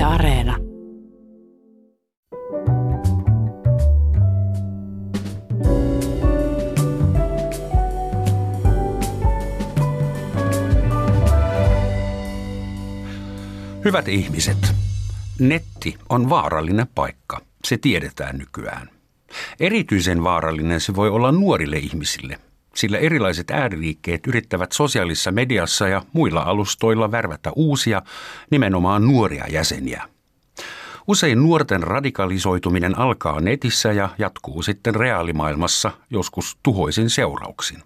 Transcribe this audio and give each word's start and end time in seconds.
Yle 0.00 0.06
Areena. 0.06 0.56
Hyvät 13.84 14.08
ihmiset, 14.08 14.74
netti 15.38 15.96
on 16.08 16.30
vaarallinen 16.30 16.86
paikka. 16.94 17.40
Se 17.64 17.76
tiedetään 17.76 18.38
nykyään. 18.38 18.90
Erityisen 19.60 20.24
vaarallinen 20.24 20.80
se 20.80 20.94
voi 20.94 21.08
olla 21.08 21.32
nuorille 21.32 21.76
ihmisille, 21.76 22.38
sillä 22.74 22.98
erilaiset 22.98 23.50
ääriliikkeet 23.50 24.26
yrittävät 24.26 24.72
sosiaalisessa 24.72 25.32
mediassa 25.32 25.88
ja 25.88 26.02
muilla 26.12 26.40
alustoilla 26.40 27.10
värvätä 27.10 27.50
uusia, 27.56 28.02
nimenomaan 28.50 29.06
nuoria 29.06 29.44
jäseniä. 29.48 30.08
Usein 31.06 31.42
nuorten 31.42 31.82
radikalisoituminen 31.82 32.98
alkaa 32.98 33.40
netissä 33.40 33.92
ja 33.92 34.08
jatkuu 34.18 34.62
sitten 34.62 34.94
reaalimaailmassa 34.94 35.90
joskus 36.10 36.58
tuhoisin 36.62 37.10
seurauksin. 37.10 37.82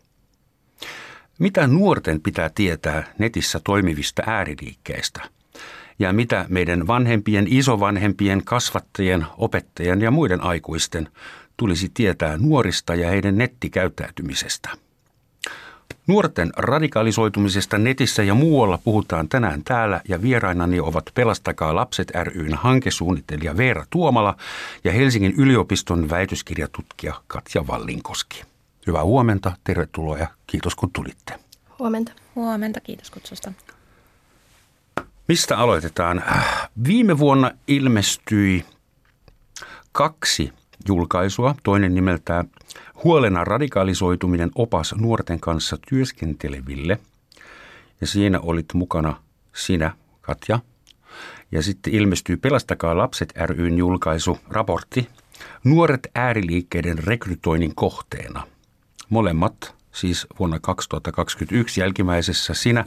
Mitä 1.38 1.66
nuorten 1.66 2.20
pitää 2.20 2.50
tietää 2.54 3.14
netissä 3.18 3.60
toimivista 3.64 4.22
ääriliikkeistä– 4.26 5.20
ja 5.98 6.12
mitä 6.12 6.46
meidän 6.48 6.86
vanhempien, 6.86 7.46
isovanhempien, 7.48 8.44
kasvattajien, 8.44 9.26
opettajien 9.38 10.00
ja 10.00 10.10
muiden 10.10 10.40
aikuisten 10.40 11.08
tulisi 11.56 11.90
tietää 11.94 12.38
nuorista 12.38 12.94
ja 12.94 13.10
heidän 13.10 13.38
nettikäyttäytymisestä. 13.38 14.70
Nuorten 16.06 16.52
radikalisoitumisesta 16.56 17.78
netissä 17.78 18.22
ja 18.22 18.34
muualla 18.34 18.78
puhutaan 18.78 19.28
tänään 19.28 19.64
täällä 19.64 20.00
ja 20.08 20.22
vierainani 20.22 20.80
ovat 20.80 21.04
Pelastakaa 21.14 21.74
lapset 21.74 22.12
ryn 22.22 22.54
hankesuunnittelija 22.54 23.56
Veera 23.56 23.84
Tuomala 23.90 24.36
ja 24.84 24.92
Helsingin 24.92 25.34
yliopiston 25.38 26.10
väitöskirjatutkija 26.10 27.14
Katja 27.26 27.66
Vallinkoski. 27.66 28.42
Hyvää 28.86 29.04
huomenta, 29.04 29.52
tervetuloa 29.64 30.18
ja 30.18 30.28
kiitos 30.46 30.74
kun 30.74 30.90
tulitte. 30.90 31.38
Huomenta. 31.78 32.12
Huomenta, 32.34 32.80
kiitos 32.80 33.10
kutsusta. 33.10 33.52
Mistä 35.28 35.58
aloitetaan? 35.58 36.24
Viime 36.86 37.18
vuonna 37.18 37.50
ilmestyi 37.66 38.64
kaksi 39.92 40.52
julkaisua, 40.88 41.54
toinen 41.62 41.94
nimeltään 41.94 42.48
Huolena 43.04 43.44
radikalisoituminen 43.44 44.50
opas 44.54 44.94
nuorten 44.98 45.40
kanssa 45.40 45.78
työskenteleville. 45.88 46.98
Ja 48.00 48.06
siinä 48.06 48.40
olit 48.40 48.74
mukana 48.74 49.22
sinä, 49.54 49.92
Katja. 50.20 50.60
Ja 51.52 51.62
sitten 51.62 51.94
ilmestyi 51.94 52.36
Pelastakaa 52.36 52.96
lapset 52.96 53.32
ryn 53.46 53.78
julkaisu, 53.78 54.38
raportti 54.48 55.08
Nuoret 55.64 56.08
ääriliikkeiden 56.14 56.98
rekrytoinnin 56.98 57.74
kohteena. 57.74 58.46
Molemmat 59.08 59.74
siis 59.92 60.26
vuonna 60.38 60.58
2021 60.60 61.80
jälkimmäisessä 61.80 62.54
sinä, 62.54 62.84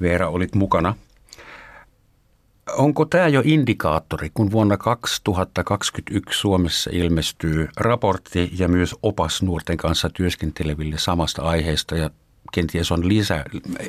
Veera, 0.00 0.28
olit 0.28 0.54
mukana– 0.54 0.94
Onko 2.72 3.04
tämä 3.04 3.28
jo 3.28 3.42
indikaattori, 3.44 4.30
kun 4.34 4.50
vuonna 4.50 4.76
2021 4.76 6.40
Suomessa 6.40 6.90
ilmestyy 6.92 7.68
raportti 7.76 8.50
ja 8.58 8.68
myös 8.68 8.94
opas 9.02 9.42
nuorten 9.42 9.76
kanssa 9.76 10.10
työskenteleville 10.10 10.98
samasta 10.98 11.42
aiheesta 11.42 11.96
ja 11.96 12.10
kenties 12.52 12.92
on 12.92 13.08
lisää, 13.08 13.44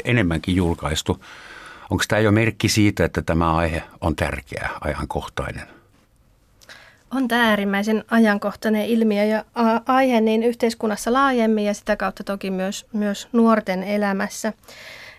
enemmänkin 0.06 0.56
julkaistu. 0.56 1.24
Onko 1.90 2.04
tämä 2.08 2.20
jo 2.20 2.32
merkki 2.32 2.70
siitä, 2.70 3.06
että 3.06 3.22
tämä 3.22 3.56
aihe 3.56 3.84
on 4.02 4.16
tärkeä, 4.16 4.70
ajankohtainen? 4.82 5.68
On 7.12 7.28
tämä 7.28 7.50
äärimmäisen 7.50 8.04
ajankohtainen 8.12 8.86
ilmiö 8.86 9.24
ja 9.24 9.46
aihe 9.86 10.22
niin 10.22 10.44
yhteiskunnassa 10.44 11.14
laajemmin 11.14 11.66
ja 11.66 11.74
sitä 11.74 11.96
kautta 11.96 12.24
toki 12.24 12.52
myös, 12.52 12.86
myös 12.94 13.28
nuorten 13.32 13.84
elämässä. 13.84 14.54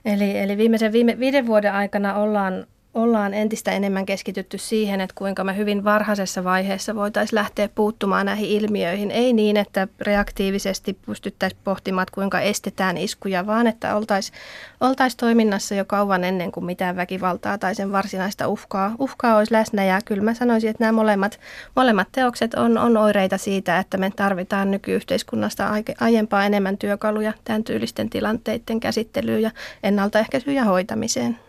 Eli, 0.05 0.39
eli 0.39 0.57
viimeisen 0.57 0.93
viime, 0.93 1.19
viiden 1.19 1.47
vuoden 1.47 1.73
aikana 1.73 2.15
ollaan 2.15 2.67
ollaan 2.95 3.35
entistä 3.35 3.73
enemmän 3.73 4.07
keskitytty 4.07 4.59
siihen, 4.59 5.01
että 5.01 5.15
kuinka 5.19 5.45
me 5.45 5.57
hyvin 5.57 5.85
varhaisessa 5.85 6.45
vaiheessa 6.45 6.95
voitaisiin 6.95 7.35
lähteä 7.35 7.69
puuttumaan 7.75 8.27
näihin 8.27 8.49
ilmiöihin. 8.49 9.11
Ei 9.11 9.33
niin, 9.33 9.57
että 9.57 9.89
reaktiivisesti 10.01 10.99
pystyttäisiin 11.07 11.61
pohtimaan, 11.65 12.03
että 12.03 12.15
kuinka 12.15 12.41
estetään 12.41 12.97
iskuja, 12.97 13.47
vaan 13.47 13.67
että 13.67 13.97
oltaisiin 13.97 14.39
oltais 14.81 15.17
toiminnassa 15.17 15.75
jo 15.75 15.85
kauan 15.85 16.25
ennen 16.25 16.53
kuin 16.53 16.67
mitään 16.67 16.97
väkivaltaa 16.97 17.59
tai 17.59 17.75
sen 17.75 17.93
varsinaista 17.93 18.49
uhkaa, 18.49 18.95
uhkaa 18.99 19.37
olisi 19.37 19.53
läsnä. 19.53 19.85
Ja 19.85 20.01
kyllä 20.05 20.23
mä 20.23 20.35
sanoisin, 20.35 20.71
että 20.71 20.85
nämä 20.85 20.93
molemmat, 20.93 21.41
molemmat 21.77 22.09
teokset 22.13 22.55
on, 22.55 22.79
on 22.79 22.97
oireita 22.97 23.39
siitä, 23.39 23.79
että 23.79 23.97
me 23.97 24.13
tarvitaan 24.17 24.71
nykyyhteiskunnasta 24.71 25.71
aiempaa 26.01 26.45
enemmän 26.45 26.79
työkaluja 26.79 27.33
tämän 27.45 27.65
tyylisten 27.65 28.11
tilanteiden 28.11 28.81
käsittelyyn 28.81 29.43
ja 29.43 29.51
ennaltaehkäisyyn 29.83 30.57
ja 30.57 30.65
hoitamiseen. 30.65 31.48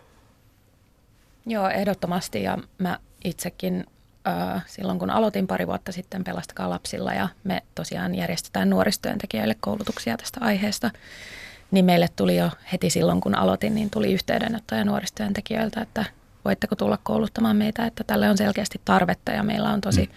Joo, 1.46 1.68
ehdottomasti. 1.68 2.42
Ja 2.42 2.58
mä 2.78 2.98
itsekin 3.24 3.86
äh, 4.28 4.64
silloin 4.66 4.98
kun 4.98 5.10
aloitin 5.10 5.46
pari 5.46 5.66
vuotta 5.66 5.92
sitten 5.92 6.24
Pelastakaa 6.24 6.70
lapsilla 6.70 7.14
ja 7.14 7.28
me 7.44 7.62
tosiaan 7.74 8.14
järjestetään 8.14 8.70
nuoristyöntekijöille 8.70 9.56
koulutuksia 9.60 10.16
tästä 10.16 10.40
aiheesta, 10.42 10.90
niin 11.70 11.84
meille 11.84 12.08
tuli 12.16 12.36
jo 12.36 12.50
heti 12.72 12.90
silloin 12.90 13.20
kun 13.20 13.34
aloitin, 13.34 13.74
niin 13.74 13.90
tuli 13.90 14.12
yhteydenottoja 14.12 14.84
nuoristyöntekijöiltä, 14.84 15.80
että 15.80 16.04
voitteko 16.44 16.76
tulla 16.76 16.98
kouluttamaan 17.02 17.56
meitä, 17.56 17.86
että 17.86 18.04
tälle 18.04 18.30
on 18.30 18.36
selkeästi 18.36 18.80
tarvetta 18.84 19.32
ja 19.32 19.42
meillä 19.42 19.70
on 19.70 19.80
tosi, 19.80 20.02
mm. 20.02 20.12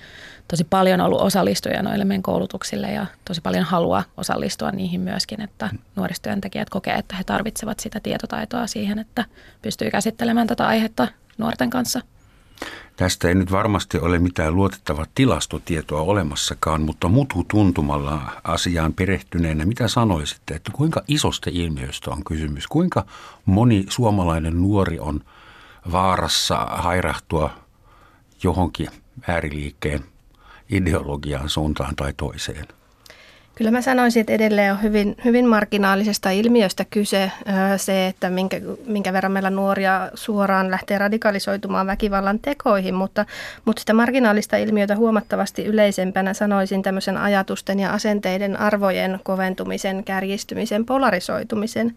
tosi 0.47 0.63
paljon 0.63 1.01
ollut 1.01 1.21
osallistujia 1.21 1.83
noille 1.83 2.05
meidän 2.05 2.23
koulutuksille 2.23 2.91
ja 2.91 3.05
tosi 3.25 3.41
paljon 3.41 3.63
halua 3.63 4.03
osallistua 4.17 4.71
niihin 4.71 5.01
myöskin, 5.01 5.41
että 5.41 5.69
mm. 5.71 5.79
nuoristyöntekijät 5.95 6.69
kokee, 6.69 6.93
että 6.93 7.15
he 7.15 7.23
tarvitsevat 7.23 7.79
sitä 7.79 7.99
tietotaitoa 7.99 8.67
siihen, 8.67 8.99
että 8.99 9.25
pystyy 9.61 9.91
käsittelemään 9.91 10.47
tätä 10.47 10.67
aihetta 10.67 11.07
nuorten 11.37 11.69
kanssa. 11.69 12.01
Tästä 12.95 13.27
ei 13.27 13.35
nyt 13.35 13.51
varmasti 13.51 13.97
ole 13.97 14.19
mitään 14.19 14.55
luotettavaa 14.55 15.05
tilastotietoa 15.15 16.01
olemassakaan, 16.01 16.81
mutta 16.81 17.07
mutu 17.07 17.43
tuntumalla 17.43 18.21
asiaan 18.43 18.93
perehtyneenä, 18.93 19.65
mitä 19.65 19.87
sanoisitte, 19.87 20.53
että 20.53 20.71
kuinka 20.73 21.03
isosta 21.07 21.49
ilmiöstä 21.53 22.11
on 22.11 22.23
kysymys? 22.23 22.67
Kuinka 22.67 23.05
moni 23.45 23.85
suomalainen 23.89 24.61
nuori 24.61 24.99
on– 24.99 25.19
vaarassa 25.91 26.55
hairahtua 26.55 27.49
johonkin 28.43 28.87
ääriliikkeen 29.27 30.05
ideologiaan 30.69 31.49
suuntaan 31.49 31.95
tai 31.95 32.13
toiseen. 32.13 32.67
Kyllä 33.55 33.71
mä 33.71 33.81
sanoisin, 33.81 34.21
että 34.21 34.33
edelleen 34.33 34.73
on 34.73 34.81
hyvin, 34.81 35.15
hyvin 35.25 35.47
marginaalisesta 35.47 36.29
ilmiöstä 36.29 36.85
kyse 36.89 37.31
se, 37.77 38.07
että 38.07 38.29
minkä, 38.29 38.61
minkä 38.85 39.13
verran 39.13 39.31
meillä 39.31 39.49
nuoria 39.49 40.09
suoraan 40.13 40.71
lähtee 40.71 40.97
radikalisoitumaan 40.97 41.87
väkivallan 41.87 42.39
tekoihin, 42.39 42.95
mutta, 42.95 43.25
mutta 43.65 43.79
sitä 43.79 43.93
marginaalista 43.93 44.57
ilmiötä 44.57 44.95
huomattavasti 44.95 45.65
yleisempänä 45.65 46.33
sanoisin 46.33 46.81
tämmöisen 46.81 47.17
ajatusten 47.17 47.79
ja 47.79 47.93
asenteiden 47.93 48.59
arvojen 48.59 49.19
koventumisen, 49.23 50.03
kärjistymisen, 50.03 50.85
polarisoitumisen. 50.85 51.95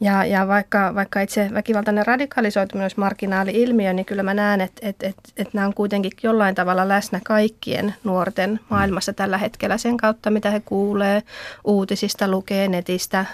Ja, 0.00 0.24
ja 0.24 0.48
vaikka, 0.48 0.94
vaikka 0.94 1.20
itse 1.20 1.50
väkivaltainen 1.54 2.06
radikalisoituminen 2.06 2.84
olisi 2.84 3.00
marginaali 3.00 3.50
ilmiö, 3.54 3.92
niin 3.92 4.06
kyllä 4.06 4.22
mä 4.22 4.34
näen, 4.34 4.60
että, 4.60 4.88
että, 4.88 5.06
että, 5.06 5.22
että 5.36 5.50
nämä 5.52 5.66
on 5.66 5.74
kuitenkin 5.74 6.12
jollain 6.22 6.54
tavalla 6.54 6.88
läsnä 6.88 7.20
kaikkien 7.24 7.94
nuorten 8.04 8.60
maailmassa 8.68 9.12
tällä 9.12 9.38
hetkellä 9.38 9.78
sen 9.78 9.96
kautta, 9.96 10.30
mitä 10.30 10.50
he 10.50 10.60
kuuluvat 10.60 10.98
kuulee 11.08 11.22
uutisista, 11.64 12.28
lukee 12.28 12.68
netistä, 12.68 13.24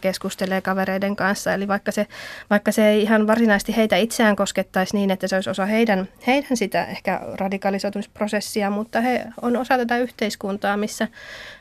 keskustelee 0.00 0.60
kavereiden 0.60 1.16
kanssa. 1.16 1.54
Eli 1.54 1.68
vaikka 1.68 1.92
se, 1.92 2.06
vaikka 2.50 2.72
se 2.72 2.88
ei 2.88 3.02
ihan 3.02 3.26
varsinaisesti 3.26 3.76
heitä 3.76 3.96
itseään 3.96 4.36
koskettaisi 4.36 4.96
niin, 4.96 5.10
että 5.10 5.28
se 5.28 5.34
olisi 5.34 5.50
osa 5.50 5.66
heidän, 5.66 6.08
heidän 6.26 6.56
sitä 6.56 6.84
ehkä 6.84 7.20
radikalisoitumisprosessia, 7.34 8.70
mutta 8.70 9.00
he 9.00 9.24
on 9.42 9.56
osa 9.56 9.76
tätä 9.76 9.98
yhteiskuntaa, 9.98 10.76
missä, 10.76 11.08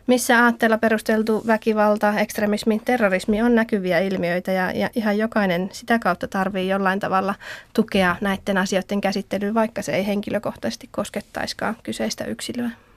missä 0.07 0.43
aatteella 0.43 0.77
perusteltu 0.77 1.43
väkivalta, 1.47 2.19
ekstremismi, 2.19 2.81
terrorismi 2.85 3.41
on 3.41 3.55
näkyviä 3.55 3.99
ilmiöitä 3.99 4.51
ja, 4.51 4.71
ja 4.71 4.89
ihan 4.95 5.17
jokainen 5.17 5.69
sitä 5.71 5.99
kautta 5.99 6.27
tarvii 6.27 6.69
jollain 6.69 6.99
tavalla 6.99 7.35
tukea 7.73 8.15
näiden 8.21 8.57
asioiden 8.57 9.01
käsittelyyn, 9.01 9.53
vaikka 9.53 9.81
se 9.81 9.91
ei 9.91 10.07
henkilökohtaisesti 10.07 10.89
koskettaisikaan 10.91 11.75
kyseistä 11.83 12.25
yksilöä. 12.25 12.90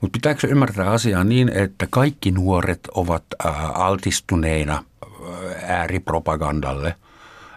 Mutta 0.00 0.16
pitääkö 0.16 0.46
ymmärtää 0.46 0.90
asiaa 0.90 1.24
niin, 1.24 1.48
että 1.48 1.86
kaikki 1.90 2.30
nuoret 2.30 2.80
ovat 2.94 3.24
altistuneina 3.74 4.84
ääripropagandalle 5.66 6.94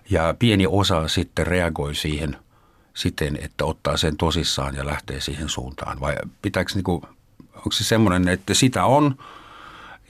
ja 0.10 0.36
pieni 0.40 0.68
osa 0.70 1.08
sitten 1.08 1.48
reagoi 1.48 1.96
siihen 1.96 2.38
siten, 2.94 3.38
että 3.42 3.66
ottaa 3.66 3.98
sen 3.98 4.18
tosissaan 4.18 4.76
ja 4.76 4.86
lähtee 4.86 5.22
siihen 5.22 5.50
suuntaan? 5.50 6.00
Vai 6.00 6.16
pitääkö 6.42 6.72
niinku, 6.76 7.02
onko 7.56 7.72
se 7.72 7.84
semmoinen, 7.84 8.28
että 8.28 8.54
sitä 8.54 8.86
on 8.86 9.16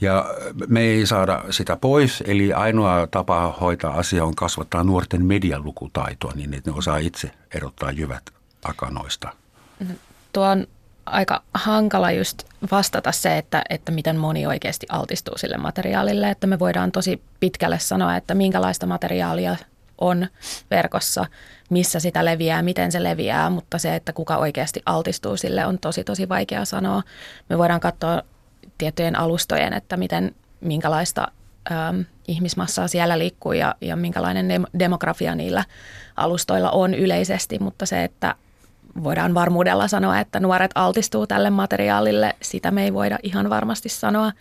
ja 0.01 0.25
me 0.67 0.81
ei 0.81 1.05
saada 1.05 1.43
sitä 1.49 1.75
pois, 1.75 2.23
eli 2.27 2.53
ainoa 2.53 3.07
tapa 3.07 3.57
hoitaa 3.61 3.93
asia 3.93 4.25
on 4.25 4.35
kasvattaa 4.35 4.83
nuorten 4.83 5.25
medialukutaitoa 5.25 6.31
niin, 6.35 6.53
että 6.53 6.71
ne 6.71 6.77
osaa 6.77 6.97
itse 6.97 7.31
erottaa 7.55 7.91
jyvät 7.91 8.23
akanoista? 8.63 9.33
Tuo 10.33 10.45
on 10.45 10.67
aika 11.05 11.43
hankala 11.53 12.11
just 12.11 12.43
vastata 12.71 13.11
se, 13.11 13.37
että, 13.37 13.63
että 13.69 13.91
miten 13.91 14.17
moni 14.17 14.47
oikeasti 14.47 14.85
altistuu 14.89 15.37
sille 15.37 15.57
materiaalille, 15.57 16.29
että 16.29 16.47
me 16.47 16.59
voidaan 16.59 16.91
tosi 16.91 17.21
pitkälle 17.39 17.79
sanoa, 17.79 18.15
että 18.15 18.35
minkälaista 18.35 18.85
materiaalia 18.85 19.55
on 19.97 20.27
verkossa, 20.71 21.25
missä 21.69 21.99
sitä 21.99 22.25
leviää, 22.25 22.61
miten 22.61 22.91
se 22.91 23.03
leviää, 23.03 23.49
mutta 23.49 23.77
se, 23.77 23.95
että 23.95 24.13
kuka 24.13 24.37
oikeasti 24.37 24.81
altistuu 24.85 25.37
sille 25.37 25.65
on 25.65 25.79
tosi 25.79 26.03
tosi 26.03 26.29
vaikea 26.29 26.65
sanoa. 26.65 27.03
Me 27.49 27.57
voidaan 27.57 27.79
katsoa 27.79 28.21
tiettyjen 28.77 29.19
alustojen, 29.19 29.73
että 29.73 29.97
miten, 29.97 30.35
minkälaista 30.61 31.27
ähm, 31.71 32.01
ihmismassaa 32.27 32.87
siellä 32.87 33.19
liikkuu 33.19 33.51
ja, 33.51 33.75
ja 33.81 33.95
minkälainen 33.95 34.65
demografia 34.79 35.35
niillä 35.35 35.65
alustoilla 36.15 36.71
on 36.71 36.93
yleisesti, 36.93 37.59
mutta 37.59 37.85
se, 37.85 38.03
että 38.03 38.35
voidaan 39.03 39.33
varmuudella 39.33 39.87
sanoa, 39.87 40.19
että 40.19 40.39
nuoret 40.39 40.71
altistuu 40.75 41.27
tälle 41.27 41.49
materiaalille, 41.49 42.35
sitä 42.41 42.71
me 42.71 42.83
ei 42.83 42.93
voida 42.93 43.19
ihan 43.23 43.49
varmasti 43.49 43.89
sanoa, 43.89 44.31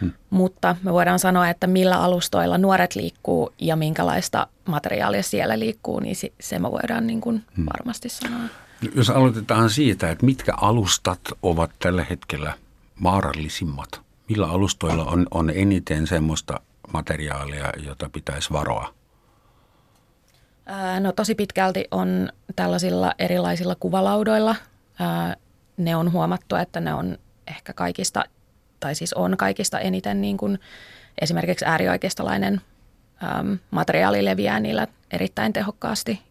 hmm. 0.00 0.12
mutta 0.30 0.76
me 0.82 0.92
voidaan 0.92 1.18
sanoa, 1.18 1.48
että 1.48 1.66
millä 1.66 2.00
alustoilla 2.00 2.58
nuoret 2.58 2.94
liikkuu 2.94 3.52
ja 3.58 3.76
minkälaista 3.76 4.46
materiaalia 4.66 5.22
siellä 5.22 5.58
liikkuu, 5.58 6.00
niin 6.00 6.16
se 6.40 6.58
me 6.58 6.70
voidaan 6.72 7.06
niin 7.06 7.20
kuin 7.20 7.44
hmm. 7.56 7.66
varmasti 7.66 8.08
sanoa. 8.08 8.40
Jos 8.94 9.10
aloitetaan 9.10 9.70
siitä, 9.70 10.10
että 10.10 10.26
mitkä 10.26 10.52
alustat 10.56 11.20
ovat 11.42 11.70
tällä 11.78 12.04
hetkellä 12.10 12.52
vaarallisimmat? 13.02 14.00
Millä 14.28 14.46
alustoilla 14.46 15.04
on, 15.04 15.26
on 15.30 15.50
eniten 15.54 16.06
semmoista 16.06 16.60
materiaalia, 16.92 17.72
jota 17.86 18.10
pitäisi 18.12 18.52
varoa? 18.52 18.94
No 21.00 21.12
tosi 21.12 21.34
pitkälti 21.34 21.84
on 21.90 22.32
tällaisilla 22.56 23.14
erilaisilla 23.18 23.74
kuvalaudoilla. 23.80 24.56
Ne 25.76 25.96
on 25.96 26.12
huomattu, 26.12 26.56
että 26.56 26.80
ne 26.80 26.94
on 26.94 27.18
ehkä 27.46 27.72
kaikista, 27.72 28.24
tai 28.80 28.94
siis 28.94 29.12
on 29.12 29.36
kaikista 29.36 29.80
eniten 29.80 30.20
niin 30.20 30.36
kuin 30.36 30.60
esimerkiksi 31.20 31.64
äärioikeistolainen 31.64 32.60
materiaali 33.70 34.24
leviää 34.24 34.60
niillä 34.60 34.86
erittäin 35.10 35.52
tehokkaasti 35.52 36.27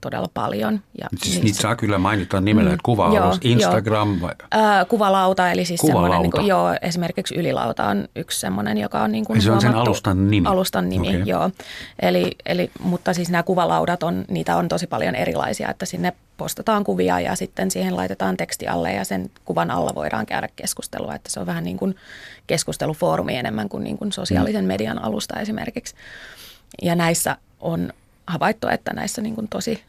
todella 0.00 0.28
paljon. 0.34 0.80
Ja 1.00 1.08
siis 1.16 1.24
niistä, 1.24 1.44
niitä 1.44 1.60
saa 1.60 1.76
kyllä 1.76 1.98
mainita 1.98 2.40
nimellä, 2.40 2.70
että 2.70 2.82
kuva 2.82 3.14
joo, 3.14 3.38
Instagram 3.40 4.20
vai? 4.20 4.34
Kuvalauta, 4.88 5.50
eli 5.50 5.64
siis 5.64 5.80
semmoinen, 5.80 6.22
niin 6.22 6.30
kuin, 6.30 6.46
joo, 6.46 6.74
esimerkiksi 6.82 7.34
ylilauta 7.34 7.84
on 7.84 8.08
yksi 8.16 8.40
semmoinen, 8.40 8.78
joka 8.78 9.02
on 9.02 9.12
niin 9.12 9.24
kuin 9.24 9.42
Se 9.42 9.52
on 9.52 9.60
sen 9.60 9.74
alustan 9.74 10.30
nimi? 10.30 10.48
Alustan 10.48 10.88
nimi, 10.88 11.08
okay. 11.08 11.22
joo. 11.26 11.50
Eli, 12.02 12.36
eli, 12.46 12.70
mutta 12.80 13.12
siis 13.12 13.30
nämä 13.30 13.42
kuvalaudat, 13.42 14.02
on, 14.02 14.24
niitä 14.28 14.56
on 14.56 14.68
tosi 14.68 14.86
paljon 14.86 15.14
erilaisia, 15.14 15.70
että 15.70 15.86
sinne 15.86 16.12
postataan 16.36 16.84
kuvia 16.84 17.20
ja 17.20 17.34
sitten 17.34 17.70
siihen 17.70 17.96
laitetaan 17.96 18.36
teksti 18.36 18.68
alle 18.68 18.92
ja 18.92 19.04
sen 19.04 19.30
kuvan 19.44 19.70
alla 19.70 19.94
voidaan 19.94 20.26
käydä 20.26 20.48
keskustelua, 20.56 21.14
että 21.14 21.30
se 21.30 21.40
on 21.40 21.46
vähän 21.46 21.64
niin 21.64 21.76
kuin 21.76 21.96
keskustelufoorumi 22.46 23.36
enemmän 23.36 23.68
kuin, 23.68 23.84
niin 23.84 23.98
kuin 23.98 24.12
sosiaalisen 24.12 24.64
mm. 24.64 24.68
median 24.68 25.04
alusta 25.04 25.40
esimerkiksi. 25.40 25.94
Ja 26.82 26.94
näissä 26.94 27.36
on 27.60 27.92
havaittu, 28.26 28.68
että 28.68 28.92
näissä 28.92 29.22
niin 29.22 29.34
kuin 29.34 29.48
tosi 29.48 29.84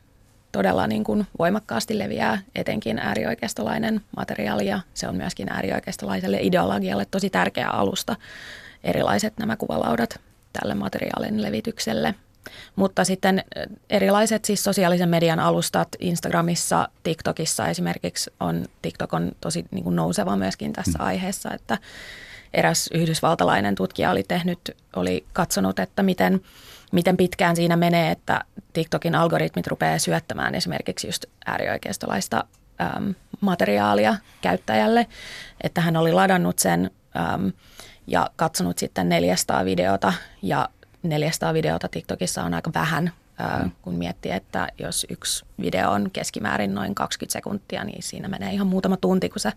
todella 0.51 0.87
niin 0.87 1.03
kuin 1.03 1.27
voimakkaasti 1.39 1.99
leviää 1.99 2.41
etenkin 2.55 2.99
äärioikeistolainen 2.99 4.01
materiaali 4.17 4.67
ja 4.67 4.79
se 4.93 5.07
on 5.07 5.15
myöskin 5.15 5.49
äärioikeistolaiselle 5.51 6.37
ideologialle 6.41 7.05
tosi 7.11 7.29
tärkeä 7.29 7.69
alusta 7.69 8.15
erilaiset 8.83 9.33
nämä 9.37 9.55
kuvalaudat 9.55 10.19
tälle 10.53 10.75
materiaalin 10.75 11.41
levitykselle. 11.41 12.15
Mutta 12.75 13.03
sitten 13.03 13.43
erilaiset 13.89 14.45
siis 14.45 14.63
sosiaalisen 14.63 15.09
median 15.09 15.39
alustat 15.39 15.87
Instagramissa, 15.99 16.87
TikTokissa 17.03 17.67
esimerkiksi 17.67 18.33
on, 18.39 18.65
TikTok 18.81 19.13
on 19.13 19.31
tosi 19.41 19.65
niin 19.71 19.83
kuin 19.83 19.95
nouseva 19.95 20.35
myöskin 20.35 20.73
tässä 20.73 20.99
mm. 20.99 21.05
aiheessa, 21.05 21.53
että 21.53 21.77
eräs 22.53 22.89
yhdysvaltalainen 22.93 23.75
tutkija 23.75 24.11
oli 24.11 24.23
tehnyt, 24.23 24.59
oli 24.95 25.25
katsonut, 25.33 25.79
että 25.79 26.03
miten– 26.03 26.41
miten 26.91 27.17
pitkään 27.17 27.55
siinä 27.55 27.75
menee, 27.75 28.11
että 28.11 28.41
TikTokin 28.73 29.15
algoritmit 29.15 29.67
rupeaa 29.67 29.99
syöttämään 29.99 30.55
esimerkiksi 30.55 31.07
just 31.07 31.25
äärioikeistolaista 31.45 32.43
äm, 32.81 33.15
materiaalia 33.41 34.15
käyttäjälle, 34.41 35.07
että 35.63 35.81
hän 35.81 35.97
oli 35.97 36.11
ladannut 36.11 36.59
sen 36.59 36.91
äm, 37.33 37.51
ja 38.07 38.29
katsonut 38.35 38.77
sitten 38.77 39.09
400 39.09 39.65
videota 39.65 40.13
ja 40.41 40.69
400 41.03 41.53
videota 41.53 41.87
TikTokissa 41.87 42.43
on 42.43 42.53
aika 42.53 42.71
vähän, 42.73 43.11
ää, 43.37 43.63
mm. 43.63 43.71
kun 43.81 43.95
miettii, 43.95 44.31
että 44.31 44.67
jos 44.77 45.05
yksi 45.09 45.45
video 45.61 45.91
on 45.91 46.11
keskimäärin 46.11 46.75
noin 46.75 46.95
20 46.95 47.33
sekuntia, 47.33 47.83
niin 47.83 48.03
siinä 48.03 48.27
menee 48.27 48.53
ihan 48.53 48.67
muutama 48.67 48.97
tunti, 48.97 49.29
kun 49.29 49.39
sä 49.39 49.53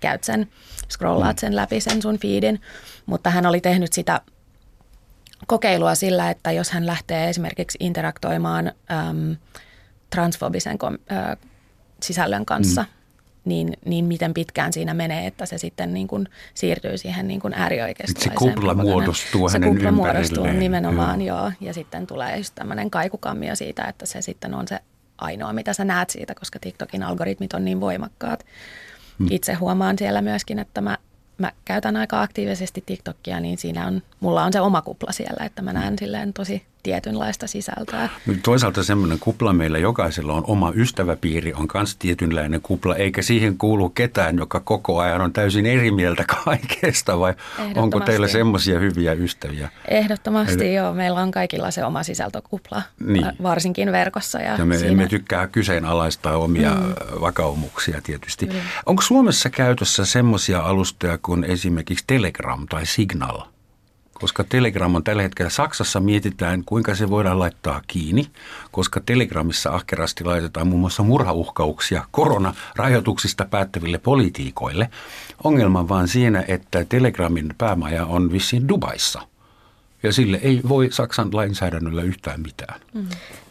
käyt 0.00 0.24
sen, 0.24 0.48
scrollaat 0.90 1.36
mm. 1.36 1.40
sen 1.40 1.56
läpi 1.56 1.80
sen 1.80 2.02
sun 2.02 2.18
feedin. 2.18 2.60
Mutta 3.06 3.30
hän 3.30 3.46
oli 3.46 3.60
tehnyt 3.60 3.92
sitä 3.92 4.20
kokeilua 5.46 5.94
sillä, 5.94 6.30
että 6.30 6.52
jos 6.52 6.70
hän 6.70 6.86
lähtee 6.86 7.28
esimerkiksi 7.28 7.78
interaktoimaan 7.80 8.66
äm, 8.66 9.36
transfobisen 10.10 10.78
kom, 10.78 10.94
ä, 10.94 11.36
sisällön 12.02 12.46
kanssa, 12.46 12.82
mm. 12.82 12.88
niin, 13.44 13.72
niin 13.84 14.04
miten 14.04 14.34
pitkään 14.34 14.72
siinä 14.72 14.94
menee, 14.94 15.26
että 15.26 15.46
se 15.46 15.58
sitten 15.58 15.94
niin 15.94 16.08
kuin 16.08 16.28
siirtyy 16.54 16.98
siihen 16.98 17.28
niin 17.28 17.40
kuin 17.40 17.54
äärioikeistolaiseen. 17.54 18.38
Se 18.38 18.54
kupla 18.54 18.74
muodostuu 18.74 19.48
se 19.48 19.52
hänen 19.52 19.74
kupla 19.74 19.90
muodostuu 19.90 20.46
nimenomaan, 20.46 21.22
joo. 21.22 21.38
joo. 21.38 21.52
Ja 21.60 21.74
sitten 21.74 22.06
tulee 22.06 22.36
just 22.36 22.54
tämmöinen 22.54 22.90
kaikukammio 22.90 23.56
siitä, 23.56 23.84
että 23.84 24.06
se 24.06 24.22
sitten 24.22 24.54
on 24.54 24.68
se 24.68 24.78
ainoa, 25.18 25.52
mitä 25.52 25.72
sä 25.72 25.84
näet 25.84 26.10
siitä, 26.10 26.34
koska 26.34 26.58
TikTokin 26.58 27.02
algoritmit 27.02 27.52
on 27.52 27.64
niin 27.64 27.80
voimakkaat. 27.80 28.46
Mm. 29.18 29.26
Itse 29.30 29.54
huomaan 29.54 29.98
siellä 29.98 30.22
myöskin, 30.22 30.58
että 30.58 30.80
mä 30.80 30.98
mä 31.38 31.52
käytän 31.64 31.96
aika 31.96 32.22
aktiivisesti 32.22 32.82
TikTokia, 32.86 33.40
niin 33.40 33.58
siinä 33.58 33.86
on, 33.86 34.02
mulla 34.20 34.44
on 34.44 34.52
se 34.52 34.60
oma 34.60 34.82
kupla 34.82 35.12
siellä, 35.12 35.44
että 35.44 35.62
mä 35.62 35.72
näen 35.72 35.98
silleen 35.98 36.32
tosi 36.32 36.66
tietynlaista 36.86 37.46
sisältöä. 37.46 38.08
Toisaalta 38.42 38.82
semmoinen 38.82 39.18
kupla 39.18 39.52
meillä 39.52 39.78
jokaisella 39.78 40.32
on 40.32 40.44
oma 40.46 40.72
ystäväpiiri, 40.76 41.52
on 41.52 41.68
myös 41.74 41.96
tietynlainen 41.96 42.60
kupla, 42.60 42.96
eikä 42.96 43.22
siihen 43.22 43.58
kuulu 43.58 43.88
ketään, 43.88 44.36
joka 44.36 44.60
koko 44.60 45.00
ajan 45.00 45.20
on 45.20 45.32
täysin 45.32 45.66
eri 45.66 45.90
mieltä 45.90 46.24
kaikesta, 46.44 47.18
vai 47.18 47.34
onko 47.76 48.00
teillä 48.00 48.28
semmoisia 48.28 48.78
hyviä 48.78 49.12
ystäviä? 49.12 49.68
Ehdottomasti 49.88 50.64
Eli... 50.64 50.74
joo, 50.74 50.94
meillä 50.94 51.20
on 51.20 51.30
kaikilla 51.30 51.70
se 51.70 51.84
oma 51.84 52.02
sisältökupla, 52.02 52.82
niin. 53.06 53.32
varsinkin 53.42 53.92
verkossa. 53.92 54.38
Ja, 54.38 54.56
ja 54.58 54.64
me 54.64 54.76
siinä... 54.76 54.90
emme 54.90 55.08
tykkää 55.08 55.46
kyseenalaistaa 55.46 56.36
omia 56.36 56.74
mm. 56.74 57.20
vakaumuksia 57.20 58.00
tietysti. 58.02 58.46
Mm. 58.46 58.52
Onko 58.86 59.02
Suomessa 59.02 59.50
käytössä 59.50 60.04
semmoisia 60.04 60.60
alustoja 60.60 61.18
kuin 61.22 61.44
esimerkiksi 61.44 62.04
Telegram 62.06 62.66
tai 62.68 62.86
Signal– 62.86 63.40
koska 64.18 64.44
Telegram 64.44 64.94
on 64.94 65.04
tällä 65.04 65.22
hetkellä 65.22 65.50
Saksassa 65.50 66.00
mietitään, 66.00 66.62
kuinka 66.66 66.94
se 66.94 67.10
voidaan 67.10 67.38
laittaa 67.38 67.82
kiinni, 67.86 68.30
koska 68.70 69.00
Telegramissa 69.06 69.70
ahkerasti 69.70 70.24
laitetaan 70.24 70.68
muun 70.68 70.80
muassa 70.80 71.02
murhauhkauksia 71.02 72.06
koronarajoituksista 72.10 73.44
päättäville 73.44 73.98
politiikoille. 73.98 74.90
Ongelma 75.44 75.88
vaan 75.88 76.08
siinä, 76.08 76.44
että 76.48 76.84
Telegramin 76.88 77.54
päämaja 77.58 78.06
on 78.06 78.32
vissiin 78.32 78.68
Dubaissa– 78.68 79.22
ja 80.02 80.12
sille 80.12 80.40
ei 80.42 80.60
voi 80.68 80.88
Saksan 80.92 81.28
lainsäädännöllä 81.32 82.02
yhtään 82.02 82.40
mitään. 82.40 82.80
Mm. 82.94 83.06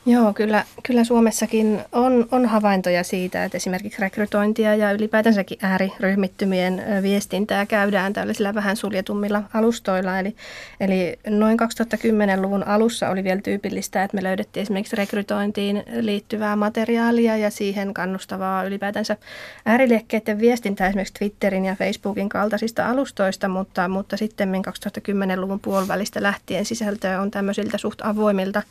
Joo, 0.08 0.34
kyllä, 0.34 0.64
kyllä 0.84 1.04
Suomessakin 1.04 1.82
on, 1.92 2.28
on 2.32 2.46
havaintoja 2.46 3.04
siitä, 3.04 3.44
että 3.44 3.58
esimerkiksi 3.58 4.02
rekrytointia 4.02 4.76
ja 4.76 4.92
ylipäätänsäkin 4.92 5.58
ääriryhmittymien 5.62 6.84
viestintää 7.02 7.66
käydään 7.66 8.14
tällaisilla 8.14 8.54
vähän 8.54 8.76
suljetummilla 8.76 9.44
alustoilla. 9.54 10.20
Eli, 10.20 10.36
eli 10.80 11.20
noin 11.28 11.58
2010-luvun 11.60 12.68
alussa 12.68 13.10
oli 13.10 13.24
vielä 13.24 13.42
tyypillistä, 13.42 14.04
että 14.04 14.16
me 14.18 14.24
löydettiin 14.24 14.62
esimerkiksi 14.62 14.96
rekrytointiin 14.96 15.84
liittyvää 16.00 16.56
materiaalia 16.56 17.38
ja 17.38 17.50
siihen 17.50 17.94
kannustavaa 17.94 18.64
ylipäätänsä 18.64 19.18
ääriliekkeiden 19.66 20.40
viestintää 20.40 20.88
esimerkiksi 20.88 21.14
Twitterin 21.14 21.66
ja 21.66 21.76
Facebookin 21.76 22.30
kaltaisista 22.30 22.90
alustoista, 22.90 23.48
mutta, 23.48 23.88
mutta 23.88 24.18
sitten 24.18 24.52
2010-luvun 24.56 25.60
puolivälistä 25.60 26.24
lähtien 26.24 26.66
sisältöä 26.66 27.22
on 27.22 27.32
tämmöisiltä 27.32 27.78
suht 27.78 28.02
avoimilta 28.04 28.62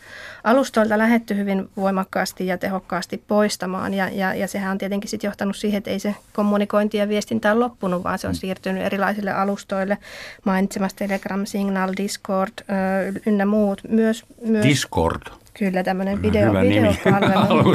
alustoilta 0.45 0.99
lähdetty 0.99 1.24
lähdetty 1.31 1.37
hyvin 1.37 1.69
voimakkaasti 1.77 2.47
ja 2.47 2.59
tehokkaasti 2.59 3.23
poistamaan. 3.29 3.95
Ja, 3.95 4.09
ja, 4.09 4.35
ja 4.35 4.49
sehän 4.49 4.73
on 4.73 4.79
tietenkin 4.79 5.11
sitten 5.11 5.29
johtanut 5.29 5.57
siihen, 5.57 5.79
että 5.79 5.91
ei 5.91 5.99
se 5.99 6.15
kommunikointi 6.33 6.97
ja 6.99 7.09
viestintä 7.09 7.53
ole 7.53 7.61
loppunut, 7.61 8.05
vaan 8.05 8.19
se 8.19 8.27
on 8.27 8.33
mm. 8.35 8.39
siirtynyt 8.39 8.83
erilaisille 8.83 9.33
alustoille. 9.33 9.99
Mainitsemassa 10.45 10.97
Telegram, 10.97 11.47
Signal, 11.47 11.93
Discord 11.97 12.53
ö, 12.61 13.21
ynnä 13.27 13.47
muut. 13.47 13.81
Myös, 13.89 14.25
myös, 14.47 14.67
Discord? 14.67 15.23
Kyllä, 15.59 15.83
tämmöinen 15.83 16.23
video, 16.23 16.49
Hyvä 16.49 16.61
videopalvelu. 16.61 17.75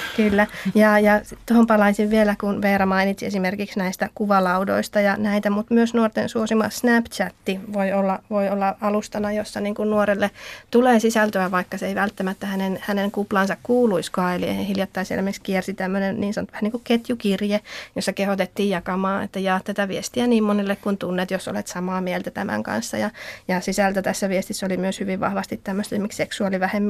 Kyllä, 0.16 0.46
ja, 0.74 0.98
ja 0.98 1.20
tuohon 1.46 1.66
palaisin 1.66 2.10
vielä, 2.10 2.36
kun 2.40 2.62
Veera 2.62 2.86
mainitsi 2.86 3.26
esimerkiksi 3.26 3.78
näistä 3.78 4.08
kuvalaudoista 4.14 5.00
ja 5.00 5.16
näitä, 5.16 5.50
mutta 5.50 5.74
myös 5.74 5.94
nuorten 5.94 6.28
suosima 6.28 6.70
Snapchatti 6.70 7.60
voi 7.72 7.92
olla, 7.92 8.18
voi 8.30 8.48
olla 8.48 8.76
alustana, 8.80 9.32
jossa 9.32 9.60
niin 9.60 9.74
kuin 9.74 9.90
nuorelle 9.90 10.30
tulee 10.70 11.00
sisältöä, 11.00 11.50
vaikka 11.50 11.78
se 11.78 11.86
ei 11.86 11.94
välttämättä 11.94 12.46
hänen, 12.46 12.78
hänen 12.82 13.10
kuplansa 13.10 13.56
kuuluiskaan. 13.62 14.34
Eli 14.34 14.66
hiljattain 14.68 15.02
esimerkiksi 15.02 15.42
kiersi 15.42 15.74
tämmöinen 15.74 16.20
niin 16.20 16.34
sanottu 16.34 16.52
vähän 16.52 16.62
niin 16.62 16.72
kuin 16.72 16.84
ketjukirje, 16.84 17.60
jossa 17.96 18.12
kehotettiin 18.12 18.70
jakamaan, 18.70 19.24
että 19.24 19.38
jaa 19.38 19.60
tätä 19.64 19.88
viestiä 19.88 20.26
niin 20.26 20.44
monelle 20.44 20.76
kuin 20.76 20.98
tunnet, 20.98 21.30
jos 21.30 21.48
olet 21.48 21.66
samaa 21.66 22.00
mieltä 22.00 22.30
tämän 22.30 22.62
kanssa. 22.62 22.96
Ja, 22.96 23.10
ja 23.48 23.60
sisältö 23.60 24.02
tässä 24.02 24.28
viestissä 24.28 24.66
oli 24.66 24.76
myös 24.76 25.00
hyvin 25.00 25.20
vahvasti 25.20 25.60
tämmöistä 25.64 25.94
esimerkiksi 25.94 26.22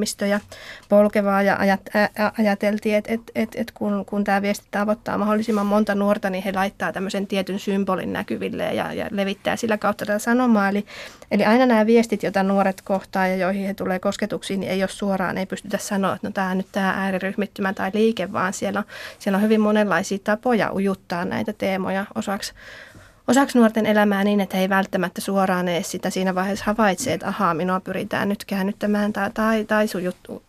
seksuaalivähemmistöjä 0.05 0.39
polkevaa 0.89 1.41
ja 1.41 1.57
ajateltiin, 2.37 2.95
että 2.95 3.13
et, 3.13 3.21
et, 3.35 3.49
et 3.55 3.71
kun, 3.71 4.05
kun 4.05 4.23
tämä 4.23 4.41
viesti 4.41 4.67
tavoittaa 4.71 5.17
mahdollisimman 5.17 5.65
monta 5.65 5.95
nuorta, 5.95 6.29
niin 6.29 6.43
he 6.43 6.51
laittaa 6.51 6.93
tämmöisen 6.93 7.27
tietyn 7.27 7.59
symbolin 7.59 8.13
näkyville 8.13 8.73
ja, 8.73 8.93
ja 8.93 9.07
levittää 9.11 9.55
sillä 9.55 9.77
kautta 9.77 10.05
tätä 10.05 10.19
sanomaa. 10.19 10.69
Eli, 10.69 10.85
eli 11.31 11.45
aina 11.45 11.65
nämä 11.65 11.85
viestit, 11.85 12.23
joita 12.23 12.43
nuoret 12.43 12.81
kohtaa 12.81 13.27
ja 13.27 13.35
joihin 13.35 13.67
he 13.67 13.73
tulee 13.73 13.99
kosketuksiin, 13.99 14.59
niin 14.59 14.71
ei 14.71 14.83
ole 14.83 14.89
suoraan, 14.89 15.37
ei 15.37 15.45
pystytä 15.45 15.77
sanoa, 15.77 16.15
että 16.15 16.27
no 16.27 16.31
tämä 16.31 16.55
nyt 16.55 16.67
tämä 16.71 16.93
ääriryhmittymä 16.97 17.73
tai 17.73 17.91
liike, 17.93 18.31
vaan 18.31 18.53
siellä 18.53 18.83
siellä 19.19 19.37
on 19.37 19.43
hyvin 19.43 19.61
monenlaisia 19.61 20.17
tapoja 20.23 20.73
ujuttaa 20.73 21.25
näitä 21.25 21.53
teemoja 21.53 22.05
osaksi 22.15 22.53
osaksi 23.27 23.57
nuorten 23.57 23.85
elämää 23.85 24.23
niin, 24.23 24.39
että 24.39 24.57
he 24.57 24.63
ei 24.63 24.69
välttämättä 24.69 25.21
suoraan 25.21 25.67
edes 25.67 25.91
sitä 25.91 26.09
siinä 26.09 26.35
vaiheessa 26.35 26.65
havaitse, 26.65 27.13
että 27.13 27.27
ahaa, 27.27 27.53
minua 27.53 27.79
pyritään 27.79 28.29
nyt 28.29 28.45
käännyttämään 28.45 29.13
tai, 29.13 29.31
tai, 29.33 29.65
tai 29.65 29.85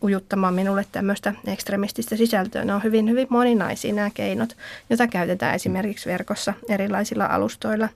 ujuttamaan 0.03 0.55
minulle 0.55 0.87
tämmöistä 0.93 1.35
ekstremististä 1.47 2.17
sisältöä. 2.17 2.65
Ne 2.65 2.75
on 2.75 2.83
hyvin, 2.83 3.11
hyvin 3.11 3.27
moninaisia 3.31 3.95
nämä 3.95 4.11
keinot, 4.15 4.57
joita 4.91 5.07
käytetään 5.07 5.55
esimerkiksi 5.55 6.09
verkossa 6.09 6.55
erilaisilla 6.69 7.27
alustoilla 7.27 7.89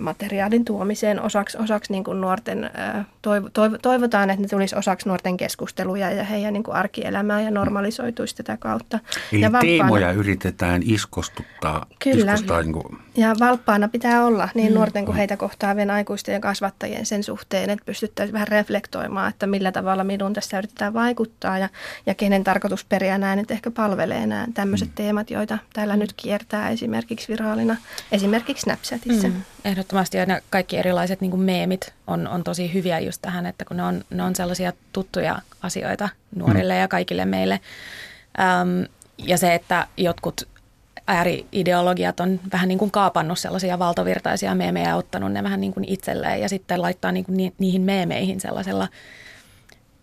materiaalin 0.00 0.64
tuomiseen 0.64 1.22
osaksi, 1.22 1.58
osaksi 1.58 1.92
niin 1.92 2.04
kuin 2.04 2.20
nuorten, 2.20 2.70
toiv, 3.22 3.44
toiv, 3.52 3.72
toivotaan, 3.82 4.30
että 4.30 4.42
ne 4.42 4.48
tulisi 4.48 4.76
osaksi 4.76 5.08
nuorten 5.08 5.36
keskusteluja 5.36 6.10
ja 6.10 6.24
heidän 6.24 6.52
niin 6.52 6.62
kuin 6.62 6.74
arkielämää 6.74 7.40
ja 7.40 7.50
normalisoituisi 7.50 8.36
tätä 8.36 8.56
kautta. 8.56 8.98
Eli 9.32 9.40
ja 9.40 9.50
teemoja 9.60 10.12
yritetään 10.12 10.82
iskostuttaa. 10.84 11.86
Kyllä, 11.98 12.34
iskostaa, 12.34 12.62
niin 12.62 12.72
kuin... 12.72 12.98
ja 13.16 13.34
valppaana 13.40 13.88
pitää 13.88 14.24
olla 14.24 14.48
niin 14.54 14.72
mm. 14.72 14.74
nuorten 14.74 15.04
kuin 15.04 15.16
heitä 15.16 15.36
kohtaavien 15.36 15.90
aikuisten 15.90 16.32
ja 16.32 16.40
kasvattajien 16.40 17.06
sen 17.06 17.22
suhteen, 17.22 17.70
että 17.70 17.84
pystyttäisiin 17.84 18.32
vähän 18.32 18.48
reflektoimaan, 18.48 19.28
että 19.28 19.46
millä 19.46 19.72
tavalla 19.72 20.04
minun 20.04 20.32
tässä 20.32 20.58
yritetään 20.58 20.94
vaikuttaa 20.94 21.58
ja, 21.58 21.68
ja 22.06 22.14
kenen 22.14 22.44
tarkoitusperiä 22.44 23.18
nämä 23.18 23.36
nyt 23.36 23.50
ehkä 23.50 23.70
palvelee 23.70 24.26
nämä 24.26 24.46
tämmöiset 24.54 24.88
mm. 24.88 24.94
teemat, 24.94 25.30
joita 25.30 25.58
täällä 25.72 25.96
mm. 25.96 26.00
nyt 26.00 26.12
kiertää 26.16 26.70
esimerkiksi 26.70 27.28
viraalina, 27.28 27.76
esimerkiksi 28.12 28.62
Snapchatissa. 28.62 29.28
Mm 29.28 29.34
ehdottomasti 29.66 30.16
ja 30.16 30.26
ne 30.26 30.42
kaikki 30.50 30.76
erilaiset 30.76 31.20
niin 31.20 31.40
meemit 31.40 31.92
on, 32.06 32.28
on 32.28 32.44
tosi 32.44 32.74
hyviä 32.74 33.00
just 33.00 33.22
tähän, 33.22 33.46
että 33.46 33.64
kun 33.64 33.76
ne 33.76 33.82
on, 33.82 34.04
ne 34.10 34.22
on 34.22 34.36
sellaisia 34.36 34.72
tuttuja 34.92 35.38
asioita 35.62 36.08
nuorille 36.36 36.74
mm. 36.74 36.80
ja 36.80 36.88
kaikille 36.88 37.24
meille. 37.24 37.60
Ähm, 38.40 38.82
ja 39.18 39.38
se, 39.38 39.54
että 39.54 39.86
jotkut 39.96 40.48
ääriideologiat 41.06 42.20
on 42.20 42.40
vähän 42.52 42.68
niin 42.68 42.78
kuin 42.78 42.90
kaapannut 42.90 43.38
sellaisia 43.38 43.78
valtavirtaisia 43.78 44.54
meemejä 44.54 44.88
ja 44.88 44.96
ottanut 44.96 45.32
ne 45.32 45.42
vähän 45.42 45.60
niin 45.60 45.72
kuin 45.72 45.84
itselleen 45.88 46.40
ja 46.40 46.48
sitten 46.48 46.82
laittaa 46.82 47.12
niin 47.12 47.24
kuin 47.24 47.36
ni, 47.36 47.52
niihin 47.58 47.82
meemeihin 47.82 48.40
sellaisella– 48.40 48.88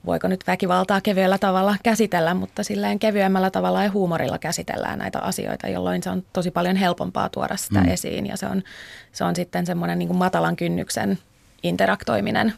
voiko 0.05 0.27
nyt 0.27 0.43
väkivaltaa 0.47 1.01
kevyellä 1.01 1.37
tavalla 1.37 1.75
käsitellä, 1.83 2.33
mutta 2.33 2.63
silleen 2.63 2.99
kevyemmällä 2.99 3.49
tavalla 3.49 3.83
ja 3.83 3.91
huumorilla 3.91 4.37
käsitellään 4.37 4.99
näitä 4.99 5.19
asioita, 5.19 5.67
jolloin 5.67 6.03
se 6.03 6.09
on 6.09 6.23
tosi 6.33 6.51
paljon 6.51 6.75
helpompaa 6.75 7.29
tuoda 7.29 7.57
sitä 7.57 7.81
mm. 7.81 7.89
esiin 7.89 8.27
ja 8.27 8.37
se 8.37 8.45
on, 8.45 8.63
se 9.11 9.23
on 9.23 9.35
sitten 9.35 9.65
semmoinen 9.65 9.99
niin 9.99 10.15
matalan 10.15 10.55
kynnyksen 10.55 11.17
interaktoiminen 11.63 12.53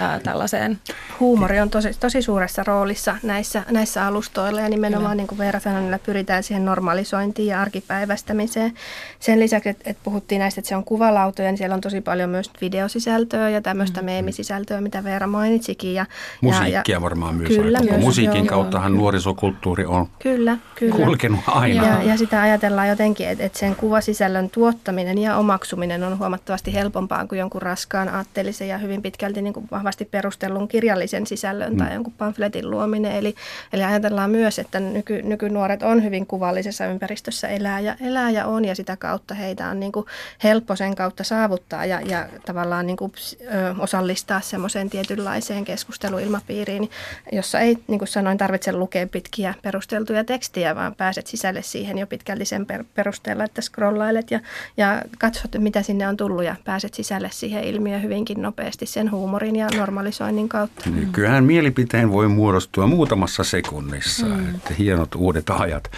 ää, 0.00 0.20
tällaiseen. 0.20 0.78
Huumori 1.20 1.60
on 1.60 1.70
tosi, 1.70 1.90
tosi 2.00 2.22
suuressa 2.22 2.64
roolissa 2.64 3.16
näissä, 3.22 3.62
näissä 3.70 4.06
alustoilla 4.06 4.60
ja 4.60 4.68
nimenomaan 4.68 5.16
niin 5.16 5.26
kuin 5.26 5.38
Veera 5.38 5.60
sanoi, 5.60 5.98
pyritään 5.98 6.42
siihen 6.42 6.64
normalisointiin 6.64 7.48
ja 7.48 7.60
arkipäivästämiseen. 7.60 8.72
Sen 9.20 9.40
lisäksi, 9.40 9.68
että, 9.68 9.90
että 9.90 10.00
puhuttiin 10.04 10.38
näistä, 10.38 10.60
että 10.60 10.68
se 10.68 10.76
on 10.76 10.84
kuvalautoja, 10.84 11.48
niin 11.48 11.58
siellä 11.58 11.74
on 11.74 11.80
tosi 11.80 12.00
paljon 12.00 12.30
myös 12.30 12.50
videosisältöä 12.60 13.48
ja 13.48 13.60
tämmöistä 13.60 14.00
mm. 14.00 14.04
meemisisältöä, 14.04 14.80
mitä 14.80 15.04
Veera 15.04 15.26
mainitsikin. 15.26 15.94
Ja, 15.94 16.06
Musiikkia 16.40 16.96
ja, 16.96 17.02
varmaan 17.02 17.34
myös 17.34 17.48
kyllä, 17.48 17.78
aika. 17.78 17.92
Myös, 17.92 18.04
Musiikin 18.04 18.44
joo, 18.44 18.46
kauttahan 18.46 18.92
joo. 18.92 19.00
nuorisokulttuuri 19.00 19.84
on 19.84 20.08
kyllä, 20.18 20.56
kyllä. 20.74 20.96
kulkenut 20.96 21.40
aina. 21.46 21.86
Ja, 21.86 22.02
ja 22.02 22.16
sitä 22.16 22.42
ajatellaan 22.42 22.88
jotenkin, 22.88 23.28
että, 23.28 23.44
että 23.44 23.58
sen 23.58 23.76
kuvasisällön 23.76 24.50
tuottaminen 24.50 25.18
ja 25.18 25.36
omaksuminen 25.36 26.04
on 26.04 26.18
huomattavasti 26.18 26.74
helpompaa 26.74 27.26
kuin 27.26 27.38
jonkun 27.38 27.62
raskaan 27.62 28.08
aatteellisen 28.08 28.68
ja 28.68 28.78
hyvin 28.78 29.02
pitkälti 29.02 29.42
niin 29.42 29.54
kuin 29.54 29.69
vahvasti 29.70 30.04
perustellun 30.04 30.68
kirjallisen 30.68 31.26
sisällön 31.26 31.72
mm. 31.72 31.78
tai 31.78 31.94
jonkun 31.94 32.12
pamfletin 32.18 32.70
luominen. 32.70 33.12
Eli, 33.12 33.34
eli 33.72 33.84
ajatellaan 33.84 34.30
myös, 34.30 34.58
että 34.58 34.80
nyky, 34.80 35.22
nykynuoret 35.22 35.82
on 35.82 36.04
hyvin 36.04 36.26
kuvallisessa 36.26 36.86
ympäristössä 36.86 37.48
elää 37.48 37.80
ja, 37.80 37.96
elää 38.00 38.30
ja 38.30 38.46
on 38.46 38.64
ja 38.64 38.74
sitä 38.74 38.96
kautta 38.96 39.34
heitä 39.34 39.68
on 39.68 39.80
niin 39.80 39.92
kuin 39.92 40.06
helppo 40.44 40.76
sen 40.76 40.94
kautta 40.94 41.24
saavuttaa 41.24 41.84
ja, 41.84 42.00
ja 42.00 42.28
tavallaan 42.46 42.86
niin 42.86 42.96
kuin, 42.96 43.12
ö, 43.42 43.74
osallistaa 43.78 44.40
semmoiseen 44.40 44.90
tietynlaiseen 44.90 45.64
keskusteluilmapiiriin, 45.64 46.90
jossa 47.32 47.60
ei, 47.60 47.78
niin 47.88 47.98
kuin 47.98 48.08
sanoin, 48.08 48.38
tarvitse 48.38 48.72
lukea 48.72 49.06
pitkiä 49.06 49.54
perusteltuja 49.62 50.24
tekstiä, 50.24 50.74
vaan 50.74 50.94
pääset 50.94 51.26
sisälle 51.26 51.62
siihen 51.62 51.98
jo 51.98 52.06
pitkälti 52.06 52.44
sen 52.44 52.66
per, 52.66 52.84
perusteella, 52.94 53.44
että 53.44 53.62
scrollailet 53.62 54.30
ja, 54.30 54.40
ja 54.76 55.02
katsot, 55.18 55.50
mitä 55.58 55.82
sinne 55.82 56.08
on 56.08 56.16
tullut 56.16 56.44
ja 56.44 56.56
pääset 56.64 56.94
sisälle 56.94 57.28
siihen 57.32 57.64
ilmiöön 57.64 58.02
hyvinkin 58.02 58.42
nopeasti 58.42 58.86
sen 58.86 59.10
huumorin 59.10 59.56
ja 59.60 59.68
normalisoinnin 59.76 60.48
kautta. 60.48 60.90
Nykyään 60.90 61.44
mielipiteen 61.44 62.10
voi 62.10 62.28
muodostua 62.28 62.86
muutamassa 62.86 63.44
sekunnissa. 63.44 64.26
Mm. 64.26 64.54
Että 64.54 64.74
hienot 64.74 65.14
uudet 65.14 65.50
ajat. 65.50 65.90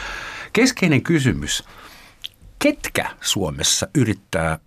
Keskeinen 0.53 1.03
kysymys. 1.03 1.65
Ketkä 2.59 3.11
Suomessa 3.21 3.87
yrittää 3.95 4.59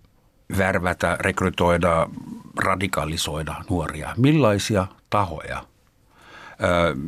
värvätä, 0.58 1.16
rekrytoida, 1.20 2.08
radikalisoida 2.64 3.54
nuoria? 3.70 4.14
Millaisia 4.16 4.86
tahoja? 5.10 5.64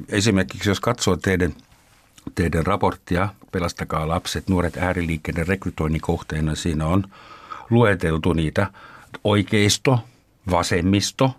Esimerkiksi 0.09 0.71
jos 0.71 0.81
katsoo 0.81 1.17
teidän, 1.17 1.55
teidän 2.35 2.67
raporttia 2.67 3.29
Pelastakaa 3.53 4.09
lapset, 4.09 4.49
nuoret 4.49 4.77
ääriliikkeiden 4.77 5.47
rekrytoinnin 5.49 6.01
kohteena, 6.01 6.55
siinä 6.55 6.87
on 6.87 7.05
lueteltu 7.71 8.33
niitä 8.33 8.67
oikeisto, 9.25 10.01
vasemmisto, 10.51 11.35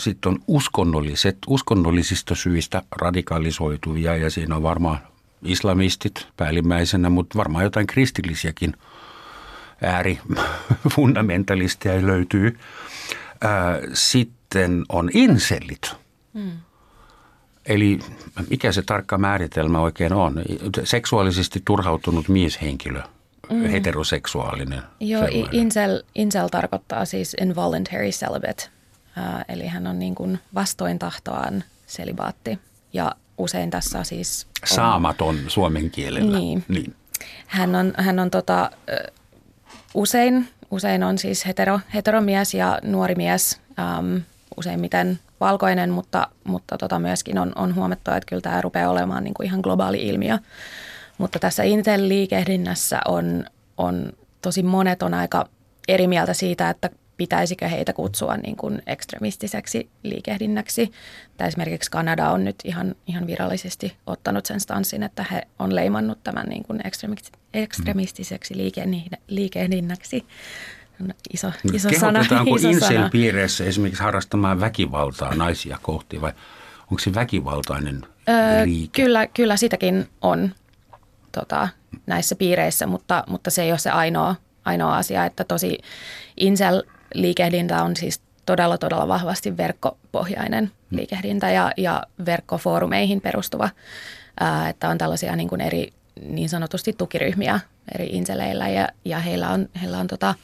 sitten 0.00 0.32
on 0.32 0.38
uskonnolliset, 0.46 1.38
uskonnollisista 1.46 2.34
syistä 2.34 2.82
radikalisoituvia 2.96 4.16
ja 4.16 4.30
siinä 4.30 4.56
on 4.56 4.62
varmaan 4.62 4.98
islamistit 5.42 6.28
päällimmäisenä, 6.36 7.10
mutta 7.10 7.38
varmaan 7.38 7.64
jotain 7.64 7.86
kristillisiäkin 7.86 8.74
äärifundamentalisteja 9.82 12.06
löytyy. 12.06 12.58
Sitten 13.92 14.84
on 14.88 15.10
insellit. 15.14 15.92
Hmm. 16.34 16.52
Eli 17.66 17.98
mikä 18.50 18.72
se 18.72 18.82
tarkka 18.82 19.18
määritelmä 19.18 19.80
oikein 19.80 20.12
on? 20.12 20.42
Seksuaalisesti 20.84 21.62
turhautunut 21.64 22.28
mieshenkilö, 22.28 23.02
mm. 23.50 23.62
heteroseksuaalinen. 23.62 24.82
Joo, 25.00 25.26
incel, 25.52 26.02
incel 26.14 26.48
tarkoittaa 26.48 27.04
siis 27.04 27.36
involuntary 27.40 28.08
celibate– 28.08 28.70
eli 29.48 29.66
hän 29.66 29.86
on 29.86 29.98
niin 29.98 30.14
kuin 30.14 30.38
vastoin 30.54 30.98
tahtoaan 30.98 31.64
selibaatti 31.86 32.58
ja 32.92 33.14
usein 33.38 33.70
tässä 33.70 34.04
siis... 34.04 34.46
On, 34.62 34.76
Saamaton 34.76 35.38
suomen 35.48 35.90
kielellä. 35.90 36.38
Niin. 36.38 36.64
niin. 36.68 36.94
Hän 37.46 37.74
on, 37.74 37.92
hän 37.96 38.18
on 38.18 38.30
tota, 38.30 38.70
usein, 39.94 40.48
usein 40.70 41.02
on 41.02 41.18
siis 41.18 41.46
hetero, 41.46 41.80
heteromies 41.94 42.54
ja 42.54 42.78
nuori 42.82 43.14
mies, 43.14 43.60
um, 43.98 44.22
useimmiten 44.56 45.18
valkoinen, 45.40 45.90
mutta, 45.90 46.28
mutta 46.44 46.78
tota 46.78 46.98
myöskin 46.98 47.38
on, 47.38 47.52
on 47.56 47.74
huomattu, 47.74 48.10
että 48.10 48.28
kyllä 48.28 48.42
tämä 48.42 48.60
rupeaa 48.60 48.90
olemaan 48.90 49.24
niin 49.24 49.34
kuin 49.34 49.46
ihan 49.46 49.60
globaali 49.60 50.08
ilmiö. 50.08 50.38
Mutta 51.18 51.38
tässä 51.38 51.62
Intel-liikehdinnässä 51.62 53.00
on, 53.08 53.44
on 53.76 54.12
tosi 54.42 54.62
monet 54.62 55.02
on 55.02 55.14
aika 55.14 55.48
eri 55.88 56.06
mieltä 56.06 56.34
siitä, 56.34 56.70
että 56.70 56.90
pitäisikö 57.20 57.68
heitä 57.68 57.92
kutsua 57.92 58.36
niin 58.36 58.56
kuin 58.56 58.82
ekstremistiseksi 58.86 59.90
liikehdinnäksi. 60.02 60.92
Tai 61.36 61.48
esimerkiksi 61.48 61.90
Kanada 61.90 62.30
on 62.30 62.44
nyt 62.44 62.56
ihan, 62.64 62.94
ihan 63.06 63.26
virallisesti 63.26 63.96
ottanut 64.06 64.46
sen 64.46 64.60
stanssin, 64.60 65.02
että 65.02 65.24
he 65.32 65.42
on 65.58 65.74
leimannut 65.74 66.22
tämän 66.24 66.46
niin 66.48 66.64
kuin 66.64 66.80
ekstremistiseksi 67.54 68.54
liikehdinnäksi. 69.28 70.26
Iso, 71.32 71.52
iso 71.72 71.88
sana. 72.00 72.12
Kehotetaankko 72.12 72.56
incel-piireissä 72.56 73.64
esimerkiksi 73.64 74.02
harrastamaan 74.02 74.60
väkivaltaa 74.60 75.34
naisia 75.34 75.78
kohti 75.82 76.20
vai 76.20 76.32
Onko 76.90 76.98
se 76.98 77.14
väkivaltainen 77.14 78.02
Öö, 78.28 78.66
liike? 78.66 79.02
kyllä, 79.02 79.26
kyllä 79.26 79.56
sitäkin 79.56 80.08
on 80.22 80.50
tota, 81.32 81.68
näissä 82.06 82.34
piireissä, 82.34 82.86
mutta, 82.86 83.24
mutta 83.26 83.50
se 83.50 83.62
ei 83.62 83.70
ole 83.70 83.78
se 83.78 83.90
ainoa, 83.90 84.34
ainoa 84.64 84.96
asia, 84.96 85.24
että 85.24 85.44
tosi 85.44 85.78
Incel-liikehdintä 87.14 87.82
on 87.82 87.96
siis 87.96 88.20
todella, 88.46 88.78
todella 88.78 89.08
vahvasti 89.08 89.56
verkkopohjainen 89.56 90.70
liikehdintä 90.90 91.50
ja, 91.50 91.72
ja 91.76 92.02
verkkofoorumeihin 92.26 93.20
perustuva, 93.20 93.70
ää, 94.40 94.68
että 94.68 94.88
on 94.88 94.98
tällaisia 94.98 95.36
niin 95.36 95.48
kuin 95.48 95.60
eri 95.60 95.92
niin 96.22 96.48
sanotusti 96.48 96.92
tukiryhmiä 96.92 97.60
eri 97.94 98.06
inseleillä 98.06 98.68
ja, 98.68 98.88
ja 99.04 99.18
heillä 99.18 99.48
on, 99.48 99.68
heillä 99.80 99.98
on 99.98 100.06
tota, 100.06 100.34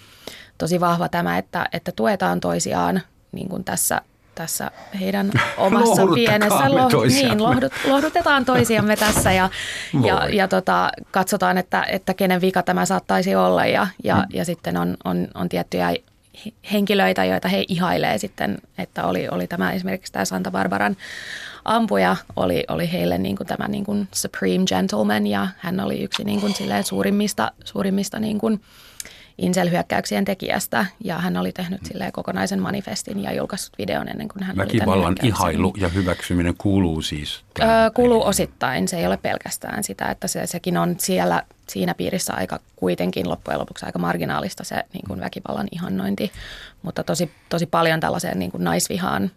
tosi 0.59 0.81
vahva 0.81 1.09
tämä, 1.09 1.39
että, 1.39 1.69
että 1.73 1.93
tuetaan 1.93 2.41
toisiaan 2.41 3.03
niin 3.33 3.49
kuin 3.49 3.65
tässä 3.65 4.01
tässä 4.35 4.71
heidän 5.01 5.31
omassa 5.57 6.07
pienessä 6.15 6.59
me 6.59 7.09
niin, 7.09 7.43
lohdut, 7.43 7.73
lohdutetaan 7.85 8.45
toisiamme 8.45 8.97
tässä 8.97 9.33
ja, 9.33 9.51
ja, 10.05 10.15
Voi. 10.15 10.37
ja 10.37 10.49
tota, 10.49 10.91
katsotaan, 11.11 11.59
että, 11.59 11.83
että 11.83 12.15
kenen 12.15 12.41
vika 12.41 12.63
tämä 12.63 12.87
saattaisi 12.87 13.35
olla 13.35 13.67
ja, 13.67 13.87
ja, 14.05 14.25
ja 14.33 14.45
sitten 14.45 14.77
on, 14.77 14.97
on, 15.05 15.29
on 15.35 15.49
tiettyjä 15.49 15.95
henkilöitä, 16.73 17.25
joita 17.25 17.49
he 17.49 17.65
ihailee 17.69 18.19
sitten, 18.19 18.59
että 18.79 19.05
oli, 19.05 19.29
oli 19.29 19.47
tämä 19.47 19.73
esimerkiksi 19.73 20.13
tämä 20.13 20.25
Santa 20.25 20.51
Barbaran 20.51 20.97
ampuja 21.65 22.17
oli, 22.37 22.65
oli 22.69 22.93
heille 22.93 23.19
niin 23.19 23.37
kuin 23.37 23.47
tämä 23.47 23.69
niin 23.69 23.85
kuin 23.85 24.09
supreme 24.13 24.65
gentleman 24.67 25.27
ja 25.27 25.49
hän 25.59 25.81
oli 25.81 26.03
yksi 26.03 26.25
niin 26.25 26.41
kuin 26.41 26.55
suurimmista, 26.85 27.53
suurimmista 27.65 28.21
niin 28.21 28.39
kuin 28.39 28.61
Incel-hyökkäyksien 29.39 30.25
tekijästä 30.25 30.87
ja 31.05 31.19
hän 31.19 31.37
oli 31.37 31.53
tehnyt 31.53 31.81
silleen 31.87 32.13
kokonaisen 32.13 32.61
manifestin 32.63 33.23
ja 33.23 33.33
julkaissut 33.33 33.79
videon 33.79 34.09
ennen 34.09 34.29
kuin 34.29 34.43
hän 34.43 34.57
oli 34.61 34.67
Väkivallan 34.67 35.07
hyökkäyksen. 35.09 35.29
ihailu 35.29 35.73
ja 35.81 35.89
hyväksyminen 35.89 36.55
kuuluu 36.59 37.03
siis 37.03 37.45
Öö, 37.61 37.67
kuuluu 37.95 38.19
peliin. 38.19 38.29
osittain. 38.29 38.89
Se 38.89 38.97
ei 38.99 39.07
ole 39.07 39.17
pelkästään 39.17 39.85
sitä, 39.85 40.05
että 40.05 40.29
se, 40.29 40.47
sekin 40.47 40.77
on 40.77 40.95
siellä 40.99 41.43
siinä 41.69 41.95
piirissä 41.95 42.35
aika 42.35 42.61
kuitenkin 42.77 43.29
loppujen 43.29 43.61
lopuksi 43.61 43.87
aika 43.87 43.99
marginaalista 43.99 44.65
se 44.65 44.85
niin 44.93 45.05
kuin 45.07 45.21
väkivallan 45.21 45.69
ihannointi, 45.73 46.33
mutta 46.83 47.05
tosi, 47.05 47.31
tosi 47.49 47.67
paljon 47.67 48.01
tällaiseen 48.01 48.39
niin 48.39 48.51
kuin 48.51 48.65
naisvihaan 48.65 49.31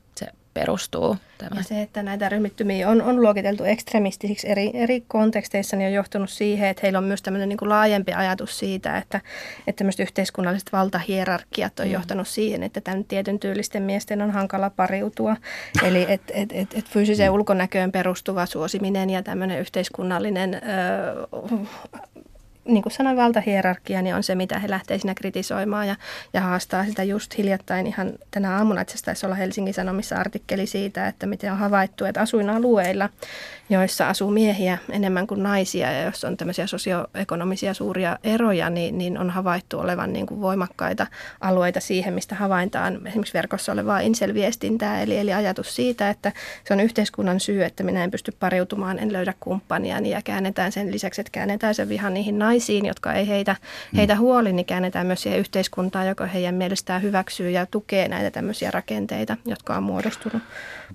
perustuu. 0.59 1.17
Tämä. 1.37 1.55
Ja 1.55 1.63
se, 1.63 1.81
että 1.81 2.03
näitä 2.03 2.29
ryhmittymiä 2.29 2.89
on, 2.89 3.01
on 3.01 3.21
luokiteltu 3.21 3.63
ekstremistisiksi 3.63 4.49
eri, 4.49 4.71
eri 4.73 5.03
konteksteissa, 5.07 5.75
niin 5.75 5.87
on 5.87 5.93
johtunut 5.93 6.29
siihen, 6.29 6.69
että 6.69 6.81
heillä 6.83 6.97
on 6.99 7.03
myös 7.03 7.21
tämmöinen 7.21 7.49
niin 7.49 7.57
kuin 7.57 7.69
laajempi 7.69 8.13
ajatus 8.13 8.59
siitä, 8.59 8.97
että, 8.97 9.21
että 9.67 9.77
tämmöiset 9.77 9.99
yhteiskunnalliset 9.99 10.71
valtahierarkiat 10.71 11.79
on 11.79 11.85
mm. 11.85 11.91
johtanut 11.91 12.27
siihen, 12.27 12.63
että 12.63 12.81
tämän 12.81 13.03
tietyn 13.03 13.39
tyylisten 13.39 13.83
miesten 13.83 14.21
on 14.21 14.31
hankala 14.31 14.69
pariutua. 14.69 15.35
Eli 15.83 16.05
että 16.09 16.33
et, 16.35 16.49
et, 16.53 16.73
et 16.73 16.85
fyysiseen 16.85 17.31
ulkonäköön 17.31 17.91
perustuva 17.91 18.45
suosiminen 18.45 19.09
ja 19.09 19.23
tämmöinen 19.23 19.59
yhteiskunnallinen 19.59 20.53
ö, 20.53 20.59
niin 22.69 22.83
kuin 22.83 22.93
sanoin, 22.93 23.17
valtahierarkia 23.17 24.01
niin 24.01 24.15
on 24.15 24.23
se, 24.23 24.35
mitä 24.35 24.59
he 24.59 24.69
lähtee 24.69 24.97
siinä 24.97 25.15
kritisoimaan 25.15 25.87
ja, 25.87 25.95
ja 26.33 26.41
haastaa 26.41 26.85
sitä 26.85 27.03
just 27.03 27.37
hiljattain 27.37 27.87
ihan 27.87 28.13
tänä 28.31 28.57
aamuna. 28.57 28.81
Itse 28.81 29.05
taisi 29.05 29.25
olla 29.25 29.35
Helsingin 29.35 29.73
Sanomissa 29.73 30.15
artikkeli 30.15 30.67
siitä, 30.67 31.07
että 31.07 31.27
miten 31.27 31.51
on 31.51 31.57
havaittu, 31.57 32.05
että 32.05 32.21
asuinalueilla, 32.21 33.09
joissa 33.69 34.09
asuu 34.09 34.31
miehiä 34.31 34.77
enemmän 34.91 35.27
kuin 35.27 35.43
naisia 35.43 35.91
ja 35.91 36.03
jos 36.03 36.23
on 36.23 36.37
tämmöisiä 36.37 36.67
sosioekonomisia 36.67 37.73
suuria 37.73 38.17
eroja, 38.23 38.69
niin, 38.69 38.97
niin 38.97 39.17
on 39.17 39.29
havaittu 39.29 39.79
olevan 39.79 40.13
niin 40.13 40.25
kuin 40.25 40.41
voimakkaita 40.41 41.07
alueita 41.41 41.79
siihen, 41.79 42.13
mistä 42.13 42.35
havaintaan 42.35 43.07
esimerkiksi 43.07 43.33
verkossa 43.33 43.71
olevaa 43.71 43.99
inselviestintää, 43.99 45.01
eli, 45.01 45.17
eli 45.17 45.33
ajatus 45.33 45.75
siitä, 45.75 46.09
että 46.09 46.31
se 46.67 46.73
on 46.73 46.79
yhteiskunnan 46.79 47.39
syy, 47.39 47.63
että 47.63 47.83
minä 47.83 48.03
en 48.03 48.11
pysty 48.11 48.31
pariutumaan, 48.39 48.99
en 48.99 49.13
löydä 49.13 49.33
kumppania, 49.39 49.99
ja 49.99 50.21
käännetään 50.21 50.71
sen 50.71 50.91
lisäksi, 50.91 51.21
että 51.21 51.31
käännetään 51.31 51.75
sen 51.75 51.89
vihan 51.89 52.13
niihin 52.13 52.39
naisiin, 52.39 52.58
jotka 52.85 53.13
ei 53.13 53.27
heitä, 53.27 53.55
heitä 53.95 54.15
huoli, 54.15 54.53
niin 54.53 54.65
käännetään 54.65 55.07
myös 55.07 55.21
siihen 55.21 55.39
yhteiskuntaan, 55.39 56.07
joka 56.07 56.25
heidän 56.25 56.55
mielestään 56.55 57.01
hyväksyy 57.01 57.49
ja 57.49 57.65
tukee 57.65 58.07
näitä 58.07 58.31
tämmöisiä 58.31 58.71
rakenteita, 58.71 59.37
jotka 59.45 59.77
on 59.77 59.83
muodostunut, 59.83 60.43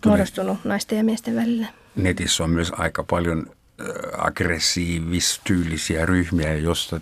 muodostunut 0.07 0.65
naisten 0.65 0.99
ja 0.99 1.05
miesten 1.05 1.37
välille. 1.37 1.67
Netissä 1.97 2.45
on 2.45 2.51
myös 2.51 2.73
aika 2.77 3.05
paljon 3.05 3.47
aggressiivistyylisiä 4.19 6.07
ryhmiä, 6.07 6.55
joista 6.55 7.01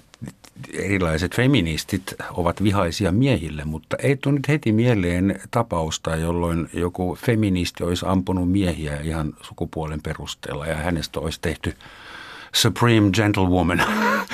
erilaiset 0.73 1.37
feministit 1.37 2.15
ovat 2.31 2.63
vihaisia 2.63 3.13
miehille, 3.13 3.65
mutta 3.65 3.97
ei 3.97 4.17
tule 4.17 4.35
nyt 4.35 4.49
heti 4.49 4.73
mieleen 4.73 5.41
tapausta, 5.51 6.17
jolloin 6.17 6.71
joku 6.73 7.19
feministi 7.21 7.85
olisi 7.85 8.05
ampunut 8.09 8.51
miehiä 8.51 9.01
ihan 9.01 9.33
sukupuolen 9.41 10.03
perusteella 10.03 10.67
ja 10.67 10.77
hänestä 10.77 11.21
olisi 11.21 11.39
tehty 11.41 11.75
supreme 12.55 13.11
gentlewoman 13.11 13.83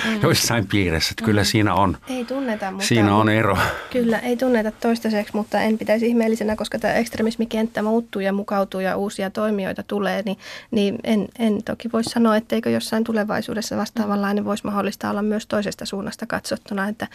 mm, 0.04 0.22
joissain 0.22 0.66
piirissä. 0.66 1.12
Että 1.12 1.24
kyllä 1.24 1.44
siinä 1.44 1.74
on, 1.74 1.96
Ei 2.08 2.24
tunneta, 2.24 2.70
mutta... 2.70 2.86
siinä 2.86 3.16
on 3.16 3.28
ero. 3.28 3.58
Kyllä, 3.90 4.18
ei 4.18 4.36
tunneta 4.36 4.70
toistaiseksi, 4.70 5.36
mutta 5.36 5.60
en 5.60 5.78
pitäisi 5.78 6.06
ihmeellisenä, 6.06 6.56
koska 6.56 6.78
tämä 6.78 6.94
ekstremismikenttä 6.94 7.82
muuttuu 7.82 8.22
ja 8.22 8.32
mukautuu 8.32 8.80
ja 8.80 8.96
uusia 8.96 9.30
toimijoita 9.30 9.82
tulee, 9.82 10.22
niin, 10.24 10.38
niin 10.70 10.98
en, 11.04 11.28
en 11.38 11.62
toki 11.64 11.92
voi 11.92 12.04
sanoa, 12.04 12.36
etteikö 12.36 12.70
jossain 12.70 13.04
tulevaisuudessa 13.04 13.76
vastaavanlainen 13.76 14.44
voisi 14.44 14.64
mahdollista 14.64 15.10
olla 15.10 15.22
myös 15.22 15.46
toisesta 15.46 15.86
suunnasta 15.86 16.26
katsottuna, 16.26 16.88
että 16.88 17.06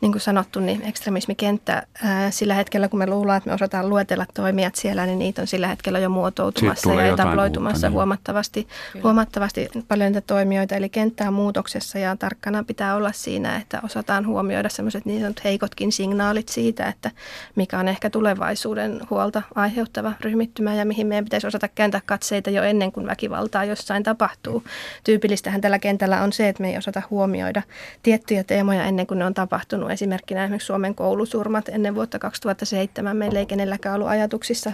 niin 0.00 0.12
kuin 0.12 0.22
sanottu, 0.22 0.60
niin 0.60 0.82
ekstremismikenttä 0.82 1.86
ää, 2.02 2.30
sillä 2.30 2.54
hetkellä, 2.54 2.88
kun 2.88 2.98
me 2.98 3.06
luullaan, 3.06 3.38
että 3.38 3.50
me 3.50 3.54
osataan 3.54 3.88
luetella 3.88 4.26
toimijat 4.34 4.74
siellä, 4.74 5.06
niin 5.06 5.18
niitä 5.18 5.42
on 5.42 5.46
sillä 5.46 5.68
hetkellä 5.68 5.98
jo 5.98 6.08
muotoutumassa 6.08 6.94
ja 6.94 7.06
etabloitumassa 7.06 7.76
uutta, 7.76 7.86
niin. 7.88 7.92
huomattavasti, 7.92 8.68
huomattavasti 9.02 9.68
paljon 9.88 10.12
niitä 10.12 10.20
toimijoita, 10.20 10.51
eli 10.76 10.88
kenttä 10.88 11.28
on 11.28 11.34
muutoksessa 11.34 11.98
ja 11.98 12.16
tarkkana 12.16 12.64
pitää 12.64 12.94
olla 12.94 13.12
siinä, 13.12 13.56
että 13.56 13.80
osataan 13.84 14.26
huomioida 14.26 14.68
sellaiset 14.68 15.04
niin 15.04 15.20
sanotut 15.20 15.44
heikotkin 15.44 15.92
signaalit 15.92 16.48
siitä, 16.48 16.86
että 16.86 17.10
mikä 17.56 17.78
on 17.78 17.88
ehkä 17.88 18.10
tulevaisuuden 18.10 19.00
huolta 19.10 19.42
aiheuttava 19.54 20.12
ryhmittymä 20.20 20.74
ja 20.74 20.84
mihin 20.84 21.06
meidän 21.06 21.24
pitäisi 21.24 21.46
osata 21.46 21.68
kääntää 21.68 22.00
katseita 22.06 22.50
jo 22.50 22.62
ennen 22.62 22.92
kuin 22.92 23.06
väkivaltaa 23.06 23.64
jossain 23.64 24.02
tapahtuu. 24.02 24.64
Tyypillistähän 25.04 25.60
tällä 25.60 25.78
kentällä 25.78 26.22
on 26.22 26.32
se, 26.32 26.48
että 26.48 26.62
me 26.62 26.70
ei 26.70 26.78
osata 26.78 27.02
huomioida 27.10 27.62
tiettyjä 28.02 28.44
teemoja 28.44 28.84
ennen 28.84 29.06
kuin 29.06 29.18
ne 29.18 29.24
on 29.24 29.34
tapahtunut. 29.34 29.90
Esimerkkinä 29.90 30.44
esimerkiksi 30.44 30.66
Suomen 30.66 30.94
koulusurmat 30.94 31.68
ennen 31.68 31.94
vuotta 31.94 32.18
2007. 32.18 33.16
Meillä 33.16 33.38
ei 33.38 33.46
kenelläkään 33.46 33.94
ollut 33.94 34.08
ajatuksissa 34.08 34.72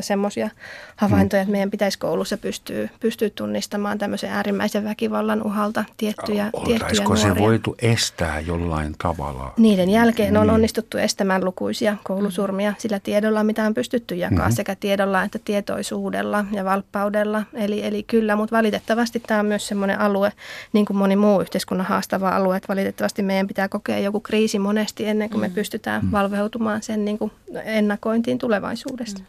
semmoisia 0.00 0.50
havaintoja, 0.96 1.42
että 1.42 1.52
meidän 1.52 1.70
pitäisi 1.70 1.98
koulussa 1.98 2.38
pystyä, 2.38 2.88
pystyä 3.00 3.30
tunnistamaan 3.30 3.98
tämmöisen 3.98 4.30
äärimmäisen 4.30 4.84
väkivallan 4.84 5.17
uhalta 5.44 5.84
tiettyjä, 5.96 6.50
tiettyjä 6.54 6.74
Oltaisiko 6.74 7.16
se 7.16 7.26
nuoria. 7.26 7.42
voitu 7.44 7.74
estää 7.82 8.40
jollain 8.40 8.94
tavalla? 9.02 9.52
Niiden 9.56 9.90
jälkeen 9.90 10.36
on 10.36 10.46
Niin. 10.46 10.54
onnistuttu 10.54 10.98
estämään 10.98 11.44
lukuisia 11.44 11.96
koulusurmia 12.04 12.74
sillä 12.78 13.00
tiedolla, 13.00 13.44
mitä 13.44 13.64
on 13.64 13.74
pystytty 13.74 14.14
jakaa, 14.14 14.30
Mhm. 14.36 14.40
mm-hmm. 14.42 14.54
sekä 14.56 14.74
tiedolla 14.74 15.22
että 15.22 15.38
tietoisuudella 15.44 16.44
ja 16.52 16.64
valppaudella. 16.64 17.42
Eli, 17.54 17.84
eli 17.86 18.02
kyllä, 18.02 18.36
mutta 18.36 18.56
valitettavasti 18.56 19.20
tämä 19.26 19.40
on 19.40 19.46
myös 19.46 19.68
sellainen 19.68 20.00
alue, 20.00 20.32
niin 20.72 20.84
kuin 20.86 20.96
moni 20.96 21.16
muu 21.16 21.40
yhteiskunnan 21.40 21.86
haastava 21.86 22.28
alue, 22.28 22.56
että 22.56 22.68
valitettavasti 22.68 23.22
meidän 23.22 23.46
pitää 23.46 23.68
kokea 23.68 23.98
joku 23.98 24.20
kriisi 24.20 24.58
monesti 24.58 25.06
ennen 25.06 25.30
kuin 25.30 25.40
me 25.40 25.48
pystytään 25.50 26.02
Mhm. 26.02 26.12
valveutumaan 26.12 26.82
sen 26.82 27.04
niin 27.04 27.18
kuin 27.18 27.32
ennakointiin 27.64 28.38
tulevaisuudesta. 28.38 29.22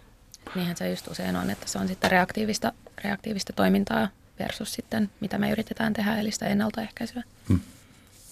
Niinhän 0.55 0.77
se 0.77 0.89
just 0.89 1.07
usein 1.07 1.35
on, 1.35 1.49
että 1.49 1.67
se 1.67 1.79
on 1.79 1.87
sitten 1.87 2.11
reaktiivista, 2.11 2.71
reaktiivista 3.03 3.53
toimintaa 3.53 4.07
versus 4.39 4.73
sitten 4.73 5.09
mitä 5.19 5.37
me 5.37 5.51
yritetään 5.51 5.93
tehdä, 5.93 6.19
eli 6.19 6.31
sitä 6.31 6.47
ennaltaehkäisyä. 6.47 7.23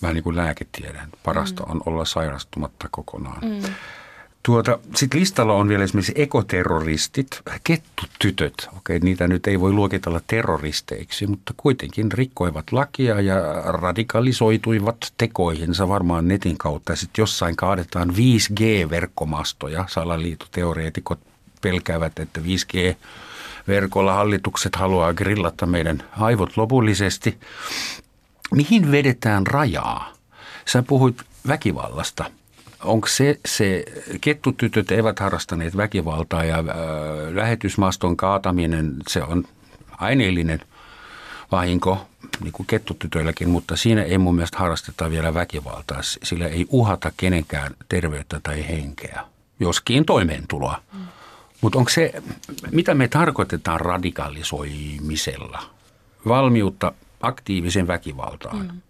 Vähän 0.02 0.14
niin 0.16 0.24
kuin 0.24 0.36
lääketiedän. 0.36 1.10
Parasta 1.24 1.64
mm. 1.64 1.72
on 1.72 1.82
olla 1.86 2.06
sairastumatta 2.06 2.88
kokonaan. 2.92 3.42
Mm. 3.42 3.74
Tuota, 4.48 4.80
Sitten 4.96 5.20
listalla 5.20 5.54
on 5.54 5.70
vielä 5.70 5.84
esimerkiksi 5.84 6.14
ekoterroristit, 6.16 7.42
kettutytöt. 7.64 8.70
Okei, 8.78 9.00
niitä 9.00 9.28
nyt 9.28 9.48
ei 9.48 9.60
voi 9.60 9.72
luokitella 9.72 10.22
terroristeiksi, 10.28 11.28
mutta 11.28 11.54
kuitenkin 11.58 12.12
rikkoivat 12.12 12.72
lakia 12.72 13.22
ja 13.22 13.36
radikalisoituivat 13.66 15.14
tekoihinsa 15.18 15.88
varmaan 15.88 16.28
netin 16.28 16.58
kautta. 16.58 16.92
Ja 16.92 16.96
sitten 16.96 17.22
jossain 17.22 17.56
kaadetaan 17.56 18.10
5G-verkkomastoja. 18.10 19.86
Salaliitoteoreetikot 19.88 21.20
pelkäävät, 21.62 22.20
että 22.20 22.42
5G-verkolla 23.68 24.14
hallitukset 24.14 24.76
haluaa 24.76 25.14
grillata 25.14 25.66
meidän 25.66 26.04
aivot 26.20 26.58
lopullisesti. 26.58 27.38
Mihin 28.56 28.92
vedetään 28.92 29.48
rajaa? 29.48 30.14
Sä 30.66 30.84
puhuit 30.84 31.16
väkivallasta. 31.48 32.26
Onko 32.84 33.08
se, 33.08 33.40
se, 33.46 33.84
kettutytöt 34.22 34.92
eivät 34.92 35.20
harrastaneet 35.20 35.78
väkivaltaa 35.78 36.44
ja 36.44 36.58
äh, 36.58 36.66
lähetysmaston 37.34 38.18
kaataminen, 38.18 38.96
se 39.08 39.24
on 39.24 39.44
aineellinen 39.98 40.60
vahinko, 41.52 42.08
niin 42.44 42.52
kuin 42.52 42.68
kettutytöilläkin, 42.68 43.50
mutta 43.50 43.76
siinä 43.76 44.04
ei 44.04 44.18
mun 44.18 44.36
mielestä 44.36 44.58
harrasteta 44.58 45.10
vielä 45.10 45.34
väkivaltaa. 45.34 46.00
Sillä 46.02 46.48
ei 46.48 46.66
uhata 46.70 47.12
kenenkään 47.18 47.76
terveyttä 47.90 48.40
tai 48.44 48.68
henkeä, 48.68 49.24
joskin 49.60 50.06
toimeentuloa. 50.06 50.82
Mutta 51.62 51.80
onko 51.80 51.90
se, 51.90 52.14
mitä 52.72 52.94
me 52.94 53.08
tarkoitetaan 53.08 53.82
radikalisoimisella? 53.82 55.64
Valmiutta 56.28 56.94
aktiivisen 57.22 57.88
väkivaltaan? 57.88 58.58
Mm. 58.58 58.82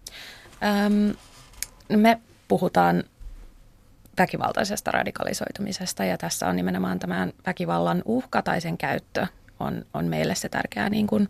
Öm, 0.86 1.16
me 1.96 2.20
puhutaan 2.48 3.04
väkivaltaisesta 4.18 4.90
radikalisoitumisesta 4.90 6.04
ja 6.04 6.18
tässä 6.18 6.48
on 6.48 6.56
nimenomaan 6.56 6.98
tämän 6.98 7.32
väkivallan 7.46 8.02
uhka 8.04 8.42
tai 8.42 8.60
sen 8.60 8.78
käyttö 8.78 9.26
on, 9.60 9.84
on 9.94 10.04
meille 10.04 10.34
se 10.34 10.48
tärkeä 10.48 10.88
niin 10.88 11.06
kuin 11.06 11.28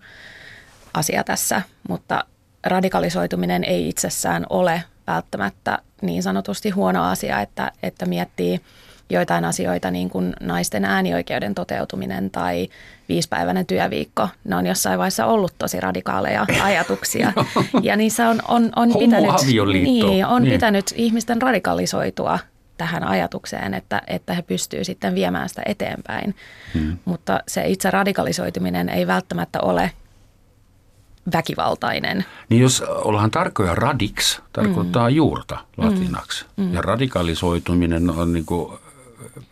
asia 0.94 1.24
tässä, 1.24 1.62
mutta 1.88 2.24
radikalisoituminen 2.64 3.64
ei 3.64 3.88
itsessään 3.88 4.46
ole 4.50 4.82
välttämättä 5.06 5.78
niin 6.02 6.22
sanotusti 6.22 6.70
huono 6.70 7.04
asia, 7.04 7.40
että, 7.40 7.72
että 7.82 8.06
miettii 8.06 8.60
joitain 9.10 9.44
asioita 9.44 9.90
niin 9.90 10.10
kuin 10.10 10.34
naisten 10.40 10.84
äänioikeuden 10.84 11.54
toteutuminen 11.54 12.30
tai 12.30 12.68
viisipäiväinen 13.08 13.66
työviikko. 13.66 14.28
Ne 14.44 14.56
on 14.56 14.66
jossain 14.66 14.98
vaiheessa 14.98 15.26
ollut 15.26 15.54
tosi 15.58 15.80
radikaaleja 15.80 16.46
ajatuksia 16.62 17.32
ja 17.82 17.96
niissä 17.96 18.28
on, 18.28 18.42
on, 18.48 18.72
on, 18.76 18.88
pitänyt, 18.98 19.30
niin, 19.82 20.26
on 20.26 20.42
niin. 20.42 20.52
pitänyt 20.52 20.94
ihmisten 20.96 21.42
radikalisoitua 21.42 22.38
tähän 22.78 23.04
ajatukseen, 23.04 23.74
että, 23.74 24.02
että 24.06 24.34
he 24.34 24.42
pystyvät 24.42 24.86
sitten 24.86 25.14
viemään 25.14 25.48
sitä 25.48 25.62
eteenpäin. 25.66 26.36
Hmm. 26.74 26.98
Mutta 27.04 27.40
se 27.48 27.68
itse 27.68 27.90
radikalisoituminen 27.90 28.88
ei 28.88 29.06
välttämättä 29.06 29.60
ole 29.60 29.90
väkivaltainen. 31.32 32.24
Niin 32.48 32.62
jos 32.62 32.80
ollaan 32.80 33.30
tarkkoja 33.30 33.74
radix, 33.74 34.40
tarkoittaa 34.52 35.10
mm. 35.10 35.16
juurta 35.16 35.58
latinaksi. 35.76 36.46
Mm. 36.56 36.74
Ja 36.74 36.82
radikalisoituminen 36.82 38.10
on 38.10 38.32
niin 38.32 38.46
kuin 38.46 38.78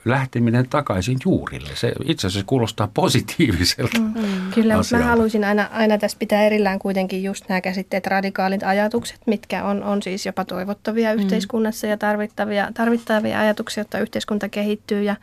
lähteminen 0.04 0.68
takaisin 0.68 1.18
juurille. 1.24 1.70
Se 1.74 1.92
itse 2.04 2.26
asiassa 2.26 2.46
kuulostaa 2.46 2.88
positiiviselta 2.94 3.98
mm. 4.00 4.12
Kyllä, 4.54 4.76
mutta 4.76 4.96
mä 4.96 5.04
haluaisin 5.04 5.44
aina, 5.44 5.68
aina 5.72 5.98
tässä 5.98 6.18
pitää 6.18 6.42
erillään 6.42 6.78
kuitenkin 6.78 7.22
just 7.22 7.48
nämä 7.48 7.60
käsitteet, 7.60 8.06
radikaalit 8.06 8.62
ajatukset, 8.62 9.20
mitkä 9.26 9.64
on, 9.64 9.82
on 9.82 10.02
siis 10.02 10.26
jopa 10.26 10.44
toivottavia 10.44 11.14
mm. 11.14 11.22
yhteiskunnassa 11.22 11.86
ja 11.86 11.96
tarvittavia, 11.96 12.68
tarvittavia 12.74 13.40
ajatuksia, 13.40 13.80
jotta 13.80 13.98
yhteiskunta 13.98 14.48
kehittyy 14.48 15.02
ja 15.02 15.16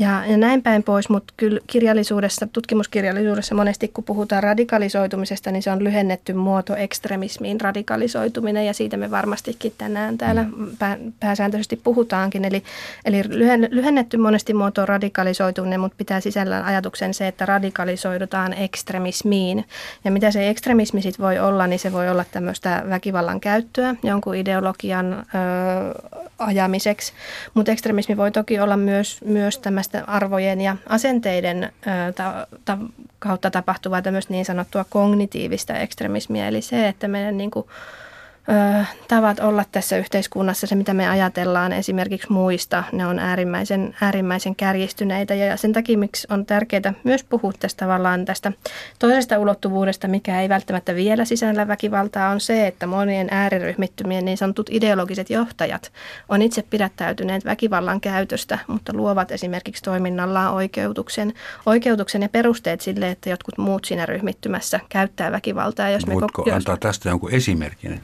ja, 0.00 0.26
ja 0.26 0.36
näin 0.36 0.62
päin 0.62 0.82
pois, 0.82 1.08
mutta 1.08 1.34
kyllä 1.36 1.60
kirjallisuudessa, 1.66 2.46
tutkimuskirjallisuudessa 2.46 3.54
monesti 3.54 3.88
kun 3.88 4.04
puhutaan 4.04 4.42
radikalisoitumisesta, 4.42 5.50
niin 5.50 5.62
se 5.62 5.70
on 5.70 5.84
lyhennetty 5.84 6.32
muoto 6.32 6.76
ekstremismiin 6.76 7.60
radikalisoituminen 7.60 8.66
ja 8.66 8.72
siitä 8.72 8.96
me 8.96 9.10
varmastikin 9.10 9.72
tänään 9.78 10.18
täällä 10.18 10.44
pää, 10.78 10.96
pääsääntöisesti 11.20 11.76
puhutaankin. 11.76 12.44
Eli, 12.44 12.62
eli 13.04 13.22
lyhennetty 13.70 14.16
monesti 14.16 14.54
muoto 14.54 14.86
radikalisoituminen, 14.86 15.80
mutta 15.80 15.96
pitää 15.98 16.20
sisällään 16.20 16.64
ajatuksen 16.64 17.14
se, 17.14 17.28
että 17.28 17.46
radikalisoidutaan 17.46 18.52
ekstremismiin. 18.52 19.64
Ja 20.04 20.10
mitä 20.10 20.30
se 20.30 20.48
ekstremismi 20.48 21.02
sitten 21.02 21.24
voi 21.24 21.38
olla, 21.38 21.66
niin 21.66 21.78
se 21.78 21.92
voi 21.92 22.08
olla 22.08 22.24
tämmöistä 22.30 22.82
väkivallan 22.88 23.40
käyttöä 23.40 23.94
jonkun 24.02 24.34
ideologian 24.34 25.12
ö, 25.12 25.22
ajamiseksi, 26.38 27.12
mutta 27.54 27.72
ekstremismi 27.72 28.16
voi 28.16 28.30
toki 28.30 28.60
olla 28.60 28.76
myös, 28.76 29.20
myös 29.24 29.58
tämmöistä 29.58 29.89
tämmöistä 29.90 30.12
arvojen 30.12 30.60
ja 30.60 30.76
asenteiden 30.88 31.72
ta, 32.16 32.46
ta, 32.64 32.78
kautta 33.18 33.50
tapahtuvaa 33.50 34.02
tämmöistä 34.02 34.32
niin 34.32 34.44
sanottua 34.44 34.84
kognitiivista 34.90 35.78
ekstremismiä. 35.78 36.48
Eli 36.48 36.62
se, 36.62 36.88
että 36.88 37.08
meidän 37.08 37.36
niin 37.36 37.50
kuin, 37.50 37.66
tavat 39.08 39.40
olla 39.40 39.64
tässä 39.72 39.96
yhteiskunnassa, 39.96 40.66
se 40.66 40.74
mitä 40.74 40.94
me 40.94 41.08
ajatellaan 41.08 41.72
esimerkiksi 41.72 42.32
muista, 42.32 42.84
ne 42.92 43.06
on 43.06 43.18
äärimmäisen, 43.18 43.96
äärimmäisen 44.00 44.56
kärjistyneitä 44.56 45.34
ja 45.34 45.56
sen 45.56 45.72
takia 45.72 45.98
miksi 45.98 46.26
on 46.30 46.46
tärkeää 46.46 46.94
myös 47.04 47.24
puhua 47.24 47.52
tästä 47.58 47.84
tavallaan 47.84 48.24
tästä 48.24 48.52
toisesta 48.98 49.38
ulottuvuudesta, 49.38 50.08
mikä 50.08 50.40
ei 50.40 50.48
välttämättä 50.48 50.94
vielä 50.94 51.24
sisällä 51.24 51.68
väkivaltaa, 51.68 52.30
on 52.30 52.40
se, 52.40 52.66
että 52.66 52.86
monien 52.86 53.28
ääriryhmittymien 53.30 54.24
niin 54.24 54.36
sanotut 54.36 54.70
ideologiset 54.70 55.30
johtajat 55.30 55.92
on 56.28 56.42
itse 56.42 56.62
pidättäytyneet 56.62 57.44
väkivallan 57.44 58.00
käytöstä, 58.00 58.58
mutta 58.66 58.92
luovat 58.92 59.30
esimerkiksi 59.30 59.82
toiminnallaan 59.82 60.54
oikeutuksen, 60.54 61.34
oikeutuksen 61.66 62.22
ja 62.22 62.28
perusteet 62.28 62.80
sille, 62.80 63.10
että 63.10 63.30
jotkut 63.30 63.58
muut 63.58 63.84
siinä 63.84 64.06
ryhmittymässä 64.06 64.80
käyttää 64.88 65.32
väkivaltaa. 65.32 65.90
Jos 65.90 66.06
Voitko 66.06 66.44
me, 66.44 66.52
antaa 66.52 66.76
tästä 66.76 67.08
jonkun 67.08 67.32
esimerkin? 67.32 68.00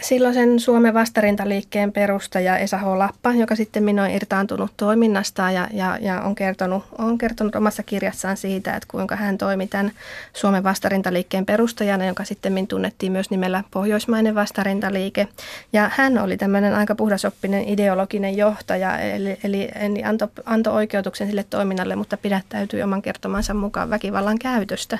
Silloisen 0.00 0.60
Suomen 0.60 0.94
vastarintaliikkeen 0.94 1.92
perustaja 1.92 2.58
Esa 2.58 2.78
H. 2.78 2.86
Lappa, 2.96 3.32
joka 3.32 3.56
sitten 3.56 4.00
on 4.00 4.10
irtaantunut 4.10 4.70
toiminnastaan 4.76 5.54
ja, 5.54 5.68
ja, 5.72 5.98
ja 6.00 6.20
on, 6.20 6.34
kertonut, 6.34 6.84
on 6.98 7.18
kertonut 7.18 7.56
omassa 7.56 7.82
kirjassaan 7.82 8.36
siitä, 8.36 8.76
että 8.76 8.88
kuinka 8.90 9.16
hän 9.16 9.38
toimi 9.38 9.66
tämän 9.66 9.92
Suomen 10.32 10.64
vastarintaliikkeen 10.64 11.46
perustajana, 11.46 12.06
joka 12.06 12.24
sitten 12.24 12.66
tunnettiin 12.66 13.12
myös 13.12 13.30
nimellä 13.30 13.64
Pohjoismainen 13.70 14.34
vastarintaliike. 14.34 15.28
Ja 15.72 15.90
hän 15.94 16.18
oli 16.18 16.36
tämmöinen 16.36 16.74
aika 16.74 16.94
puhdasoppinen 16.94 17.68
ideologinen 17.68 18.36
johtaja, 18.36 18.98
eli, 18.98 19.38
eli 19.74 20.04
antoi, 20.04 20.28
anto 20.44 20.74
oikeutuksen 20.74 21.26
sille 21.26 21.44
toiminnalle, 21.50 21.96
mutta 21.96 22.16
pidättäytyi 22.16 22.82
oman 22.82 23.02
kertomansa 23.02 23.54
mukaan 23.54 23.90
väkivallan 23.90 24.38
käytöstä. 24.38 24.98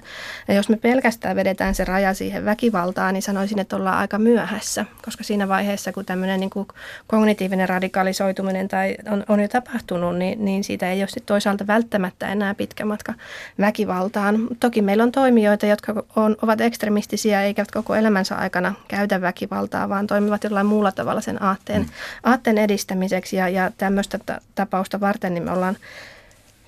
Ja 0.48 0.54
jos 0.54 0.68
me 0.68 0.76
pelkästään 0.76 1.36
vedetään 1.36 1.74
se 1.74 1.84
raja 1.84 2.14
siihen 2.14 2.44
väkivaltaan, 2.44 3.14
niin 3.14 3.22
sanoisin, 3.22 3.58
että 3.58 3.76
ollaan 3.76 3.98
aika 3.98 4.11
myöhässä, 4.18 4.86
koska 5.04 5.24
siinä 5.24 5.48
vaiheessa, 5.48 5.92
kun 5.92 6.04
tämmöinen 6.04 6.40
niin 6.40 6.50
kuin 6.50 6.68
kognitiivinen 7.06 7.68
radikalisoituminen 7.68 8.68
tai 8.68 8.96
on, 9.10 9.24
on 9.28 9.40
jo 9.40 9.48
tapahtunut, 9.48 10.18
niin, 10.18 10.44
niin 10.44 10.64
siitä 10.64 10.90
ei 10.90 11.00
ole 11.00 11.08
toisaalta 11.26 11.66
välttämättä 11.66 12.28
enää 12.28 12.54
pitkä 12.54 12.84
matka 12.84 13.14
väkivaltaan. 13.60 14.48
Toki 14.60 14.82
meillä 14.82 15.02
on 15.02 15.12
toimijoita, 15.12 15.66
jotka 15.66 16.04
on, 16.16 16.36
ovat 16.42 16.60
ekstremistisiä 16.60 17.42
eikä 17.42 17.64
koko 17.72 17.94
elämänsä 17.94 18.36
aikana 18.36 18.74
käytä 18.88 19.20
väkivaltaa, 19.20 19.88
vaan 19.88 20.06
toimivat 20.06 20.44
jollain 20.44 20.66
muulla 20.66 20.92
tavalla 20.92 21.20
sen 21.20 21.42
aatteen, 21.42 21.82
mm. 21.82 21.88
aatteen 22.24 22.58
edistämiseksi 22.58 23.36
ja, 23.36 23.48
ja 23.48 23.70
tämmöistä 23.78 24.18
tapausta 24.54 25.00
varten 25.00 25.34
niin 25.34 25.44
me 25.44 25.50
ollaan 25.50 25.76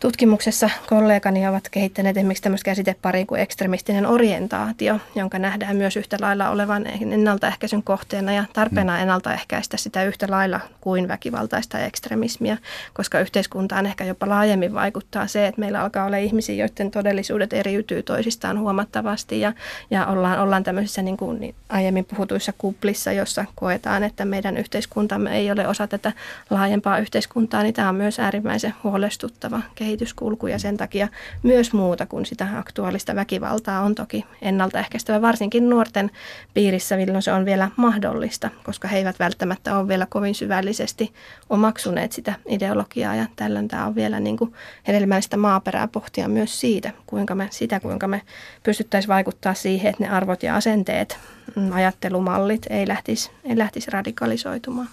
Tutkimuksessa 0.05 0.71
kollegani 0.89 1.49
ovat 1.49 1.69
kehittäneet 1.71 2.17
esimerkiksi 2.17 2.43
tämmöistä 2.43 2.65
käsiteparia 2.65 3.27
kuin 3.27 3.41
ekstremistinen 3.41 4.07
orientaatio, 4.07 5.01
jonka 5.15 5.39
nähdään 5.39 5.77
myös 5.77 5.97
yhtä 5.97 6.17
lailla 6.21 6.51
olevan 6.51 6.87
ennaltaehkäisyn 6.87 7.83
kohteena 7.83 8.33
ja 8.33 8.45
tarpeena 8.53 8.93
mm. 8.93 9.01
ennaltaehkäistä 9.01 9.77
sitä 9.77 10.05
yhtä 10.05 10.27
lailla 10.31 10.61
kuin 10.81 11.09
väkivaltaista 11.09 11.79
ekstremismiä, 11.79 12.59
koska 12.95 13.21
yhteiskuntaan 13.21 13.87
ehkä 13.87 14.05
jopa 14.05 14.29
laajemmin 14.29 14.75
vaikuttaa 14.75 15.27
se, 15.27 15.47
että 15.47 15.61
meillä 15.61 15.83
alkaa 15.83 16.07
olla 16.07 16.17
ihmisiä, 16.17 16.55
joiden 16.55 16.91
todellisuudet 16.91 17.53
eriytyy 17.53 18.03
toisistaan 18.03 18.59
huomattavasti 18.59 19.41
ja, 19.41 19.53
ja 19.91 20.07
ollaan, 20.07 20.41
ollaan 20.41 20.65
tämmöisissä 20.65 21.03
niin 21.03 21.17
kuin 21.17 21.41
niin 21.41 21.55
aiemmin 21.69 22.05
puhutuissa 22.05 22.53
kuplissa, 22.59 23.13
jossa 23.13 23.45
koetaan, 23.55 24.05
että 24.05 24.25
meidän 24.25 24.57
yhteiskuntamme 24.57 25.39
ei 25.39 25.51
ole 25.51 25.69
osa 25.69 25.87
tätä 25.87 26.13
laajempaa 26.51 26.99
yhteiskuntaa, 26.99 27.63
niin 27.63 27.75
tämä 27.75 27.89
on 27.89 27.95
myös 27.95 28.21
äärimmäisen 28.21 28.75
huolestuttava 28.83 29.61
kehitys 29.75 29.94
kehityskulku 29.95 30.47
ja 30.47 30.59
sen 30.59 30.77
takia 30.77 31.09
myös 31.43 31.73
muuta 31.73 32.07
kuin 32.07 32.27
sitä 32.27 32.49
aktuaalista 32.57 33.15
väkivaltaa 33.15 33.81
on 33.81 33.95
toki 33.95 34.25
ennaltaehkäistävä, 34.43 35.23
varsinkin 35.23 35.71
nuorten 35.71 36.11
piirissä, 36.55 36.97
milloin 36.97 37.23
se 37.23 37.33
on 37.33 37.45
vielä 37.45 37.71
mahdollista, 37.77 38.51
koska 38.65 38.89
he 38.89 38.99
eivät 38.99 39.19
välttämättä 39.19 39.79
ole 39.79 39.89
vielä 39.89 40.07
kovin 40.07 40.35
syvällisesti 40.35 41.13
omaksuneet 41.51 42.13
sitä 42.13 42.35
ideologiaa 42.49 43.15
ja 43.15 43.27
tällöin 43.37 43.69
tämä 43.69 43.87
on 43.87 43.95
vielä 43.95 44.21
niin 44.21 44.37
kuin 44.37 44.53
hedelmällistä 44.89 45.37
maaperää 45.37 45.89
pohtia 45.89 46.29
myös 46.29 46.61
siitä, 46.61 46.91
kuinka 47.07 47.35
me, 47.35 47.49
sitä, 47.51 47.81
kuinka 47.81 48.09
me 48.09 48.23
pystyttäisiin 48.63 49.09
vaikuttaa 49.09 49.55
siihen, 49.55 49.91
että 49.91 50.03
ne 50.03 50.11
arvot 50.11 50.43
ja 50.43 50.57
asenteet, 50.57 51.19
mm, 51.57 51.73
ajattelumallit 51.73 52.67
ei 52.71 52.89
lähtisi, 52.89 53.31
ei 53.45 53.59
lähtisi 53.59 53.91
radikalisoitumaan. 53.91 54.89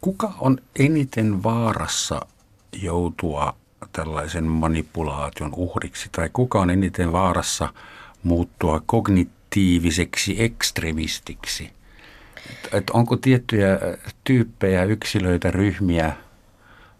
Kuka 0.00 0.32
on 0.40 0.58
eniten 0.78 1.42
vaarassa 1.42 2.26
joutua 2.82 3.61
tällaisen 3.92 4.44
manipulaation 4.44 5.52
uhriksi 5.56 6.08
tai 6.12 6.30
kuka 6.32 6.60
on 6.60 6.70
eniten 6.70 7.12
vaarassa 7.12 7.68
muuttua 8.22 8.82
kognitiiviseksi 8.86 10.42
ekstremistiksi? 10.42 11.72
Et 12.72 12.90
onko 12.90 13.16
tiettyjä 13.16 13.78
tyyppejä, 14.24 14.84
yksilöitä, 14.84 15.50
ryhmiä, 15.50 16.12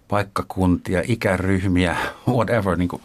paikkakuntia, 0.08 1.02
ikäryhmiä, 1.06 1.96
whatever? 2.28 2.76
Niin 2.76 2.88
kuin? 2.88 3.02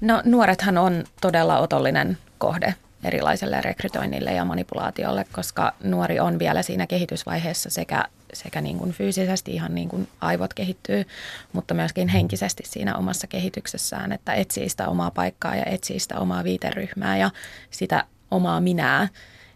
No 0.00 0.22
nuorethan 0.24 0.78
on 0.78 1.04
todella 1.20 1.58
otollinen 1.58 2.18
kohde 2.38 2.74
erilaiselle 3.04 3.60
rekrytoinnille 3.60 4.32
ja 4.32 4.44
manipulaatiolle, 4.44 5.24
koska 5.32 5.72
nuori 5.84 6.20
on 6.20 6.38
vielä 6.38 6.62
siinä 6.62 6.86
kehitysvaiheessa 6.86 7.70
sekä, 7.70 8.04
sekä 8.32 8.60
niin 8.60 8.78
kuin 8.78 8.92
fyysisesti 8.92 9.54
ihan 9.54 9.74
niin 9.74 9.88
kuin 9.88 10.08
aivot 10.20 10.54
kehittyy, 10.54 11.04
mutta 11.52 11.74
myöskin 11.74 12.08
henkisesti 12.08 12.62
siinä 12.66 12.96
omassa 12.96 13.26
kehityksessään, 13.26 14.12
että 14.12 14.34
etsii 14.34 14.68
sitä 14.68 14.88
omaa 14.88 15.10
paikkaa 15.10 15.56
ja 15.56 15.64
etsii 15.66 16.00
sitä 16.00 16.18
omaa 16.18 16.44
viiteryhmää 16.44 17.16
ja 17.16 17.30
sitä 17.70 18.04
omaa 18.30 18.60
minää. 18.60 19.08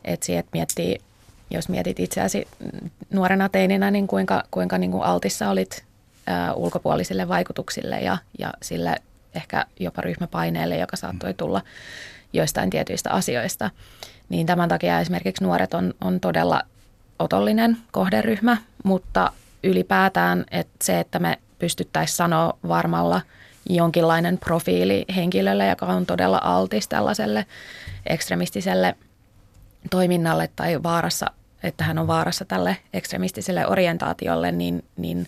Etsii, 0.04 0.36
että 0.36 0.50
miettii, 0.52 0.98
jos 1.50 1.68
mietit 1.68 2.00
itseäsi 2.00 2.48
nuorena 3.10 3.48
teininä, 3.48 3.90
niin 3.90 4.06
kuinka, 4.06 4.42
kuinka 4.50 4.78
niin 4.78 4.90
kuin 4.90 5.02
altissa 5.02 5.50
olit 5.50 5.84
ä, 6.28 6.52
ulkopuolisille 6.54 7.28
vaikutuksille 7.28 8.00
ja, 8.00 8.18
ja 8.38 8.52
sille 8.62 8.96
ehkä 9.34 9.66
jopa 9.80 10.02
ryhmäpaineelle, 10.02 10.76
joka 10.76 10.96
saattoi 10.96 11.34
tulla 11.34 11.62
joistain 12.32 12.70
tietyistä 12.70 13.10
asioista. 13.10 13.70
Niin 14.28 14.46
tämän 14.46 14.68
takia 14.68 15.00
esimerkiksi 15.00 15.44
nuoret 15.44 15.74
on, 15.74 15.94
on 16.00 16.20
todella 16.20 16.62
otollinen 17.20 17.76
kohderyhmä, 17.90 18.56
mutta 18.84 19.32
ylipäätään 19.64 20.44
että 20.50 20.84
se, 20.84 21.00
että 21.00 21.18
me 21.18 21.38
pystyttäisiin 21.58 22.16
sanoa 22.16 22.58
varmalla 22.68 23.20
jonkinlainen 23.68 24.38
profiili 24.38 25.04
henkilölle, 25.16 25.68
joka 25.68 25.86
on 25.86 26.06
todella 26.06 26.40
altis 26.42 26.88
tällaiselle 26.88 27.46
ekstremistiselle 28.06 28.94
toiminnalle 29.90 30.50
tai 30.56 30.82
vaarassa, 30.82 31.26
että 31.62 31.84
hän 31.84 31.98
on 31.98 32.06
vaarassa 32.06 32.44
tälle 32.44 32.76
ekstremistiselle 32.92 33.66
orientaatiolle, 33.66 34.52
niin, 34.52 34.84
niin 34.96 35.26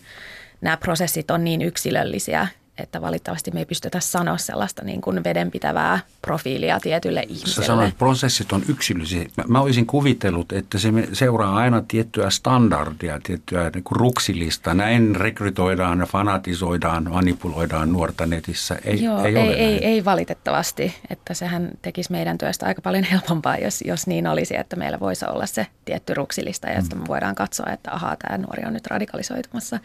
nämä 0.61 0.77
prosessit 0.77 1.31
on 1.31 1.43
niin 1.43 1.61
yksilöllisiä, 1.61 2.47
että 2.77 3.01
valitettavasti 3.01 3.51
me 3.51 3.59
ei 3.59 3.65
pystytä 3.65 3.99
sanoa 3.99 4.37
sellaista 4.37 4.83
niin 4.83 5.01
kuin 5.01 5.23
vedenpitävää 5.23 5.99
profiilia 6.21 6.79
tietylle 6.79 7.23
ihmiselle. 7.27 7.55
Sä 7.55 7.63
sanoit, 7.63 7.87
että 7.87 7.99
prosessit 7.99 8.51
on 8.51 8.63
yksilöllisiä. 8.69 9.25
Mä, 9.37 9.43
mä 9.47 9.61
olisin 9.61 9.85
kuvitellut, 9.85 10.51
että 10.51 10.77
se 10.77 10.89
seuraa 11.13 11.55
aina 11.55 11.83
tiettyä 11.87 12.29
standardia, 12.29 13.19
tiettyä 13.23 13.71
niin 13.73 13.83
kuin 13.83 13.99
ruksilista. 13.99 14.73
Näin 14.73 15.15
rekrytoidaan, 15.15 15.99
fanatisoidaan, 15.99 17.09
manipuloidaan 17.09 17.91
nuorta 17.91 18.25
netissä. 18.25 18.79
Ei, 18.85 19.03
Joo, 19.03 19.23
ei, 19.23 19.35
ei, 19.35 19.43
ole 19.43 19.53
ei, 19.53 19.85
ei 19.85 20.05
valitettavasti. 20.05 20.95
Että 21.09 21.33
sehän 21.33 21.69
tekisi 21.81 22.11
meidän 22.11 22.37
työstä 22.37 22.65
aika 22.65 22.81
paljon 22.81 23.03
helpompaa, 23.03 23.57
jos, 23.57 23.81
jos 23.85 24.07
niin 24.07 24.27
olisi, 24.27 24.57
että 24.57 24.75
meillä 24.75 24.99
voisi 24.99 25.25
olla 25.25 25.45
se 25.45 25.67
tietty 25.85 26.13
ruksilista 26.13 26.69
ja 26.69 26.81
mm. 26.81 26.99
me 26.99 27.07
voidaan 27.07 27.35
katsoa, 27.35 27.71
että 27.71 27.91
ahaa, 27.91 28.15
tämä 28.15 28.37
nuori 28.37 28.63
on 28.67 28.73
nyt 28.73 28.87
radikalisoitumassa. 28.87 29.79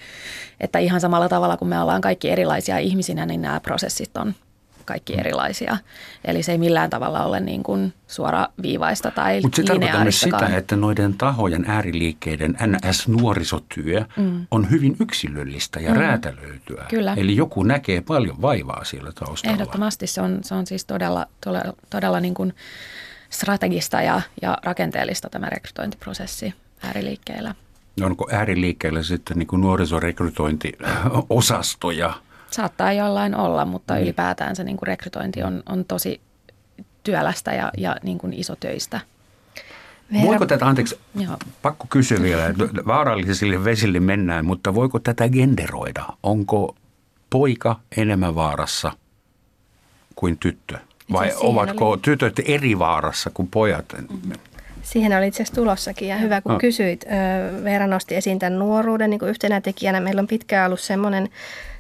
Että 0.61 0.79
ihan 0.79 1.01
samalla 1.01 1.29
tavalla 1.29 1.57
kuin 1.57 1.69
me 1.69 1.81
ollaan 1.81 2.01
kaikki 2.01 2.31
erilaisia 2.31 2.78
ihmisinä, 2.79 3.27
niin 3.27 3.43
nämä 3.43 3.61
prosessit 3.61 4.17
on 4.17 4.35
kaikki 4.89 5.13
mm. 5.13 5.19
erilaisia. 5.19 5.77
Eli 6.25 6.43
se 6.43 6.53
ei 6.53 6.59
millään 6.59 6.91
tavalla 6.91 7.25
ole 7.25 7.41
niin 7.41 7.63
kuin 7.63 7.95
suoraviivaista 8.07 9.11
tai 9.11 9.41
Mutta 9.41 9.57
se 9.57 9.63
tarkoittaa 9.63 10.03
myös 10.03 10.21
sitä, 10.21 10.57
että 10.57 10.77
noiden 10.77 11.15
tahojen 11.15 11.65
ääriliikkeiden 11.69 12.59
NS-nuorisotyö 12.67 14.05
mm. 14.17 14.47
on 14.51 14.71
hyvin 14.71 14.97
yksilöllistä 15.01 15.81
ja 15.81 15.91
mm. 15.91 15.97
räätälöityä. 15.97 16.87
Kyllä. 16.89 17.15
Eli 17.17 17.37
joku 17.37 17.63
näkee 17.63 18.01
paljon 18.01 18.43
vaivaa 18.43 18.85
siellä 18.85 19.13
taustalla. 19.13 19.55
Ehdottomasti 19.55 20.07
se 20.07 20.21
on, 20.21 20.39
se 20.43 20.55
on 20.55 20.67
siis 20.67 20.85
todella, 20.85 21.27
todella, 21.45 21.73
todella 21.91 22.21
niin 22.21 22.35
kuin 22.35 22.55
strategista 23.31 24.03
ja, 24.03 24.21
ja 24.43 24.59
rakenteellista 24.63 25.31
tämä 25.31 25.47
rekrytointiprosessi 25.47 26.55
ääriliikkeillä. 26.83 27.55
Onko 28.03 28.29
ääriliikkeellä 28.33 29.03
sitten 29.03 29.39
niin 29.39 29.47
kuin 29.47 29.61
nuorisorekrytointiosastoja? 29.61 32.28
Saattaa 32.51 32.93
jollain 32.93 33.37
olla, 33.37 33.65
mutta 33.65 33.95
mm. 33.95 34.01
ylipäätään 34.01 34.57
se 34.57 34.65
niin 34.65 34.77
kuin 34.77 34.87
rekrytointi 34.87 35.43
on, 35.43 35.63
on 35.69 35.85
tosi 35.85 36.21
työlästä 37.03 37.55
ja, 37.55 37.71
ja 37.79 37.97
niin 38.03 38.19
kuin 38.19 38.33
isotöistä. 38.33 39.01
Veera. 40.13 40.27
Voiko 40.27 40.47
tätä, 40.47 40.67
anteeksi, 40.67 40.99
Joo. 41.15 41.37
pakko 41.63 41.87
kysyä 41.91 42.23
vielä, 42.23 42.55
vaarallisille 42.87 43.65
vesille 43.65 44.01
mennään, 44.01 44.45
mutta 44.45 44.75
voiko 44.75 44.99
tätä 44.99 45.29
genderoida? 45.29 46.05
Onko 46.23 46.77
poika 47.31 47.81
enemmän 47.97 48.35
vaarassa 48.35 48.93
kuin 50.17 50.39
tyttö? 50.39 50.79
Vai 51.13 51.33
ovatko 51.37 51.91
oli... 51.91 52.01
tytöt 52.03 52.41
eri 52.45 52.79
vaarassa 52.79 53.31
kuin 53.35 53.49
pojat? 53.49 53.85
Mm-hmm. 53.99 54.33
Siihen 54.83 55.19
oli 55.19 55.27
itse 55.27 55.43
asiassa 55.43 55.61
tulossakin 55.61 56.09
ja 56.09 56.17
hyvä 56.17 56.41
kun 56.41 56.53
no. 56.53 56.59
kysyit. 56.59 57.05
Veera 57.65 57.87
nosti 57.87 58.15
esiin 58.15 58.39
tämän 58.39 58.59
nuoruuden 58.59 59.11
niin 59.11 59.19
kuin 59.19 59.29
yhtenä 59.29 59.61
tekijänä. 59.61 60.01
Meillä 60.01 60.21
on 60.21 60.27
pitkään 60.27 60.67
ollut 60.67 60.81
semmoinen 60.81 61.29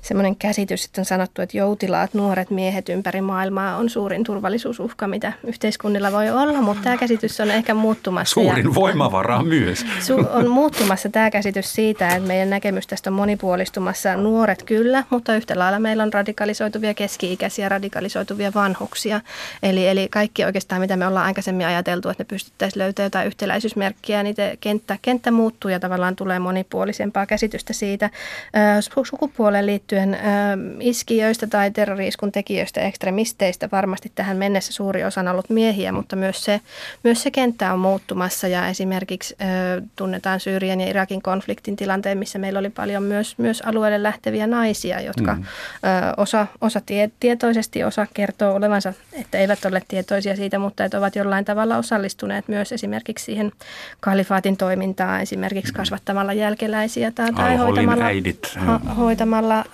semmoinen 0.09 0.37
käsitys, 0.37 0.85
että 0.85 1.01
on 1.01 1.05
sanottu, 1.05 1.43
että 1.43 1.57
joutilaat 1.57 2.15
nuoret 2.15 2.51
miehet 2.51 2.89
ympäri 2.89 3.21
maailmaa 3.21 3.77
on 3.77 3.91
suurin 3.91 4.25
turvallisuusuhka, 4.25 5.09
mitä 5.09 5.33
yhteiskunnilla 5.47 6.13
voi 6.13 6.31
olla, 6.31 6.63
mutta 6.63 6.83
tämä 6.83 6.97
käsitys 6.97 7.41
on 7.41 7.51
ehkä 7.51 7.75
muuttumassa. 7.75 8.35
Suurin 8.35 8.65
ja, 8.65 8.75
voimavara 8.75 9.43
myös. 9.43 9.87
On 10.31 10.51
muuttumassa 10.51 11.09
tämä 11.09 11.31
käsitys 11.31 11.73
siitä, 11.73 12.09
että 12.09 12.29
meidän 12.29 12.51
näkemys 12.51 12.87
tästä 12.87 13.11
on 13.11 13.15
monipuolistumassa. 13.15 14.17
Nuoret 14.17 14.63
kyllä, 14.63 15.05
mutta 15.11 15.35
yhtä 15.35 15.59
lailla 15.59 15.79
meillä 15.79 16.03
on 16.03 16.13
radikalisoituvia 16.13 16.95
keski-ikäisiä, 16.95 17.69
radikalisoituvia 17.69 18.53
vanhuksia. 18.55 19.21
Eli, 19.63 19.89
eli 19.89 20.09
kaikki 20.11 20.45
oikeastaan, 20.45 20.81
mitä 20.81 20.97
me 20.97 21.07
ollaan 21.07 21.27
aikaisemmin 21.27 21.67
ajateltu, 21.67 22.09
että 22.09 22.25
me 22.25 22.27
pystyttäisiin 22.29 22.83
löytämään 22.83 23.07
jotain 23.07 23.27
yhtäläisyysmerkkiä, 23.27 24.23
niin 24.23 24.37
kenttä, 24.61 24.99
kenttä 25.03 25.31
muuttuu 25.31 25.71
ja 25.71 25.81
tavallaan 25.81 26.17
tulee 26.17 26.39
monipuolisempaa 26.39 27.27
käsitystä 27.27 27.73
siitä. 27.73 28.11
Sukupuoleen 29.03 29.67
liittyen 29.67 29.98
liittyen 30.07 30.81
iskijöistä 30.81 31.47
tai 31.47 31.71
terroriiskun 31.71 32.33
tekijöistä 32.33 32.81
ekstremisteistä 32.81 33.69
varmasti 33.73 34.13
tähän 34.15 34.37
mennessä 34.37 34.73
suuri 34.73 35.05
osa 35.05 35.21
on 35.21 35.29
ollut 35.29 35.51
miehiä, 35.51 35.93
mutta 35.93 36.17
myös 36.17 36.45
se, 36.45 36.61
myös 37.05 37.23
se 37.23 37.31
kenttä 37.31 37.73
on 37.73 37.79
muuttumassa 37.79 38.49
ja 38.49 38.69
esimerkiksi 38.69 39.37
tunnetaan 39.97 40.41
Syyrian 40.41 40.81
ja 40.81 40.89
Irakin 40.89 41.23
konfliktin 41.23 41.77
tilanteen, 41.77 42.19
missä 42.19 42.39
meillä 42.39 42.59
oli 42.59 42.71
paljon 42.71 43.03
myös, 43.03 43.39
myös 43.39 43.61
alueelle 43.61 44.03
lähteviä 44.03 44.47
naisia, 44.47 45.01
jotka 45.01 45.35
mm. 45.35 45.45
osa, 46.17 46.47
osa 46.61 46.81
tie, 46.87 47.11
tietoisesti, 47.21 47.85
osa 47.85 48.07
kertoo 48.15 48.55
olevansa, 48.55 48.93
että 49.13 49.39
eivät 49.39 49.65
ole 49.65 49.83
tietoisia 49.89 50.37
siitä, 50.37 50.59
mutta 50.59 50.85
että 50.85 50.99
ovat 50.99 51.17
jollain 51.17 51.45
tavalla 51.45 51.77
osallistuneet 51.77 52.49
myös 52.49 52.73
esimerkiksi 52.73 53.25
siihen 53.25 53.53
kalifaatin 54.01 54.57
toimintaan, 54.57 55.21
esimerkiksi 55.21 55.73
mm. 55.73 55.77
kasvattamalla 55.77 56.33
jälkeläisiä 56.33 57.11
tai, 57.11 57.33
tai 57.33 57.57
hoitamalla, 57.57 58.05
äidit. 58.05 58.59
Ho, 58.67 58.95
hoitamalla 58.95 59.65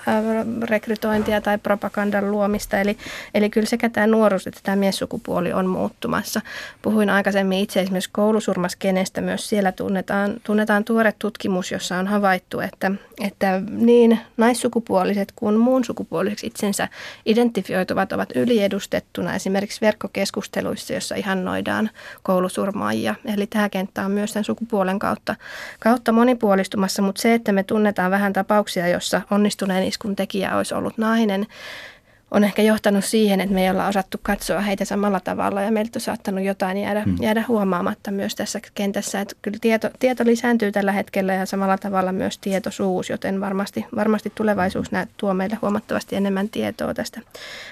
rekrytointia 0.62 1.40
tai 1.40 1.59
propagandan 1.59 2.31
luomista. 2.31 2.79
Eli, 2.79 2.97
eli 3.35 3.51
kyllä 3.51 3.67
sekä 3.67 3.88
tämä 3.88 4.07
nuoruus 4.07 4.47
että 4.47 4.61
tämä 4.62 4.77
miessukupuoli 4.77 5.53
on 5.53 5.67
muuttumassa. 5.67 6.40
Puhuin 6.83 7.11
aikaisemmin 7.11 7.59
itse 7.59 7.81
esimerkiksi 7.81 8.11
koulusurmaskenestä. 8.12 9.21
Myös 9.21 9.49
siellä 9.49 9.73
tunnetaan, 9.73 10.35
tunnetaan 10.45 10.85
tuore 10.85 11.14
tutkimus, 11.19 11.73
jossa 11.73 11.97
on 11.97 12.07
havaittu, 12.07 12.61
että, 12.61 12.90
että 13.21 13.62
niin 13.71 14.19
naissukupuoliset 14.37 15.33
kuin 15.37 15.59
muun 15.59 15.85
sukupuoliseksi 15.85 16.47
itsensä 16.47 16.88
identifioituvat 17.27 18.12
ovat 18.12 18.29
yliedustettuna 18.35 19.35
esimerkiksi 19.35 19.81
verkkokeskusteluissa, 19.81 20.95
jossa 20.95 21.14
ihannoidaan 21.14 21.90
koulusurmaajia. 22.23 23.14
Eli 23.35 23.47
tämä 23.47 23.69
kenttä 23.69 24.05
on 24.05 24.11
myös 24.11 24.33
tämän 24.33 24.45
sukupuolen 24.45 24.99
kautta, 24.99 25.37
kautta 25.81 26.12
monipuolistumassa, 26.12 27.03
mutta 27.03 27.23
se, 27.23 27.35
että 27.35 27.53
me 27.53 27.62
tunnetaan 27.62 28.11
vähän 28.11 28.33
tapauksia, 28.33 28.88
jossa 28.88 29.21
onnistuneen 29.31 29.85
iskun 29.94 30.16
tekijä 30.16 30.57
olisi 30.57 30.74
ollut 30.74 30.98
nainen, 30.98 31.46
on 32.35 32.44
ehkä 32.44 32.62
johtanut 32.62 33.05
siihen, 33.05 33.40
että 33.40 33.55
me 33.55 33.64
ei 33.64 33.70
olla 33.70 33.88
osattu 33.88 34.18
katsoa 34.23 34.61
heitä 34.61 34.85
samalla 34.85 35.20
tavalla 35.20 35.62
ja 35.62 35.73
meiltä 35.73 35.97
on 35.97 36.01
saattanut 36.01 36.44
jotain 36.44 36.77
jäädä, 36.77 37.03
hmm. 37.03 37.16
jäädä 37.20 37.44
huomaamatta 37.49 38.11
myös 38.11 38.35
tässä 38.35 38.61
kentässä. 38.75 39.20
Että 39.20 39.35
kyllä 39.42 39.59
tieto, 39.61 39.90
tieto 39.99 40.25
lisääntyy 40.27 40.73
tällä 40.73 40.92
hetkellä 40.92 41.35
ja 41.35 41.47
samalla 41.47 41.79
tavalla 41.79 42.12
myös 42.12 42.38
tietoisuus, 42.38 43.11
joten 43.11 43.40
varmasti, 43.40 43.87
varmasti 43.97 44.33
tulevaisuus 44.35 44.92
näet, 44.92 45.09
tuo 45.16 45.35
meille 45.35 45.59
huomattavasti 45.62 46.16
enemmän 46.16 46.49
tietoa 46.49 46.94
tästä 46.94 47.20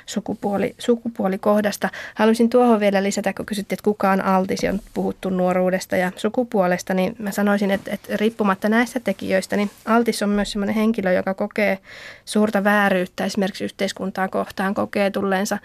sukupuoli, 0.06 0.74
sukupuolikohdasta. 0.78 1.88
Haluaisin 2.14 2.50
tuohon 2.50 2.80
vielä 2.80 3.02
lisätä, 3.02 3.32
kun 3.32 3.46
kysyttiin, 3.46 3.76
että 3.76 3.84
kuka 3.84 4.10
on 4.10 4.24
altis 4.24 4.62
ja 4.62 4.70
on 4.70 4.80
puhuttu 4.94 5.30
nuoruudesta 5.30 5.96
ja 5.96 6.12
sukupuolesta, 6.16 6.94
niin 6.94 7.16
mä 7.18 7.30
sanoisin, 7.30 7.70
että, 7.70 7.90
että 7.90 8.16
riippumatta 8.16 8.68
näistä 8.68 9.00
tekijöistä, 9.00 9.56
niin 9.56 9.70
altis 9.84 10.22
on 10.22 10.28
myös 10.28 10.52
sellainen 10.52 10.74
henkilö, 10.74 11.12
joka 11.12 11.34
kokee 11.34 11.78
suurta 12.24 12.64
vääryyttä 12.64 13.24
esimerkiksi 13.24 13.64
yhteiskuntaa 13.64 14.28
kohtaan 14.28 14.51
kohtaan 14.52 14.74
kokee 14.74 15.10
tulleensa 15.10 15.58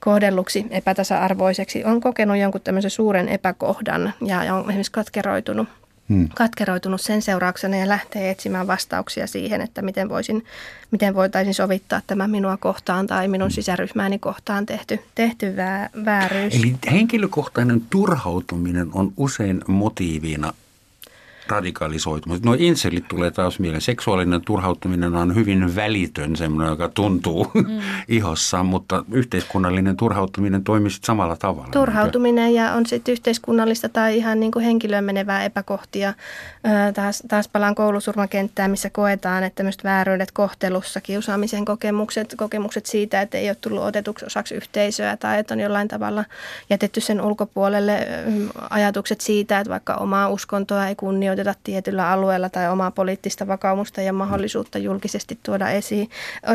kohdelluksi 0.00 0.66
epätasa-arvoiseksi, 0.70 1.84
on 1.84 2.00
kokenut 2.00 2.36
jonkun 2.36 2.60
tämmöisen 2.60 2.90
suuren 2.90 3.28
epäkohdan 3.28 4.12
ja 4.26 4.54
on 4.54 4.60
esimerkiksi 4.60 4.92
katkeroitunut, 4.92 5.68
hmm. 6.08 6.28
katkeroitunut 6.34 7.00
sen 7.00 7.22
seurauksena 7.22 7.76
ja 7.76 7.88
lähtee 7.88 8.30
etsimään 8.30 8.66
vastauksia 8.66 9.26
siihen, 9.26 9.60
että 9.60 9.82
miten, 9.82 10.08
voisin, 10.08 10.44
miten 10.90 11.14
voitaisiin 11.14 11.54
sovittaa 11.54 12.00
tämä 12.06 12.28
minua 12.28 12.56
kohtaan 12.56 13.06
tai 13.06 13.28
minun 13.28 13.48
hmm. 13.48 13.54
sisäryhmääni 13.54 14.18
kohtaan 14.18 14.66
tehty, 14.66 15.00
tehty 15.14 15.56
vääryys. 16.04 16.54
Eli 16.54 16.74
henkilökohtainen 16.90 17.82
turhautuminen 17.90 18.88
on 18.94 19.12
usein 19.16 19.60
motiivina 19.66 20.52
radikalisoitumista. 21.50 22.48
No 22.48 22.56
inselit 22.58 23.08
tulee 23.08 23.30
taas 23.30 23.58
mieleen. 23.58 23.80
Seksuaalinen 23.80 24.42
turhauttaminen 24.42 25.14
on 25.14 25.34
hyvin 25.34 25.76
välitön 25.76 26.36
semmoinen, 26.36 26.70
joka 26.70 26.88
tuntuu 26.88 27.50
mm. 27.54 27.80
ihossaan, 28.08 28.66
mutta 28.66 29.04
yhteiskunnallinen 29.12 29.96
turhauttaminen 29.96 30.64
toimii 30.64 30.90
samalla 30.90 31.36
tavalla. 31.36 31.70
Turhautuminen 31.72 32.54
ja 32.54 32.72
on 32.72 32.86
sitten 32.86 33.12
yhteiskunnallista 33.12 33.88
tai 33.88 34.16
ihan 34.16 34.40
niin 34.40 34.52
kuin 34.52 34.64
henkilöön 34.64 35.04
menevää 35.04 35.44
epäkohtia. 35.44 36.14
Taas, 36.94 37.22
taas 37.28 37.48
palaan 37.48 37.74
koulusurmakenttään, 37.74 38.70
missä 38.70 38.90
koetaan, 38.90 39.44
että 39.44 39.62
myös 39.62 39.84
vääryydet 39.84 40.32
kohtelussa, 40.32 41.00
kiusaamisen 41.00 41.64
kokemukset, 41.64 42.34
kokemukset 42.36 42.86
siitä, 42.86 43.20
että 43.20 43.38
ei 43.38 43.48
ole 43.48 43.56
tullut 43.60 43.82
otetuksi 43.82 44.26
osaksi 44.26 44.54
yhteisöä 44.54 45.16
tai 45.16 45.38
että 45.38 45.54
on 45.54 45.60
jollain 45.60 45.88
tavalla 45.88 46.24
jätetty 46.70 47.00
sen 47.00 47.20
ulkopuolelle 47.20 48.08
ajatukset 48.70 49.20
siitä, 49.20 49.58
että 49.60 49.70
vaikka 49.70 49.94
omaa 49.94 50.28
uskontoa 50.28 50.86
ei 50.86 50.94
kunnioita 50.94 51.39
rajoiteta 51.44 51.64
tietyllä 51.64 52.10
alueella 52.10 52.48
tai 52.48 52.70
omaa 52.70 52.90
poliittista 52.90 53.46
vakaumusta 53.46 54.00
ja 54.00 54.12
mahdollisuutta 54.12 54.78
julkisesti 54.78 55.38
tuoda 55.42 55.70
esiin. 55.70 56.10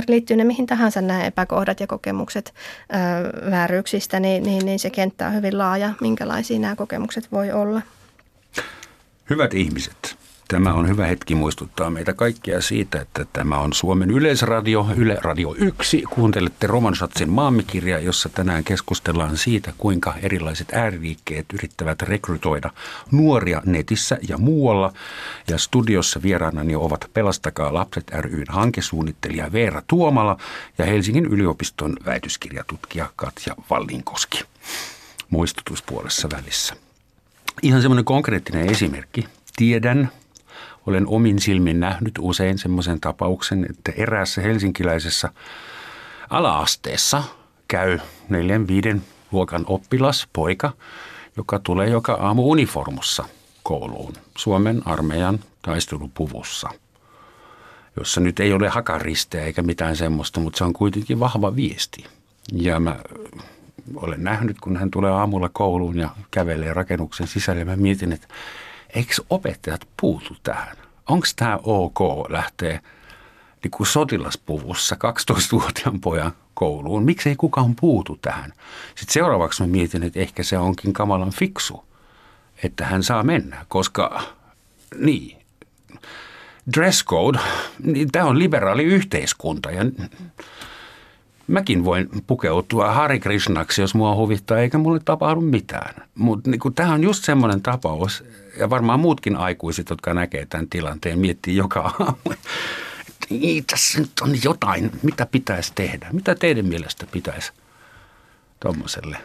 Liittyy 0.07 0.37
ne 0.37 0.43
mihin 0.43 0.65
tahansa 0.65 1.01
nämä 1.01 1.25
epäkohdat 1.25 1.79
ja 1.79 1.87
kokemukset 1.87 2.53
ö, 2.53 3.51
vääryyksistä, 3.51 4.19
niin, 4.19 4.43
niin, 4.43 4.65
niin 4.65 4.79
se 4.79 4.89
kenttä 4.89 5.27
on 5.27 5.33
hyvin 5.33 5.57
laaja, 5.57 5.93
minkälaisia 6.01 6.59
nämä 6.59 6.75
kokemukset 6.75 7.31
voi 7.31 7.51
olla. 7.51 7.81
Hyvät 9.29 9.53
ihmiset, 9.53 10.17
Tämä 10.47 10.73
on 10.73 10.87
hyvä 10.87 11.05
hetki 11.05 11.35
muistuttaa 11.35 11.89
meitä 11.89 12.13
kaikkia 12.13 12.61
siitä, 12.61 13.01
että 13.01 13.25
tämä 13.33 13.59
on 13.59 13.73
Suomen 13.73 14.11
Yleisradio, 14.11 14.87
Yle 14.97 15.17
Radio 15.21 15.55
1. 15.57 16.03
Kuuntelette 16.09 16.67
Romansatsin 16.67 17.29
maamikirja, 17.29 17.99
jossa 17.99 18.29
tänään 18.29 18.63
keskustellaan 18.63 19.37
siitä, 19.37 19.73
kuinka 19.77 20.13
erilaiset 20.21 20.73
ääriliikkeet 20.73 21.45
yrittävät 21.53 22.01
rekrytoida 22.01 22.71
nuoria 23.11 23.61
netissä 23.65 24.17
ja 24.29 24.37
muualla. 24.37 24.93
Ja 25.47 25.57
studiossa 25.57 26.21
vieraanani 26.21 26.75
ovat 26.75 27.09
Pelastakaa 27.13 27.73
lapset 27.73 28.11
ryn 28.11 28.47
hankesuunnittelija 28.49 29.51
Veera 29.51 29.81
Tuomala 29.87 30.37
ja 30.77 30.85
Helsingin 30.85 31.25
yliopiston 31.25 31.97
väitöskirjatutkija 32.05 33.09
Katja 33.15 33.55
Vallinkoski. 33.69 34.43
Muistutuspuolessa 35.29 36.29
välissä. 36.33 36.75
Ihan 37.61 37.81
semmoinen 37.81 38.05
konkreettinen 38.05 38.71
esimerkki. 38.71 39.25
Tiedän, 39.55 40.11
olen 40.87 41.07
omin 41.07 41.39
silmin 41.39 41.79
nähnyt 41.79 42.13
usein 42.19 42.57
semmoisen 42.57 42.99
tapauksen, 42.99 43.67
että 43.69 43.91
eräässä 43.97 44.41
helsinkiläisessä 44.41 45.29
alaasteessa 46.29 47.23
käy 47.67 47.99
neljän 48.29 48.67
viiden 48.67 49.01
luokan 49.31 49.63
oppilas, 49.67 50.27
poika, 50.33 50.71
joka 51.37 51.59
tulee 51.59 51.89
joka 51.89 52.13
aamu 52.13 52.51
uniformussa 52.51 53.25
kouluun 53.63 54.13
Suomen 54.37 54.81
armeijan 54.85 55.39
taistelupuvussa, 55.61 56.69
jossa 57.97 58.21
nyt 58.21 58.39
ei 58.39 58.53
ole 58.53 58.69
hakaristeä 58.69 59.45
eikä 59.45 59.61
mitään 59.61 59.95
semmoista, 59.95 60.39
mutta 60.39 60.57
se 60.57 60.63
on 60.63 60.73
kuitenkin 60.73 61.19
vahva 61.19 61.55
viesti. 61.55 62.05
Ja 62.53 62.79
mä 62.79 62.99
olen 63.95 64.23
nähnyt, 64.23 64.59
kun 64.61 64.77
hän 64.77 64.91
tulee 64.91 65.11
aamulla 65.11 65.49
kouluun 65.49 65.97
ja 65.97 66.09
kävelee 66.31 66.73
rakennuksen 66.73 67.27
sisälle, 67.27 67.59
ja 67.59 67.65
mä 67.65 67.75
mietin, 67.75 68.11
että 68.11 68.27
eikö 68.95 69.13
opettajat 69.29 69.87
puutu 70.01 70.35
tähän? 70.43 70.77
Onko 71.09 71.27
tämä 71.35 71.59
ok 71.63 72.29
lähteä 72.29 72.81
niin 73.63 73.87
sotilaspuvussa 73.87 74.95
12-vuotiaan 74.95 76.01
pojan 76.01 76.31
kouluun? 76.53 77.03
Miksi 77.03 77.29
ei 77.29 77.35
kukaan 77.35 77.75
puutu 77.75 78.17
tähän? 78.21 78.53
Sitten 78.95 79.13
seuraavaksi 79.13 79.63
mä 79.63 79.67
mietin, 79.67 80.03
että 80.03 80.19
ehkä 80.19 80.43
se 80.43 80.57
onkin 80.57 80.93
kamalan 80.93 81.31
fiksu, 81.31 81.83
että 82.63 82.85
hän 82.85 83.03
saa 83.03 83.23
mennä, 83.23 83.65
koska 83.67 84.21
niin, 84.97 85.37
dress 86.75 87.05
code, 87.05 87.39
niin 87.83 88.11
tämä 88.11 88.25
on 88.25 88.39
liberaali 88.39 88.83
yhteiskunta 88.83 89.71
ja 89.71 89.81
mäkin 91.47 91.85
voin 91.85 92.09
pukeutua 92.27 92.91
Hari 92.91 93.19
Krishnaksi, 93.19 93.81
jos 93.81 93.95
mua 93.95 94.15
huvittaa, 94.15 94.57
eikä 94.57 94.77
mulle 94.77 94.99
tapahdu 95.05 95.41
mitään. 95.41 96.07
Mutta 96.15 96.49
niin 96.49 96.73
tämä 96.75 96.93
on 96.93 97.03
just 97.03 97.23
semmoinen 97.23 97.61
tapaus, 97.61 98.23
ja 98.59 98.69
varmaan 98.69 98.99
muutkin 98.99 99.35
aikuiset, 99.35 99.89
jotka 99.89 100.13
näkee 100.13 100.45
tämän 100.45 100.67
tilanteen, 100.69 101.19
miettii 101.19 101.55
joka 101.55 101.79
aamu, 101.99 102.31
että 103.31 103.63
tässä 103.67 103.99
nyt 103.99 104.11
on 104.21 104.43
jotain, 104.43 104.91
mitä 105.03 105.25
pitäisi 105.25 105.71
tehdä. 105.75 106.07
Mitä 106.11 106.35
teidän 106.35 106.65
mielestä 106.65 107.07
pitäisi 107.11 107.51
tuommoiselle 108.59 109.17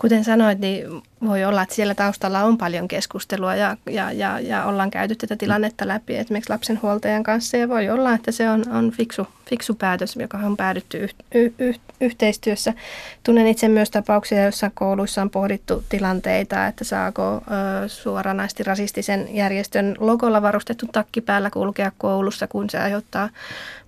Kuten 0.00 0.24
sanoit, 0.24 0.58
niin 0.58 1.02
voi 1.26 1.44
olla, 1.44 1.62
että 1.62 1.74
siellä 1.74 1.94
taustalla 1.94 2.44
on 2.44 2.58
paljon 2.58 2.88
keskustelua 2.88 3.54
ja, 3.54 3.76
ja, 3.90 4.12
ja, 4.12 4.40
ja 4.40 4.64
ollaan 4.64 4.90
käyty 4.90 5.14
tätä 5.14 5.36
tilannetta 5.36 5.88
läpi 5.88 6.16
esimerkiksi 6.16 6.52
lapsenhuoltajan 6.52 7.22
kanssa. 7.22 7.56
Ja 7.56 7.68
voi 7.68 7.90
olla, 7.90 8.14
että 8.14 8.32
se 8.32 8.50
on, 8.50 8.64
on 8.68 8.90
fiksu, 8.90 9.26
fiksu 9.50 9.74
päätös, 9.74 10.16
joka 10.16 10.38
on 10.38 10.56
päädytty 10.56 11.02
yh, 11.02 11.14
yh, 11.58 11.80
yhteistyössä. 12.00 12.74
Tunnen 13.22 13.46
itse 13.46 13.68
myös 13.68 13.90
tapauksia, 13.90 14.42
joissa 14.42 14.70
kouluissa 14.74 15.22
on 15.22 15.30
pohdittu 15.30 15.84
tilanteita, 15.88 16.66
että 16.66 16.84
saako 16.84 17.34
ö, 17.34 17.88
suoranaisesti 17.88 18.62
rasistisen 18.62 19.28
järjestön 19.34 19.96
logolla 19.98 20.42
varustettu 20.42 20.86
takki 20.92 21.20
päällä 21.20 21.50
kulkea 21.50 21.92
koulussa, 21.98 22.46
kun 22.46 22.70
se 22.70 22.78
aiheuttaa 22.78 23.28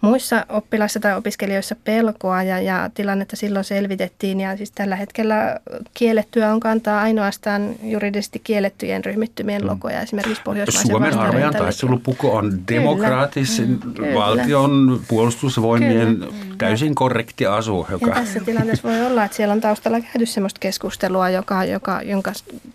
muissa 0.02 0.46
oppilaissa 0.48 1.00
tai 1.00 1.16
opiskelijoissa 1.16 1.76
pelkoa 1.84 2.42
ja, 2.42 2.60
ja 2.60 2.90
tilannetta 2.94 3.36
silloin 3.36 3.64
selvitettiin. 3.64 4.40
Ja 4.40 4.56
siis 4.56 4.70
tällä 4.70 4.96
hetkellä 4.96 5.60
kiellettyä 5.94 6.52
on 6.52 6.60
kantaa 6.60 7.00
ainoastaan 7.00 7.74
juridisesti 7.82 8.38
kiellettyjen 8.44 9.04
ryhmittymien 9.04 9.62
mm. 9.62 9.68
logoja, 9.68 10.00
esimerkiksi 10.00 10.42
Pohjoismaisen 10.42 10.90
Suomen 10.90 11.18
armeijan 11.18 11.54
taistelupuku 11.54 12.30
on 12.30 12.68
demokraattisen 12.68 13.78
kyllä, 13.94 14.14
valtion 14.14 15.00
puolustusvoimien 15.08 16.16
kyllä. 16.16 16.32
täysin 16.58 16.94
korrekti 16.94 17.46
asu. 17.46 17.86
Ja 18.06 18.14
tässä 18.14 18.40
tilanteessa 18.40 18.88
voi 18.88 19.06
olla, 19.06 19.24
että 19.24 19.36
siellä 19.36 19.52
on 19.52 19.60
taustalla 19.60 20.00
käyty 20.00 20.26
sellaista 20.26 20.58
keskustelua, 20.60 21.30
joka, 21.30 21.64
joka, 21.64 22.02
jonka 22.02 22.32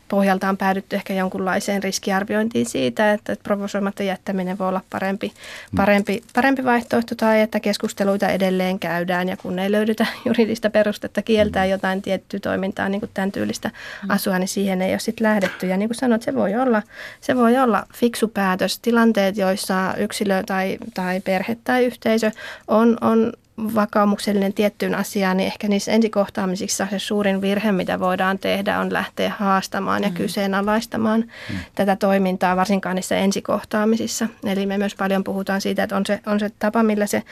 pohjalta 0.08 0.50
on 0.50 0.58
päädytty 0.58 0.96
ehkä 0.96 1.14
jonkunlaiseen 1.14 1.84
riskiarviointiin 1.84 2.66
siitä, 2.66 3.14
että 3.14 3.36
provosoimatta 3.44 4.04
jättäminen 4.04 4.58
voi 4.58 4.68
olla 4.68 4.82
parempi, 4.90 5.28
mm. 5.28 5.76
parempi, 5.76 6.24
parempi 6.34 6.64
vaihtoehto 6.64 7.16
tai 7.16 7.42
että 7.42 7.60
keskusteluita 7.60 8.30
edelleen 8.30 8.80
käydään 8.80 9.30
ja 9.30 9.38
kun 9.38 9.60
ei 9.60 9.72
löydetä 9.72 10.06
juridista 10.26 10.70
perustetta 10.70 11.22
kieltää 11.22 11.66
mm. 11.66 11.72
jotain 11.72 12.02
tiettyä 12.02 12.40
toimintaa, 12.40 12.90
niin 12.90 13.02
kuin 13.02 13.12
tämän 13.14 13.32
tyylistä 13.32 13.70
mm. 13.70 14.10
asua, 14.10 14.40
niin 14.40 14.48
siihen 14.48 14.82
ei 14.82 14.92
ole 14.92 15.00
sitten 15.00 15.28
lähdetty. 15.28 15.68
Ja 15.68 15.78
niin 15.78 15.90
kuin 15.90 15.98
sanoit, 15.98 16.22
se 16.22 16.36
voi 16.36 16.56
olla, 16.56 16.82
se 17.22 17.36
voi 17.36 17.58
olla 17.58 17.84
fiksu 17.94 18.28
päätös. 18.28 18.80
Tilanteet, 18.80 19.38
joissa 19.38 19.94
yksilö 19.98 20.44
tai, 20.44 20.78
tai 20.94 21.20
perhe 21.20 21.58
tai 21.64 21.86
yhteisö 21.86 22.32
on, 22.68 22.98
on 23.02 23.34
vakaumuksellinen 23.58 24.54
tiettyyn 24.54 24.96
asiaan, 24.96 25.38
niin 25.38 25.48
ehkä 25.48 25.68
niissä 25.68 25.92
ensikohtaamisissa 25.92 26.88
se 26.90 27.00
suurin 27.00 27.42
virhe, 27.42 27.72
mitä 27.72 28.00
voidaan 28.00 28.40
tehdä, 28.40 28.80
on 28.80 28.94
lähteä 28.94 29.34
haastamaan 29.40 30.04
ja 30.04 30.10
mm. 30.10 30.16
kyseenalaistamaan 30.16 31.20
mm. 31.22 31.58
tätä 31.76 31.96
toimintaa, 31.96 32.56
varsinkaan 32.56 32.96
niissä 32.96 33.18
ensikohtaamisissa. 33.18 34.28
Eli 34.46 34.66
me 34.66 34.78
myös 34.78 34.96
paljon 34.96 35.24
puhutaan 35.24 35.62
siitä, 35.62 35.84
että 35.84 35.96
on 35.98 36.06
se, 36.06 36.20
on 36.26 36.40
se 36.40 36.52
tapa, 36.60 36.84
millä 36.84 37.06
se 37.06 37.24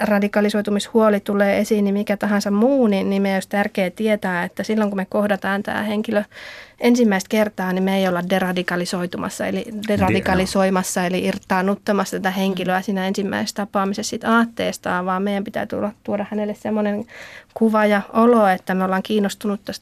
radikalisoitumishuoli 0.00 1.20
tulee 1.20 1.58
esiin, 1.58 1.84
niin 1.84 1.94
mikä 1.94 2.16
tahansa 2.16 2.50
muu, 2.50 2.86
niin, 2.86 3.10
niin 3.10 3.22
meidän 3.22 3.36
olisi 3.36 3.48
tärkeää 3.48 3.90
tietää, 3.90 4.44
että 4.44 4.62
silloin 4.62 4.90
kun 4.90 4.98
me 4.98 5.06
kohdataan 5.08 5.62
tämä 5.62 5.82
henkilö 5.82 6.22
ensimmäistä 6.80 7.28
kertaa, 7.28 7.72
niin 7.72 7.82
me 7.82 7.96
ei 7.98 8.08
olla 8.08 8.28
deradikalisoitumassa, 8.30 9.46
eli 9.46 9.64
deradikalisoimassa, 9.88 11.06
eli 11.06 11.24
irtaannuttamassa 11.24 12.16
tätä 12.16 12.30
henkilöä 12.30 12.82
siinä 12.82 13.06
ensimmäisessä 13.06 13.56
tapaamisessa 13.56 14.10
siitä 14.10 14.36
aatteestaan, 14.36 15.06
vaan 15.06 15.22
meidän 15.22 15.44
pitää 15.44 15.66
tuoda, 15.66 15.92
tuoda 16.04 16.26
hänelle 16.30 16.54
semmoinen 16.54 17.06
kuva 17.58 17.86
ja 17.86 18.02
olo, 18.12 18.48
että 18.48 18.74
me 18.74 18.84
ollaan 18.84 19.02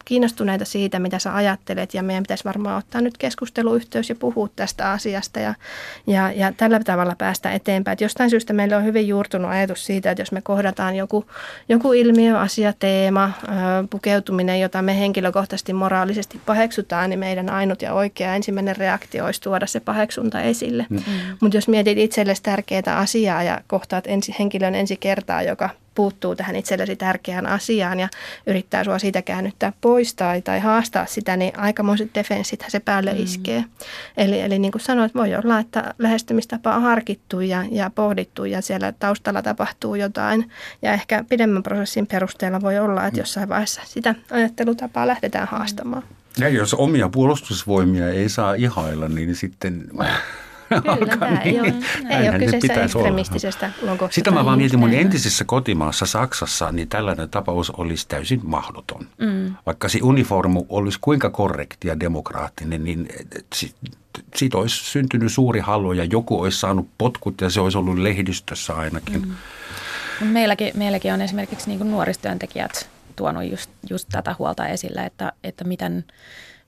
kiinnostuneita 0.05 0.65
siitä, 0.65 0.99
mitä 0.99 1.19
sä 1.19 1.35
ajattelet 1.35 1.95
ja 1.95 2.03
meidän 2.03 2.23
pitäisi 2.23 2.45
varmaan 2.45 2.79
ottaa 2.79 3.01
nyt 3.01 3.19
keskusteluyhteys 3.19 4.09
ja 4.09 4.15
puhua 4.15 4.49
tästä 4.57 4.91
asiasta 4.91 5.41
ja, 5.41 5.55
ja, 6.07 6.33
ja 6.33 6.53
tällä 6.53 6.81
tavalla 6.81 7.15
päästä 7.19 7.53
eteenpäin. 7.53 7.93
Et 7.93 8.01
jostain 8.01 8.31
syystä 8.31 8.53
meillä 8.53 8.77
on 8.77 8.85
hyvin 8.85 9.09
juurtunut 9.09 9.51
ajatus 9.51 9.87
siitä, 9.87 10.11
että 10.11 10.23
jos 10.23 10.33
me 10.33 10.43
kohdataan 10.43 10.97
joku, 10.97 11.27
joku 11.69 11.93
ilmiö, 11.93 12.39
asia, 12.39 12.73
teema, 12.79 13.31
pukeutuminen, 13.91 14.61
jota 14.61 14.83
me 14.83 14.99
henkilökohtaisesti 14.99 15.73
moraalisesti 15.73 16.41
paheksutaan, 16.47 17.11
niin 17.11 17.21
meidän 17.21 17.51
ainut 17.51 17.83
ja 17.83 17.93
oikea 17.93 18.35
ensimmäinen 18.35 18.77
reaktio 18.77 19.25
olisi 19.25 19.41
tuoda 19.41 19.67
se 19.67 19.81
paheksunta 19.81 20.41
esille. 20.41 20.87
Mm. 20.91 21.01
Mutta 21.41 21.57
jos 21.57 21.69
mietit 21.69 21.99
itsellesi 21.99 22.43
tärkeää 22.43 22.97
asiaa 22.97 23.43
ja 23.43 23.61
kohtaat 23.67 24.07
ensi, 24.07 24.35
henkilön 24.39 24.75
ensi 24.75 24.97
kertaa, 24.97 25.43
joka 25.43 25.71
puuttuu 25.97 26.37
tähän 26.37 26.57
itsellesi 26.57 26.97
tärkeään 26.97 27.47
asiaan 27.47 28.01
ja 28.01 28.09
yrittää 28.47 28.85
sua 28.85 28.99
siitä 28.99 29.23
käännyttää 29.23 29.73
pois 29.81 30.15
tai, 30.15 30.43
tai 30.43 30.61
haastaa 30.61 31.07
sitä, 31.07 31.37
niin 31.37 31.59
aikamoiset 31.59 32.11
defenssithän 32.15 32.71
se 32.71 32.81
päälle 32.81 33.13
mm. 33.13 33.23
iskee. 33.23 33.65
Eli, 34.17 34.41
eli 34.41 34.59
niin 34.59 34.73
kuin 34.73 34.83
sanoit, 34.83 35.15
voi 35.15 35.35
olla, 35.35 35.59
että 35.59 35.95
lähestymistapa 35.99 36.75
on 36.75 36.83
harkittu 36.83 37.41
ja, 37.41 37.65
ja 37.71 37.91
pohdittu 37.95 38.45
ja 38.45 38.63
siellä 38.63 38.93
taustalla 38.93 39.43
tapahtuu 39.43 39.95
jotain. 39.95 40.51
Ja 40.83 40.93
ehkä 40.93 41.25
pidemmän 41.29 41.63
prosessin 41.63 42.07
perusteella 42.07 42.61
voi 42.61 42.79
olla, 42.79 43.07
että 43.07 43.17
mm. 43.17 43.23
jossain 43.23 43.49
vaiheessa 43.49 43.83
sitä 43.85 44.15
ajattelutapaa 44.31 45.07
lähdetään 45.07 45.49
haastamaan. 45.49 46.03
Ja 46.39 46.49
jos 46.49 46.75
omia 46.75 47.09
puolustusvoimia 47.09 48.09
ei 48.09 48.29
saa 48.29 48.55
ihailla, 48.55 49.09
niin 49.09 49.37
sitten 49.37 49.85
Kyllä, 50.69 51.17
tämä 51.17 51.31
niin. 51.31 51.41
ei 51.43 51.61
ole, 51.61 51.75
ei 52.11 52.29
ole 52.29 52.39
kyseessä 52.39 52.83
ekstremistisestä 52.83 53.71
logosta. 53.83 54.15
Sitä 54.15 54.31
mä 54.31 54.45
vaan 54.45 54.59
mietin 54.59 54.79
mun 54.79 54.95
entisessä 54.95 55.45
kotimaassa 55.45 56.07
Saksassa, 56.07 56.73
niin 56.73 56.89
tällainen 56.89 57.31
tapaus 57.31 57.71
olisi 57.71 58.09
täysin 58.09 58.41
mahdoton. 58.43 59.07
Mm. 59.19 59.55
Vaikka 59.67 59.89
se 59.89 59.99
uniformu 60.03 60.67
olisi 60.69 60.99
kuinka 61.01 61.31
korrekti 61.31 61.89
ja 61.89 62.01
demokraattinen, 62.01 62.85
niin 62.85 63.09
siitä 64.35 64.59
olisi 64.59 64.85
syntynyt 64.85 65.33
suuri 65.33 65.61
halu 65.61 65.93
ja 65.93 66.05
joku 66.05 66.41
olisi 66.41 66.61
saanut 66.61 66.89
potkut 66.99 67.41
ja 67.41 67.51
se 67.51 67.61
olisi 67.61 67.79
ollut 67.79 67.99
lehdistössä 67.99 68.75
ainakin. 68.75 69.29
Mm. 70.21 70.27
Meilläkin, 70.27 70.73
meilläkin 70.75 71.13
on 71.13 71.23
esimerkiksi 71.23 71.69
niin 71.69 71.91
nuoristyöntekijät 71.91 72.89
tuonut 73.17 73.51
just, 73.51 73.71
just 73.91 74.09
tätä 74.13 74.35
huolta 74.39 74.67
esille, 74.67 75.01
että, 75.01 75.33
että 75.45 75.65
miten– 75.65 76.05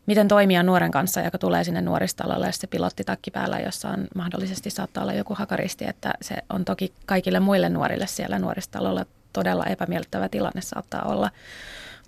miten 0.09 0.29
toimia 0.29 0.63
nuoren 0.63 0.91
kanssa, 0.91 1.21
joka 1.21 1.39
tulee 1.39 1.65
sinne 1.65 1.81
nuoristalolle, 1.81 2.53
se 2.53 2.67
pilottitakki 2.67 3.31
päällä, 3.31 3.59
jossa 3.59 3.89
on 3.89 4.07
mahdollisesti 4.15 4.71
saattaa 4.71 5.03
olla 5.03 5.13
joku 5.13 5.35
hakaristi, 5.35 5.85
että 5.85 6.13
se 6.23 6.35
on 6.51 6.65
toki 6.65 6.93
kaikille 7.07 7.41
muille 7.41 7.69
nuorille 7.69 8.07
siellä 8.07 8.39
nuoristalolla 8.39 9.07
todella 9.33 9.67
epämiellyttävä 9.67 10.29
tilanne 10.29 10.61
saattaa 10.61 11.03
olla. 11.03 11.31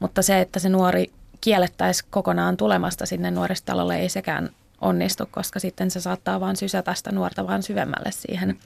Mutta 0.01 0.22
se, 0.22 0.40
että 0.40 0.59
se 0.59 0.68
nuori 0.68 1.12
kiellettäisiin 1.40 2.09
kokonaan 2.11 2.57
tulemasta 2.57 3.07
sinne 3.07 3.30
nuoristalolle, 3.30 3.96
ei 3.96 4.09
sekään 4.09 4.51
onnistu, 4.80 5.28
koska 5.30 5.61
sitten 5.61 5.90
se 5.90 6.01
saattaa 6.01 6.40
vaan 6.40 6.57
sysätä 6.57 6.94
sitä 6.94 7.12
nuorta 7.12 7.46
vaan 7.46 7.62
syvemmälle 7.62 8.11
siihen 8.11 8.59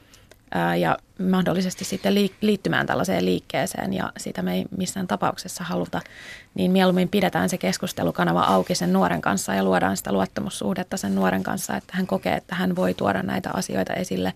ja 0.81 0.99
mahdollisesti 1.31 1.85
sitten 1.85 2.15
liittymään 2.41 2.87
tällaiseen 2.87 3.25
liikkeeseen 3.25 3.93
ja 3.93 4.13
sitä 4.17 4.43
me 4.43 4.55
ei 4.55 4.65
missään 4.77 5.07
tapauksessa 5.07 5.65
haluta, 5.65 6.01
niin 6.55 6.71
mieluummin 6.71 7.09
pidetään 7.09 7.49
se 7.49 7.59
keskustelukanava 7.59 8.43
auki 8.43 8.75
sen 8.75 8.93
nuoren 8.93 9.21
kanssa 9.21 9.55
ja 9.55 9.65
luodaan 9.65 9.97
sitä 9.97 10.13
luottamussuhdetta 10.13 10.97
sen 10.97 11.15
nuoren 11.15 11.43
kanssa, 11.43 11.77
että 11.77 11.93
hän 11.97 12.07
kokee, 12.07 12.35
että 12.37 12.55
hän 12.55 12.77
voi 12.77 12.95
tuoda 12.95 13.23
näitä 13.23 13.51
asioita 13.55 13.93
esille 13.93 14.33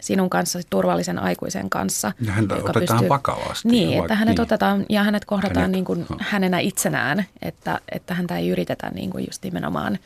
sinun 0.00 0.30
kanssa, 0.30 0.60
turvallisen 0.70 1.18
aikuisen 1.18 1.70
kanssa. 1.70 2.12
Ja 2.20 2.32
häntä 2.32 2.54
joka 2.54 2.70
otetaan 2.70 2.98
pystyy, 2.98 3.08
vakavasti. 3.08 3.68
Niin, 3.68 4.00
että 4.00 4.14
hänet 4.14 4.36
niin. 4.36 4.42
otetaan 4.42 4.86
ja 4.88 5.02
hänet 5.02 5.24
kohdataan 5.24 5.60
hänet, 5.60 5.72
niin 5.72 5.84
kuin 5.84 6.06
hänenä 6.18 6.58
itsenään, 6.58 7.24
että, 7.42 7.80
että 7.92 8.14
häntä 8.14 8.36
ei 8.38 8.48
yritetä 8.48 8.90
niin 8.94 9.10
kuin 9.10 9.26
just 9.26 9.44
nimenomaan 9.44 9.98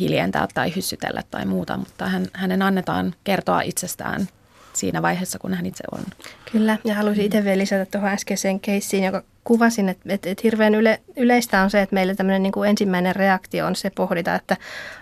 hiljentää 0.00 0.48
tai 0.54 0.72
hyssytellä 0.76 1.22
tai 1.30 1.46
muuta, 1.46 1.76
mutta 1.76 2.08
hän, 2.08 2.26
hänen 2.32 2.62
annetaan 2.62 3.14
kertoa 3.24 3.60
itsestään 3.60 4.28
siinä 4.76 5.02
vaiheessa, 5.02 5.38
kun 5.38 5.54
hän 5.54 5.66
itse 5.66 5.84
on. 5.92 6.04
Kyllä, 6.52 6.78
ja 6.84 6.94
haluaisin 6.94 7.24
itse 7.24 7.44
vielä 7.44 7.58
lisätä 7.58 7.86
tuohon 7.90 8.10
äskeiseen 8.10 8.60
keissiin, 8.60 9.04
joka 9.04 9.22
kuvasin, 9.44 9.88
että, 9.88 10.04
että, 10.08 10.30
että 10.30 10.40
hirveän 10.44 10.74
yle, 10.74 11.00
yleistä 11.16 11.62
on 11.62 11.70
se, 11.70 11.82
että 11.82 11.94
meillä 11.94 12.14
tämmöinen 12.14 12.42
niin 12.42 12.52
kuin 12.52 12.70
ensimmäinen 12.70 13.16
reaktio 13.16 13.66
on 13.66 13.76
se 13.76 13.90
pohdita, 13.90 14.34
että 14.34 14.56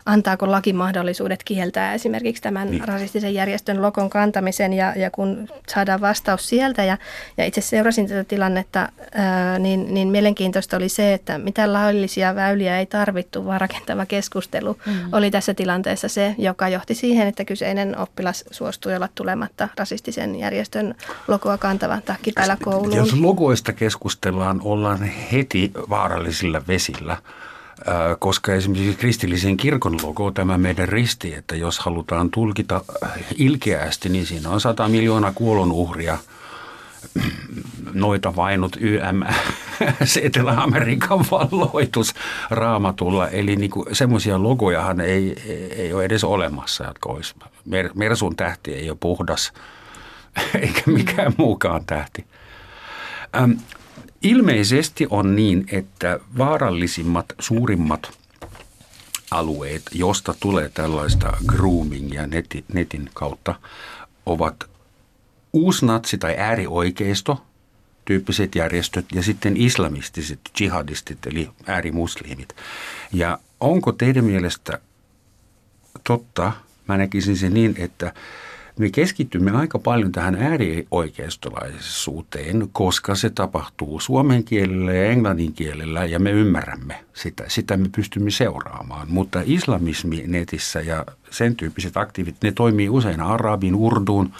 antaako 0.06 0.50
laki 0.50 0.72
mahdollisuudet 0.72 1.44
kieltää 1.44 1.94
esimerkiksi 1.94 2.42
tämän 2.42 2.70
niin. 2.70 2.88
rasistisen 2.88 3.34
järjestön 3.34 3.82
lokon 3.82 4.10
kantamisen 4.10 4.72
ja, 4.72 4.92
ja 4.96 5.10
kun 5.10 5.48
saadaan 5.68 6.00
vastaus 6.00 6.48
sieltä 6.48 6.84
ja, 6.84 6.98
ja 7.36 7.44
itse 7.44 7.60
seurasin 7.60 8.08
tätä 8.08 8.24
tilannetta, 8.24 8.88
ää, 9.14 9.58
niin, 9.58 9.94
niin 9.94 10.08
mielenkiintoista 10.08 10.76
oli 10.76 10.88
se, 10.88 11.14
että 11.14 11.38
mitä 11.38 11.72
laillisia 11.72 12.34
väyliä 12.34 12.78
ei 12.78 12.86
tarvittu, 12.86 13.44
vaan 13.44 13.60
rakentava 13.60 14.06
keskustelu 14.06 14.78
mm. 14.86 14.92
oli 15.12 15.30
tässä 15.30 15.54
tilanteessa 15.54 16.08
se, 16.08 16.34
joka 16.38 16.68
johti 16.68 16.94
siihen, 16.94 17.28
että 17.28 17.44
kyseinen 17.44 17.98
oppilas 17.98 18.44
suostui 18.50 18.96
olla 18.96 19.08
tulematta 19.14 19.68
rasistisen 19.76 20.38
järjestön 20.38 20.94
lokoa 21.28 21.58
kantava 21.58 21.98
takkipäällä 22.04 22.56
kouluun. 22.64 22.96
Jos 22.96 23.12
logoista 23.12 23.72
keskustellaan, 24.32 24.60
ollaan 24.64 25.02
heti 25.32 25.70
vaarallisilla 25.90 26.62
vesillä 26.68 27.16
koska 28.18 28.54
esimerkiksi 28.54 28.96
kristillisen 28.96 29.56
kirkon 29.56 29.98
logo, 30.02 30.30
tämä 30.30 30.58
meidän 30.58 30.88
risti, 30.88 31.34
että 31.34 31.56
jos 31.56 31.78
halutaan 31.78 32.30
tulkita 32.30 32.84
ilkeästi, 33.36 34.08
niin 34.08 34.26
siinä 34.26 34.50
on 34.50 34.60
100 34.60 34.88
miljoonaa 34.88 35.32
kuolonuhria, 35.34 36.18
noita 37.92 38.36
vainut 38.36 38.76
YM, 38.80 39.22
Etelä-Amerikan 40.22 41.24
valloitus 41.30 42.14
raamatulla. 42.50 43.28
Eli 43.28 43.56
niin 43.56 43.70
semmoisia 43.92 44.42
logojahan 44.42 45.00
ei, 45.00 45.36
ei 45.76 45.92
ole 45.92 46.04
edes 46.04 46.24
olemassa, 46.24 46.84
jotka 46.84 47.08
olisi. 47.08 47.34
Mersun 47.94 48.36
tähti 48.36 48.74
ei 48.74 48.90
ole 48.90 48.98
puhdas, 49.00 49.52
eikä 50.62 50.82
mikään 50.86 51.34
muukaan 51.36 51.84
tähti. 51.84 52.24
Ilmeisesti 54.22 55.06
on 55.10 55.36
niin, 55.36 55.64
että 55.72 56.20
vaarallisimmat, 56.38 57.26
suurimmat 57.38 58.18
alueet, 59.30 59.82
josta 59.92 60.34
tulee 60.40 60.68
tällaista 60.68 61.36
groomingia 61.46 62.26
netin, 62.26 62.64
netin 62.72 63.10
kautta, 63.14 63.54
ovat 64.26 64.70
uusnatsi- 65.52 66.18
tai 66.18 66.38
äärioikeisto, 66.38 67.42
tyyppiset 68.04 68.54
järjestöt 68.54 69.06
ja 69.14 69.22
sitten 69.22 69.56
islamistiset 69.56 70.40
jihadistit 70.60 71.26
eli 71.26 71.48
äärimuslimit. 71.66 72.56
Ja 73.12 73.38
onko 73.60 73.92
teidän 73.92 74.24
mielestä 74.24 74.78
totta, 76.04 76.52
mä 76.88 76.96
näkisin 76.96 77.36
sen 77.36 77.54
niin, 77.54 77.74
että 77.78 78.14
me 78.78 78.90
keskittymme 78.90 79.50
aika 79.50 79.78
paljon 79.78 80.12
tähän 80.12 80.34
äärioikeistolaisuuteen, 80.34 82.68
koska 82.72 83.14
se 83.14 83.30
tapahtuu 83.30 84.00
suomen 84.00 84.44
kielellä 84.44 84.92
ja 84.92 85.04
englannin 85.04 85.52
kielellä 85.52 86.04
ja 86.04 86.18
me 86.18 86.30
ymmärrämme 86.30 87.04
sitä. 87.14 87.44
Sitä 87.48 87.76
me 87.76 87.88
pystymme 87.96 88.30
seuraamaan. 88.30 89.06
Mutta 89.10 89.42
islamismi 89.44 90.24
netissä 90.26 90.80
ja 90.80 91.06
sen 91.30 91.56
tyyppiset 91.56 91.96
aktiivit, 91.96 92.36
ne 92.42 92.52
toimii 92.52 92.88
usein 92.88 93.20
arabin, 93.20 93.74
urduun, 93.74 94.32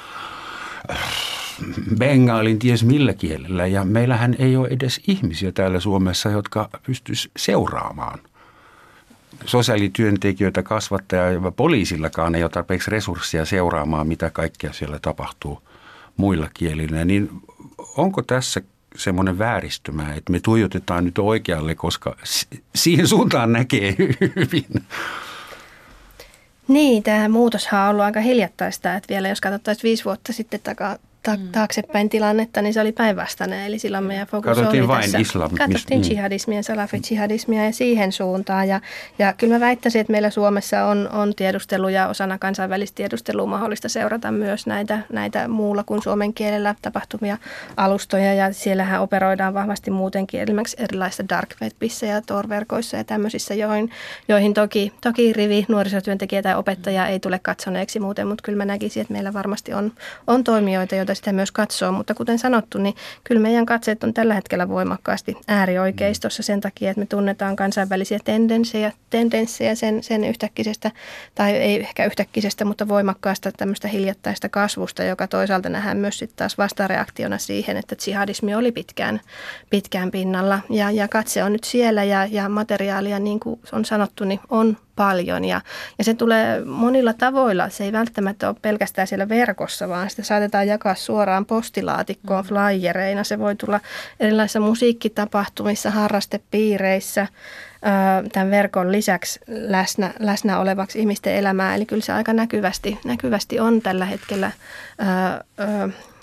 bengaalin, 1.99 2.59
ties 2.59 2.85
millä 2.85 3.15
kielellä. 3.15 3.67
Ja 3.67 3.85
meillähän 3.85 4.37
ei 4.39 4.57
ole 4.57 4.69
edes 4.69 5.01
ihmisiä 5.07 5.53
täällä 5.53 5.81
Suomessa, 5.81 6.31
jotka 6.31 6.69
pystyisivät 6.83 7.33
seuraamaan– 7.37 8.19
sosiaalityöntekijöitä, 9.47 10.63
kasvattajaa 10.63 11.31
ja 11.31 11.41
poliisillakaan 11.57 12.35
ei 12.35 12.43
ole 12.43 12.51
tarpeeksi 12.51 12.91
resursseja 12.91 13.45
seuraamaan, 13.45 14.07
mitä 14.07 14.31
kaikkea 14.31 14.73
siellä 14.73 14.99
tapahtuu 14.99 15.63
muilla 16.17 16.49
kielillä. 16.55 17.05
Niin 17.05 17.31
onko 17.97 18.23
tässä 18.23 18.61
semmoinen 18.97 19.39
vääristymä, 19.39 20.15
että 20.15 20.33
me 20.33 20.41
tuijotetaan 20.41 21.05
nyt 21.05 21.19
oikealle, 21.19 21.75
koska 21.75 22.17
siihen 22.75 23.09
suuntaan 23.09 23.53
näkee 23.53 23.97
hyvin? 24.37 24.87
Niin, 26.69 27.03
tämä 27.03 27.29
muutoshan 27.29 27.83
on 27.83 27.89
ollut 27.89 28.05
aika 28.05 28.21
hiljattaista, 28.21 28.95
että 28.95 29.09
vielä 29.09 29.29
jos 29.29 29.41
katsottaisiin 29.41 29.83
viisi 29.83 30.05
vuotta 30.05 30.33
sitten 30.33 30.61
takaa 30.61 30.97
ta- 31.23 31.37
mm. 31.37 31.49
taaksepäin 31.53 32.09
tilannetta, 32.09 32.63
niin 32.63 32.75
se 32.75 32.81
oli 32.81 32.93
päinvastainen. 32.93 33.67
Eli 33.67 33.79
silloin 33.79 34.05
meidän 34.05 34.27
fokus 34.27 34.45
Katsottiin 34.45 34.83
oli 34.83 34.89
vain 34.89 35.03
tässä. 35.03 35.19
Islam. 35.19 35.51
Katsottiin 35.51 36.01
mm. 36.01 36.11
jihadismia, 36.11 36.61
salafit-jihadismia 36.63 37.65
ja 37.65 37.73
siihen 37.73 38.13
suuntaan. 38.13 38.69
Ja, 38.69 38.81
ja 39.19 39.33
kyllä 39.33 39.55
mä 39.55 39.61
väittäisin, 39.61 40.01
että 40.01 40.11
meillä 40.11 40.31
Suomessa 40.31 40.85
on, 40.85 41.09
on 41.13 41.35
tiedustelu 41.35 41.89
ja 41.89 42.09
osana 42.09 42.39
kansainvälistä 42.39 42.97
tiedustelua 42.97 43.47
mahdollista 43.47 43.89
seurata 43.89 44.33
myös 44.33 44.67
näitä, 44.67 44.99
näitä 45.13 45.49
muulla 45.49 45.85
kuin 45.85 46.03
suomen 46.03 46.35
kielellä 46.35 46.75
tapahtumia 46.83 47.39
alustoja. 47.77 48.35
Ja 48.35 48.53
siellähän 48.53 49.03
operoidaan 49.03 49.55
vahvasti 49.55 49.91
muutenkin 49.91 50.41
esimerkiksi 50.41 50.77
erilaisissa 50.79 51.29
dark 51.29 51.49
webissä 51.63 52.07
ja 52.07 52.23
Tor-verkoissa 52.23 52.97
ja 52.97 53.05
tämmöisissä, 53.05 53.55
joihin, 53.55 53.91
joihin 54.29 54.55
toki, 54.55 54.93
toki 55.01 55.33
rivi 55.33 55.65
nuorisotyöntekijä 55.69 56.43
tai 56.43 56.55
opettaja 56.55 57.07
ei 57.07 57.21
tule 57.21 57.39
katsoneeksi 57.39 58.01
muuten, 58.01 58.27
mutta 58.27 58.43
kyllä 58.43 58.57
mä 58.57 58.65
näkisin, 58.65 59.01
että 59.01 59.13
meillä 59.13 59.33
varmasti 59.33 59.73
on, 59.73 59.93
on 60.27 60.45
toimijoita, 60.45 60.95
joita 60.95 61.12
sitä 61.15 61.33
myös 61.33 61.53
katsoo. 61.53 61.93
Mutta 61.93 62.15
kuten 62.15 62.39
sanottu, 62.39 62.79
niin 62.79 62.95
kyllä 63.25 63.41
meidän 63.41 63.67
katseet 63.67 64.05
on 64.05 64.15
tällä 64.15 64.35
hetkellä 64.35 64.69
voimakkaasti 64.69 65.37
äärioikeistossa 65.49 66.43
sen 66.43 66.61
takia, 66.61 66.91
että 66.91 67.01
me 67.01 67.07
tunnetaan 67.07 67.57
kansainvälisiä 67.57 68.19
tendenssejä, 68.25 68.93
tendenssejä 69.11 69.75
sen, 69.75 70.03
sen 70.03 70.25
yhtäkkisestä, 70.25 70.91
tai 71.35 71.53
ei 71.53 71.81
ehkä 71.81 72.05
yhtäkkisestä, 72.05 72.65
mutta 72.65 72.89
voimakkaasta 72.89 73.53
tämmöistä 73.53 73.89
hiljattaista 73.89 74.49
kasvusta, 74.49 75.05
joka 75.05 75.27
toisaalta 75.27 75.69
nähdään 75.69 75.97
myös 75.97 76.19
sitten 76.19 76.37
taas 76.37 76.59
vastareaktiona 76.59 77.39
siihen, 77.39 77.77
että 77.77 77.97
jihadismi 78.07 78.55
oli 78.55 78.73
pitkään, 78.73 79.21
pitkään 79.71 80.11
pinnalla. 80.11 80.61
Ja, 80.71 80.91
ja 80.91 81.09
katse 81.09 81.45
on 81.45 81.53
nyt 81.53 81.65
siellä 81.65 82.05
ja, 82.05 82.27
ja 82.27 82.49
materiaalia, 82.49 83.19
niin 83.19 83.41
kuin 83.41 83.61
on 83.73 83.85
sanottu, 83.85 84.25
niin 84.25 84.41
on 84.51 84.77
paljon 84.97 85.45
ja, 85.45 85.61
ja 85.99 86.05
se 86.05 86.15
tulee 86.15 86.65
monilla 86.65 87.13
tavoilla. 87.13 87.69
Se 87.69 87.85
ei 87.85 87.93
välttämättä 87.93 88.49
ole 88.49 88.57
pelkästään 88.63 89.07
siellä 89.07 89.29
verkossa, 89.29 89.89
vaan 89.89 90.11
sitä 90.11 90.23
saatetaan 90.23 90.67
jakaa 90.67 90.95
suoraan 91.03 91.47
postilaatikkoon 91.47 92.45
mm. 92.45 92.49
flyereina. 92.49 93.25
Se 93.25 93.39
voi 93.39 93.57
tulla 93.57 93.81
erilaisissa 94.21 94.61
musiikkitapahtumissa, 94.61 95.91
harrastepiireissä, 95.91 97.27
tämän 98.33 98.51
verkon 98.51 98.93
lisäksi 98.93 99.41
läsnä, 99.49 100.15
läsnä 100.19 100.59
olevaksi 100.59 100.99
ihmisten 100.99 101.35
elämää. 101.35 101.75
Eli 101.75 101.87
kyllä 101.87 102.03
se 102.03 102.13
aika 102.13 102.33
näkyvästi, 102.33 102.99
näkyvästi 103.05 103.61
on 103.61 103.83
tällä 103.83 104.05
hetkellä 104.05 104.51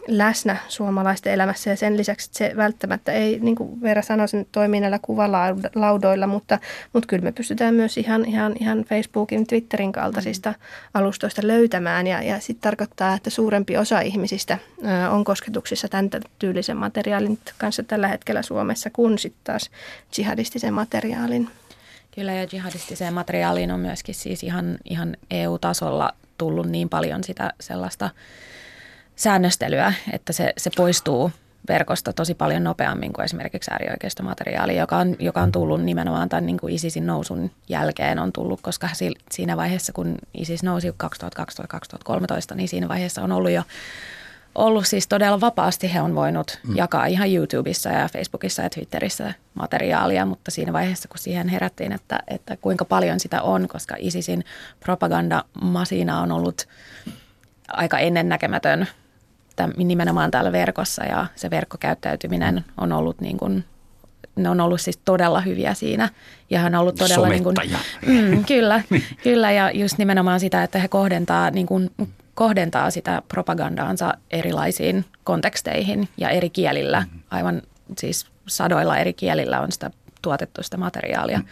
läsnä 0.09 0.57
suomalaisten 0.67 1.33
elämässä 1.33 1.69
ja 1.69 1.75
sen 1.75 1.97
lisäksi 1.97 2.29
se 2.33 2.51
välttämättä 2.55 3.11
ei, 3.11 3.39
niin 3.39 3.55
kuin 3.55 3.81
Veera 3.81 4.01
sanoi, 4.01 4.27
sen 4.27 4.47
toimii 4.51 4.79
näillä 4.79 4.99
kuvalaudoilla, 5.01 6.27
mutta, 6.27 6.59
mutta 6.93 7.07
kyllä 7.07 7.23
me 7.23 7.31
pystytään 7.31 7.75
myös 7.75 7.97
ihan, 7.97 8.25
ihan, 8.25 8.55
ihan 8.59 8.83
Facebookin, 8.83 9.47
Twitterin 9.47 9.91
kaltaisista 9.91 10.53
alustoista 10.93 11.41
löytämään 11.47 12.07
ja, 12.07 12.21
ja 12.21 12.39
sitten 12.39 12.61
tarkoittaa, 12.61 13.13
että 13.13 13.29
suurempi 13.29 13.77
osa 13.77 14.01
ihmisistä 14.01 14.57
on 15.11 15.23
kosketuksissa 15.23 15.87
tämän 15.87 16.09
tyylisen 16.39 16.77
materiaalin 16.77 17.39
kanssa 17.57 17.83
tällä 17.83 18.07
hetkellä 18.07 18.41
Suomessa 18.41 18.89
kuin 18.89 19.19
sitten 19.19 19.41
taas 19.43 19.69
jihadistisen 20.17 20.73
materiaalin. 20.73 21.49
Kyllä 22.15 22.33
ja 22.33 22.47
jihadistiseen 22.51 23.13
materiaaliin 23.13 23.71
on 23.71 23.79
myöskin 23.79 24.15
siis 24.15 24.43
ihan, 24.43 24.77
ihan 24.85 25.17
EU-tasolla 25.31 26.13
tullut 26.37 26.67
niin 26.67 26.89
paljon 26.89 27.23
sitä 27.23 27.53
sellaista 27.59 28.09
säännöstelyä, 29.19 29.93
että 30.11 30.33
se, 30.33 30.53
se 30.57 30.69
poistuu 30.75 31.31
verkosta 31.67 32.13
tosi 32.13 32.33
paljon 32.35 32.63
nopeammin 32.63 33.13
kuin 33.13 33.25
esimerkiksi 33.25 33.71
äärioikeistomateriaali, 33.71 34.77
joka 34.77 34.97
on, 34.97 35.15
joka 35.19 35.41
on 35.41 35.51
tullut 35.51 35.83
nimenomaan 35.83 36.29
tämän 36.29 36.45
niin 36.45 36.57
kuin 36.57 36.73
ISISin 36.73 37.07
nousun 37.07 37.51
jälkeen 37.69 38.19
on 38.19 38.31
tullut, 38.31 38.61
koska 38.61 38.89
siinä 39.31 39.57
vaiheessa, 39.57 39.93
kun 39.93 40.15
ISIS 40.33 40.63
nousi 40.63 40.89
2012-2013, 40.89 42.55
niin 42.55 42.67
siinä 42.67 42.87
vaiheessa 42.87 43.21
on 43.21 43.31
ollut 43.31 43.51
jo 43.51 43.63
ollut 44.55 44.87
siis 44.87 45.07
todella 45.07 45.41
vapaasti. 45.41 45.93
He 45.93 46.01
on 46.01 46.15
voinut 46.15 46.59
mm. 46.67 46.75
jakaa 46.75 47.05
ihan 47.05 47.33
YouTubessa 47.33 47.89
ja 47.89 48.09
Facebookissa 48.13 48.61
ja 48.61 48.69
Twitterissä 48.69 49.33
materiaalia, 49.53 50.25
mutta 50.25 50.51
siinä 50.51 50.73
vaiheessa, 50.73 51.07
kun 51.07 51.17
siihen 51.17 51.47
herättiin, 51.47 51.91
että, 51.91 52.19
että 52.27 52.57
kuinka 52.57 52.85
paljon 52.85 53.19
sitä 53.19 53.41
on, 53.41 53.67
koska 53.67 53.95
ISISin 53.99 54.45
propagandamasina 54.79 56.21
on 56.21 56.31
ollut 56.31 56.67
aika 57.67 57.99
ennennäkemätön 57.99 58.87
nimenomaan 59.67 60.31
täällä 60.31 60.51
verkossa 60.51 61.05
ja 61.05 61.25
se 61.35 61.49
verkkokäyttäytyminen 61.49 62.65
on 62.77 62.91
ollut 62.91 63.21
niin 63.21 63.37
kuin 63.37 63.63
ne 64.35 64.49
on 64.49 64.61
ollut 64.61 64.81
siis 64.81 64.99
todella 65.05 65.41
hyviä 65.41 65.73
siinä. 65.73 66.09
Ja 66.49 66.59
hän 66.59 66.75
on 66.75 66.81
ollut 66.81 66.95
todella... 66.95 67.29
Niin 67.29 67.43
kuin, 67.43 67.55
mm, 68.05 68.45
kyllä, 68.45 68.83
niin. 68.89 69.03
kyllä, 69.23 69.51
ja 69.51 69.71
just 69.71 69.97
nimenomaan 69.97 70.39
sitä, 70.39 70.63
että 70.63 70.79
he 70.79 70.87
kohdentaa, 70.87 71.51
niin 71.51 71.65
kuin, 71.65 71.91
kohdentaa 72.35 72.91
sitä 72.91 73.21
propagandaansa 73.27 74.13
erilaisiin 74.31 75.05
konteksteihin 75.23 76.09
ja 76.17 76.29
eri 76.29 76.49
kielillä. 76.49 76.99
Mm-hmm. 76.99 77.19
Aivan 77.31 77.61
siis 77.97 78.25
sadoilla 78.47 78.97
eri 78.97 79.13
kielillä 79.13 79.61
on 79.61 79.71
sitä 79.71 79.91
tuotettu 80.21 80.63
sitä 80.63 80.77
materiaalia. 80.77 81.37
Mm. 81.37 81.45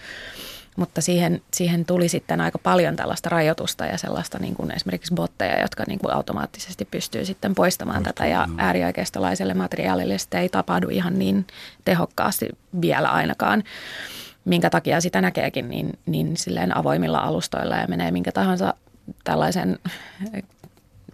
Mutta 0.77 1.01
siihen, 1.01 1.41
siihen 1.53 1.85
tuli 1.85 2.09
sitten 2.09 2.41
aika 2.41 2.57
paljon 2.57 2.95
tällaista 2.95 3.29
rajoitusta 3.29 3.85
ja 3.85 3.97
sellaista 3.97 4.39
niin 4.39 4.55
kuin 4.55 4.71
esimerkiksi 4.71 5.13
botteja, 5.13 5.61
jotka 5.61 5.83
niin 5.87 5.99
kuin 5.99 6.13
automaattisesti 6.13 6.85
pystyy 6.85 7.25
sitten 7.25 7.55
poistamaan 7.55 8.03
Poistuu, 8.03 8.13
tätä. 8.13 8.25
Ja 8.25 8.47
äärioikeistolaiselle 8.57 9.53
materiaalille 9.53 10.17
sitten 10.17 10.41
ei 10.41 10.49
tapahdu 10.49 10.87
ihan 10.89 11.19
niin 11.19 11.47
tehokkaasti 11.85 12.49
vielä 12.81 13.09
ainakaan 13.09 13.63
minkä 14.45 14.69
takia 14.69 15.01
sitä 15.01 15.21
näkeekin 15.21 15.69
niin, 15.69 15.99
niin 16.05 16.37
silleen 16.37 16.77
avoimilla 16.77 17.19
alustoilla 17.19 17.75
ja 17.75 17.87
menee 17.87 18.11
minkä 18.11 18.31
tahansa 18.31 18.73
tällaisen 19.23 19.79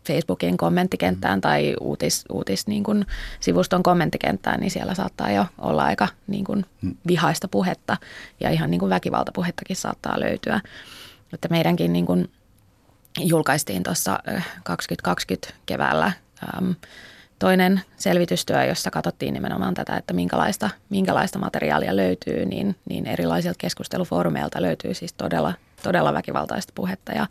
Facebookin 0.07 0.57
kommenttikenttään 0.57 1.41
tai 1.41 1.73
uutis, 1.81 2.25
uutis 2.31 2.67
niin 2.67 2.83
kuin 2.83 3.05
sivuston 3.39 3.83
kommenttikenttään, 3.83 4.59
niin 4.59 4.71
siellä 4.71 4.93
saattaa 4.93 5.31
jo 5.31 5.45
olla 5.57 5.83
aika 5.83 6.07
niin 6.27 6.45
kuin 6.45 6.65
mm. 6.81 6.95
vihaista 7.07 7.47
puhetta 7.47 7.97
ja 8.39 8.49
ihan 8.49 8.71
niin 8.71 8.79
kuin 8.79 8.89
väkivaltapuhettakin 8.89 9.75
saattaa 9.75 10.19
löytyä. 10.19 10.61
Että 11.33 11.47
meidänkin 11.47 11.93
niin 11.93 12.05
kuin 12.05 12.31
julkaistiin 13.19 13.83
tuossa 13.83 14.19
2020 14.63 15.53
keväällä 15.65 16.11
toinen 17.39 17.81
selvitystyö, 17.97 18.63
jossa 18.63 18.91
katsottiin 18.91 19.33
nimenomaan 19.33 19.73
tätä, 19.73 19.95
että 19.95 20.13
minkälaista, 20.13 20.69
minkälaista 20.89 21.39
materiaalia 21.39 21.95
löytyy, 21.95 22.45
niin, 22.45 22.75
niin 22.89 23.07
erilaisilta 23.07 23.57
keskustelufoorumeilta 23.57 24.61
löytyy 24.61 24.93
siis 24.93 25.13
todella, 25.13 25.53
todella 25.83 26.13
väkivaltaista 26.13 26.73
puhetta 26.75 27.11
ja 27.11 27.27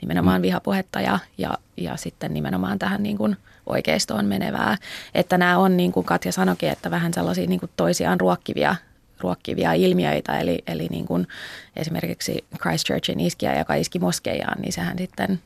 nimenomaan 0.00 0.40
mm. 0.40 0.42
vihapuhetta 0.42 1.00
ja, 1.00 1.18
ja, 1.38 1.58
ja 1.76 1.96
sitten 1.96 2.34
nimenomaan 2.34 2.78
tähän 2.78 3.02
niin 3.02 3.18
kuin 3.18 3.36
oikeistoon 3.66 4.24
menevää. 4.24 4.76
Että 5.14 5.38
nämä 5.38 5.58
on, 5.58 5.76
niin 5.76 5.92
kuin 5.92 6.06
Katja 6.06 6.32
sanoikin, 6.32 6.68
että 6.68 6.90
vähän 6.90 7.14
sellaisia 7.14 7.46
niin 7.46 7.60
kuin 7.60 7.70
toisiaan 7.76 8.20
ruokkivia 8.20 8.76
ruokkivia 9.20 9.72
ilmiöitä, 9.72 10.38
eli, 10.38 10.58
eli 10.66 10.86
niin 10.90 11.06
kuin 11.06 11.28
esimerkiksi 11.76 12.44
Christchurchin 12.62 13.20
iskiä, 13.20 13.58
joka 13.58 13.74
iski 13.74 13.98
moskeijaan, 13.98 14.60
niin 14.60 14.72
sehän 14.72 14.98
sitten 14.98 15.40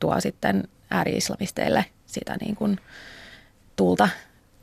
tuo 0.00 0.20
sitten 0.20 0.68
ääri-islamisteille 0.90 1.84
sitä 2.06 2.36
niin 2.40 2.56
kuin 2.56 2.78
tulta 3.76 4.08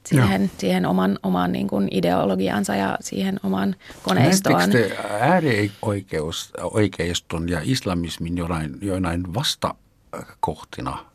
siihen, 0.05 0.51
siihen 0.57 0.85
oman, 0.85 1.19
oman 1.23 1.51
niin 1.51 1.67
kuin 1.67 1.87
ideologiansa 1.91 2.75
ja 2.75 2.97
siihen 3.01 3.39
oman 3.43 3.75
koneistoon. 4.03 4.57
Näettekö 4.57 4.95
te 4.95 4.97
äärioikeiston 5.19 7.49
ja 7.49 7.61
islamismin 7.63 8.37
jonain, 8.37 8.77
jonain 8.81 9.33
vastakohtina? 9.33 11.11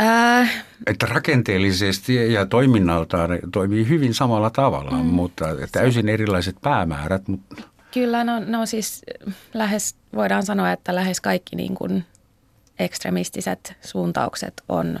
Äh, 0.00 0.64
että 0.86 1.06
rakenteellisesti 1.06 2.32
ja 2.32 2.46
toiminnaltaan 2.46 3.30
toimii 3.52 3.88
hyvin 3.88 4.14
samalla 4.14 4.50
tavalla, 4.50 4.90
mm, 4.90 5.06
mutta 5.06 5.46
täysin 5.72 6.08
erilaiset 6.08 6.56
päämäärät. 6.60 7.28
Mutta... 7.28 7.62
Kyllä, 7.94 8.24
no, 8.24 8.32
no 8.46 8.66
siis 8.66 9.02
lähes, 9.54 9.96
voidaan 10.14 10.42
sanoa, 10.42 10.72
että 10.72 10.94
lähes 10.94 11.20
kaikki 11.20 11.56
niin 11.56 11.74
kuin 11.74 12.04
ekstremistiset 12.78 13.76
suuntaukset 13.80 14.62
on 14.68 15.00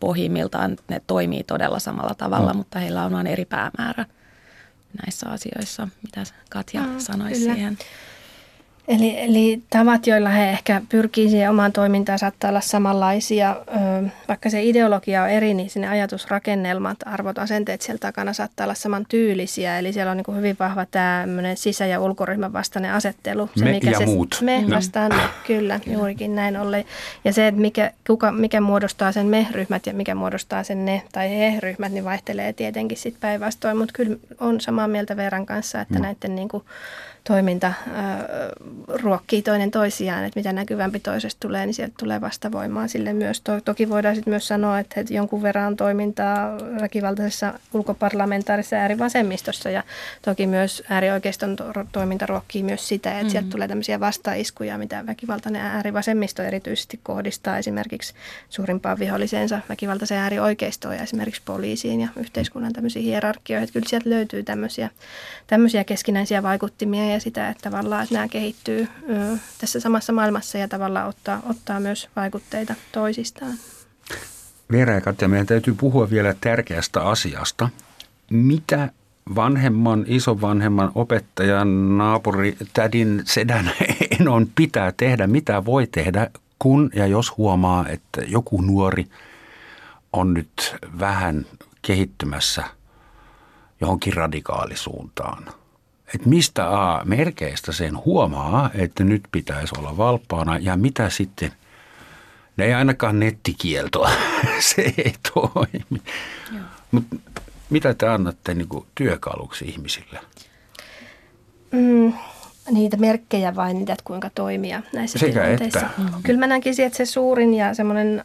pohjimmiltaan, 0.00 0.76
ne 0.88 1.02
toimii 1.06 1.44
todella 1.44 1.78
samalla 1.78 2.14
tavalla, 2.14 2.52
mm. 2.52 2.56
mutta 2.56 2.78
heillä 2.78 3.04
on 3.04 3.12
vain 3.12 3.26
eri 3.26 3.44
päämäärä 3.44 4.06
näissä 5.04 5.30
asioissa. 5.30 5.88
Mitä 6.02 6.24
Katja 6.50 6.82
mm, 6.82 6.98
sanoi 6.98 7.34
siihen? 7.34 7.78
Eli, 8.88 9.20
eli 9.20 9.62
tavat, 9.70 10.06
joilla 10.06 10.28
he 10.28 10.50
ehkä 10.50 10.82
pyrkii 10.88 11.30
siihen 11.30 11.50
omaan 11.50 11.72
toimintaan, 11.72 12.18
saattaa 12.18 12.48
olla 12.48 12.60
samanlaisia. 12.60 13.56
Vaikka 14.28 14.50
se 14.50 14.62
ideologia 14.62 15.22
on 15.22 15.30
eri, 15.30 15.54
niin 15.54 15.70
sinne 15.70 15.88
ajatusrakennelmat, 15.88 16.96
arvot, 17.06 17.38
asenteet 17.38 17.82
siellä 17.82 17.98
takana 17.98 18.32
saattaa 18.32 18.64
olla 18.64 18.74
samantyylisiä. 18.74 19.78
Eli 19.78 19.92
siellä 19.92 20.10
on 20.10 20.16
niin 20.16 20.36
hyvin 20.36 20.56
vahva 20.58 20.86
tämmöinen 20.86 21.56
sisä- 21.56 21.86
ja 21.86 22.00
ulkoryhmän 22.00 22.52
vastainen 22.52 22.92
asettelu. 22.92 23.50
Se, 23.56 23.64
me 23.64 23.70
mikä 23.70 23.90
ja 23.90 23.98
se, 23.98 24.06
muut. 24.06 24.38
Me 24.42 24.62
no. 24.62 24.76
vastaan 24.76 25.14
me, 25.14 25.22
kyllä, 25.46 25.80
juurikin 25.86 26.34
näin 26.34 26.56
ollen. 26.56 26.84
Ja 27.24 27.32
se, 27.32 27.46
että 27.46 27.60
mikä, 27.60 27.90
kuka, 28.06 28.32
mikä 28.32 28.60
muodostaa 28.60 29.12
sen 29.12 29.26
me-ryhmät 29.26 29.86
ja 29.86 29.94
mikä 29.94 30.14
muodostaa 30.14 30.62
sen 30.62 30.84
ne- 30.84 31.02
tai 31.12 31.30
he-ryhmät, 31.30 31.92
niin 31.92 32.04
vaihtelee 32.04 32.52
tietenkin 32.52 32.98
sitten 32.98 33.20
päinvastoin. 33.20 33.76
Mutta 33.76 33.92
kyllä 33.92 34.16
on 34.40 34.60
samaa 34.60 34.88
mieltä 34.88 35.16
Veeran 35.16 35.46
kanssa, 35.46 35.80
että 35.80 35.94
mm. 35.94 36.02
näiden 36.02 36.36
niin 36.36 36.48
kuin, 36.48 36.64
toiminta 37.26 37.72
ruokkii 38.88 39.42
toinen 39.42 39.70
toisiaan, 39.70 40.24
että 40.24 40.40
mitä 40.40 40.52
näkyvämpi 40.52 41.00
toisesta 41.00 41.40
tulee, 41.40 41.66
niin 41.66 41.74
sieltä 41.74 41.94
tulee 41.98 42.20
vastavoimaa 42.20 42.88
sille 42.88 43.12
myös. 43.12 43.40
To, 43.40 43.60
toki 43.60 43.88
voidaan 43.88 44.14
sitten 44.14 44.32
myös 44.32 44.48
sanoa, 44.48 44.78
että, 44.78 45.00
että 45.00 45.14
jonkun 45.14 45.42
verran 45.42 45.66
on 45.66 45.76
toimintaa 45.76 46.58
väkivaltaisessa 46.80 47.54
ulkoparlamentaarisessa 47.74 48.76
äärivasemmistossa 48.76 49.70
ja 49.70 49.82
toki 50.22 50.46
myös 50.46 50.82
äärioikeiston 50.88 51.56
toiminta 51.92 52.26
ruokkii 52.26 52.62
myös 52.62 52.88
sitä, 52.88 53.10
että 53.10 53.16
mm-hmm. 53.16 53.30
sieltä 53.30 53.48
tulee 53.50 53.68
tämmöisiä 53.68 54.00
vastaiskuja, 54.00 54.78
mitä 54.78 55.06
väkivaltainen 55.06 55.62
äärivasemmisto 55.62 56.42
erityisesti 56.42 57.00
kohdistaa 57.02 57.58
esimerkiksi 57.58 58.14
suurimpaan 58.50 58.98
viholliseensa 58.98 59.60
väkivaltaiseen 59.68 60.20
äärioikeistoon 60.20 60.94
ja 60.94 61.02
esimerkiksi 61.02 61.42
poliisiin 61.44 62.00
ja 62.00 62.08
yhteiskunnan 62.16 62.72
tämmöisiin 62.72 63.04
hierarkioihin. 63.04 63.64
Että 63.64 63.72
kyllä 63.72 63.88
sieltä 63.88 64.10
löytyy 64.10 64.42
tämmöisiä, 64.42 64.90
tämmöisiä 65.46 65.84
keskinäisiä 65.84 66.42
vaikuttimia 66.42 67.12
ja 67.12 67.20
sitä, 67.20 67.48
että 67.48 67.70
tavallaan 67.70 68.02
että 68.02 68.14
nämä 68.14 68.28
kehittyy 68.28 68.65
tässä 69.58 69.80
samassa 69.80 70.12
maailmassa 70.12 70.58
ja 70.58 70.68
tavallaan 70.68 71.08
ottaa, 71.08 71.42
ottaa 71.50 71.80
myös 71.80 72.08
vaikutteita 72.16 72.74
toisistaan. 72.92 73.54
Veera 74.72 74.94
ja 74.94 75.00
Katja, 75.00 75.28
meidän 75.28 75.46
täytyy 75.46 75.74
puhua 75.74 76.10
vielä 76.10 76.34
tärkeästä 76.40 77.02
asiasta. 77.02 77.68
Mitä 78.30 78.90
vanhemman, 79.34 80.04
isovanhemman, 80.08 80.92
opettajan, 80.94 81.98
naapuri, 81.98 82.56
tädin, 82.72 83.22
sedän, 83.24 83.70
enon 84.20 84.46
pitää 84.54 84.92
tehdä, 84.96 85.26
mitä 85.26 85.64
voi 85.64 85.86
tehdä, 85.86 86.30
kun 86.58 86.90
ja 86.94 87.06
jos 87.06 87.36
huomaa, 87.36 87.88
että 87.88 88.22
joku 88.26 88.60
nuori 88.60 89.06
on 90.12 90.34
nyt 90.34 90.76
vähän 90.98 91.46
kehittymässä 91.82 92.64
johonkin 93.80 94.12
radikaalisuuntaan– 94.12 95.46
että 96.14 96.28
mistä 96.28 96.88
A 96.88 97.04
merkeistä 97.04 97.72
sen 97.72 98.04
huomaa, 98.04 98.70
että 98.74 99.04
nyt 99.04 99.22
pitäisi 99.32 99.74
olla 99.78 99.96
valppaana 99.96 100.58
ja 100.58 100.76
mitä 100.76 101.10
sitten, 101.10 101.52
ne 102.56 102.64
ei 102.64 102.74
ainakaan 102.74 103.20
nettikieltoa, 103.20 104.10
se 104.74 104.94
ei 104.98 105.14
toimi. 105.34 106.02
Mutta 106.90 107.16
mitä 107.70 107.94
te 107.94 108.08
annatte 108.08 108.54
niin 108.54 108.68
työkaluksi 108.94 109.64
ihmisille? 109.64 110.20
Mm, 111.72 112.12
niitä 112.70 112.96
merkkejä 112.96 113.56
vai 113.56 113.74
niitä, 113.74 113.92
että 113.92 114.04
kuinka 114.04 114.30
toimia 114.34 114.82
näissä 114.92 115.18
Sekä 115.18 115.32
tilanteissa. 115.32 115.80
Että. 115.80 115.90
Mm. 115.98 116.22
Kyllä 116.22 116.40
mä 116.40 116.46
näkisin, 116.46 116.86
että 116.86 116.96
se 116.96 117.06
suurin 117.06 117.54
ja 117.54 117.74
semmoinen 117.74 118.24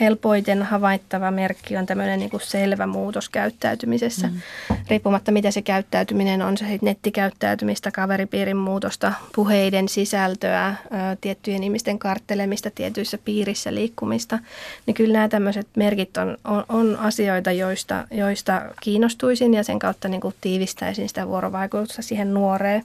helpoiten 0.00 0.62
havaittava 0.62 1.30
merkki 1.30 1.76
on 1.76 1.86
tämmöinen 1.86 2.18
niin 2.18 2.30
kuin 2.30 2.40
selvä 2.40 2.86
muutos 2.86 3.28
käyttäytymisessä. 3.28 4.26
Mm. 4.26 4.76
Riippumatta 4.90 5.32
mitä 5.32 5.50
se 5.50 5.62
käyttäytyminen 5.62 6.42
on, 6.42 6.58
se 6.58 6.78
nettikäyttäytymistä, 6.82 7.90
kaveripiirin 7.90 8.56
muutosta, 8.56 9.12
puheiden 9.34 9.88
sisältöä, 9.88 10.74
tiettyjen 11.20 11.62
ihmisten 11.62 11.98
karttelemista, 11.98 12.70
tietyissä 12.70 13.18
piirissä 13.24 13.74
liikkumista. 13.74 14.38
Niin 14.86 14.94
kyllä 14.94 15.12
nämä 15.12 15.28
tämmöiset 15.28 15.66
merkit 15.76 16.16
on, 16.16 16.36
on, 16.44 16.64
on 16.68 16.96
asioita, 16.96 17.52
joista, 17.52 18.04
joista 18.10 18.62
kiinnostuisin 18.82 19.54
ja 19.54 19.62
sen 19.64 19.78
kautta 19.78 20.08
niin 20.08 20.20
kuin 20.20 20.34
tiivistäisin 20.40 21.08
sitä 21.08 21.28
vuorovaikutusta 21.28 22.02
siihen 22.02 22.34
nuoreen 22.34 22.82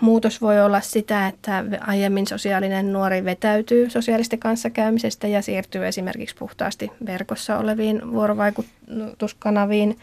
muutos 0.00 0.40
voi 0.40 0.60
olla 0.60 0.80
sitä, 0.80 1.26
että 1.26 1.64
aiemmin 1.80 2.26
sosiaalinen 2.26 2.92
nuori 2.92 3.24
vetäytyy 3.24 3.90
sosiaalisten 3.90 4.38
kanssakäymisestä 4.38 5.26
ja 5.26 5.42
siirtyy 5.42 5.86
esimerkiksi 5.86 6.36
puhtaasti 6.38 6.92
verkossa 7.06 7.58
oleviin 7.58 8.12
vuorovaikutuskanaviin. 8.12 9.98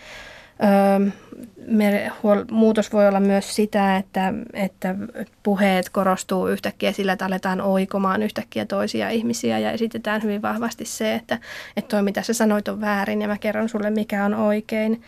Muutos 2.52 2.94
voi 2.94 3.08
olla 3.08 3.20
myös 3.20 3.56
sitä, 3.56 3.98
että, 3.98 4.34
että 4.54 4.96
puheet 5.44 5.90
korostuu 5.90 6.48
yhtäkkiä 6.48 6.92
sillä, 6.92 7.14
että 7.14 7.26
aletaan 7.26 7.62
oikomaan 7.62 8.24
yhtäkkiä 8.24 8.66
toisia 8.66 9.10
ihmisiä 9.10 9.60
ja 9.60 9.72
esitetään 9.72 10.24
hyvin 10.24 10.42
vahvasti 10.42 10.86
se, 10.86 11.14
että, 11.14 11.40
että 11.78 11.90
toi 11.90 12.04
mitä 12.04 12.22
sä 12.22 12.34
sanoit 12.34 12.68
on 12.68 12.82
väärin 12.82 13.22
ja 13.22 13.28
mä 13.28 13.38
kerron 13.38 13.70
sulle 13.70 13.90
mikä 13.90 14.26
on 14.26 14.34
oikein. 14.34 15.02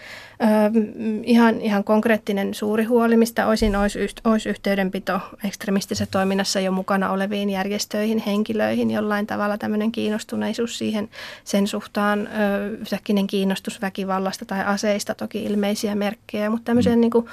Öö, 0.43 0.49
ihan, 1.23 1.61
ihan 1.61 1.83
konkreettinen 1.83 2.53
suuri 2.53 2.83
huoli, 2.83 3.17
mistä 3.17 3.47
olisin, 3.47 3.75
olisi, 3.75 3.99
olisi 4.23 4.49
yhteydenpito 4.49 5.19
ekstremistisessä 5.43 6.05
toiminnassa 6.11 6.59
jo 6.59 6.71
mukana 6.71 7.11
oleviin 7.11 7.49
järjestöihin, 7.49 8.23
henkilöihin, 8.25 8.91
jollain 8.91 9.27
tavalla 9.27 9.57
tämmöinen 9.57 9.91
kiinnostuneisuus 9.91 10.77
siihen 10.77 11.09
sen 11.43 11.67
suhtaan, 11.67 12.27
öö, 12.27 12.69
yhtäkkinen 12.69 13.27
kiinnostus 13.27 13.81
väkivallasta 13.81 14.45
tai 14.45 14.65
aseista, 14.65 15.15
toki 15.15 15.43
ilmeisiä 15.43 15.95
merkkejä, 15.95 16.24
mutta 16.49 16.65
tämmöisiä 16.65 16.95
mm. 16.95 17.01
niin 17.01 17.11
kuin, 17.11 17.25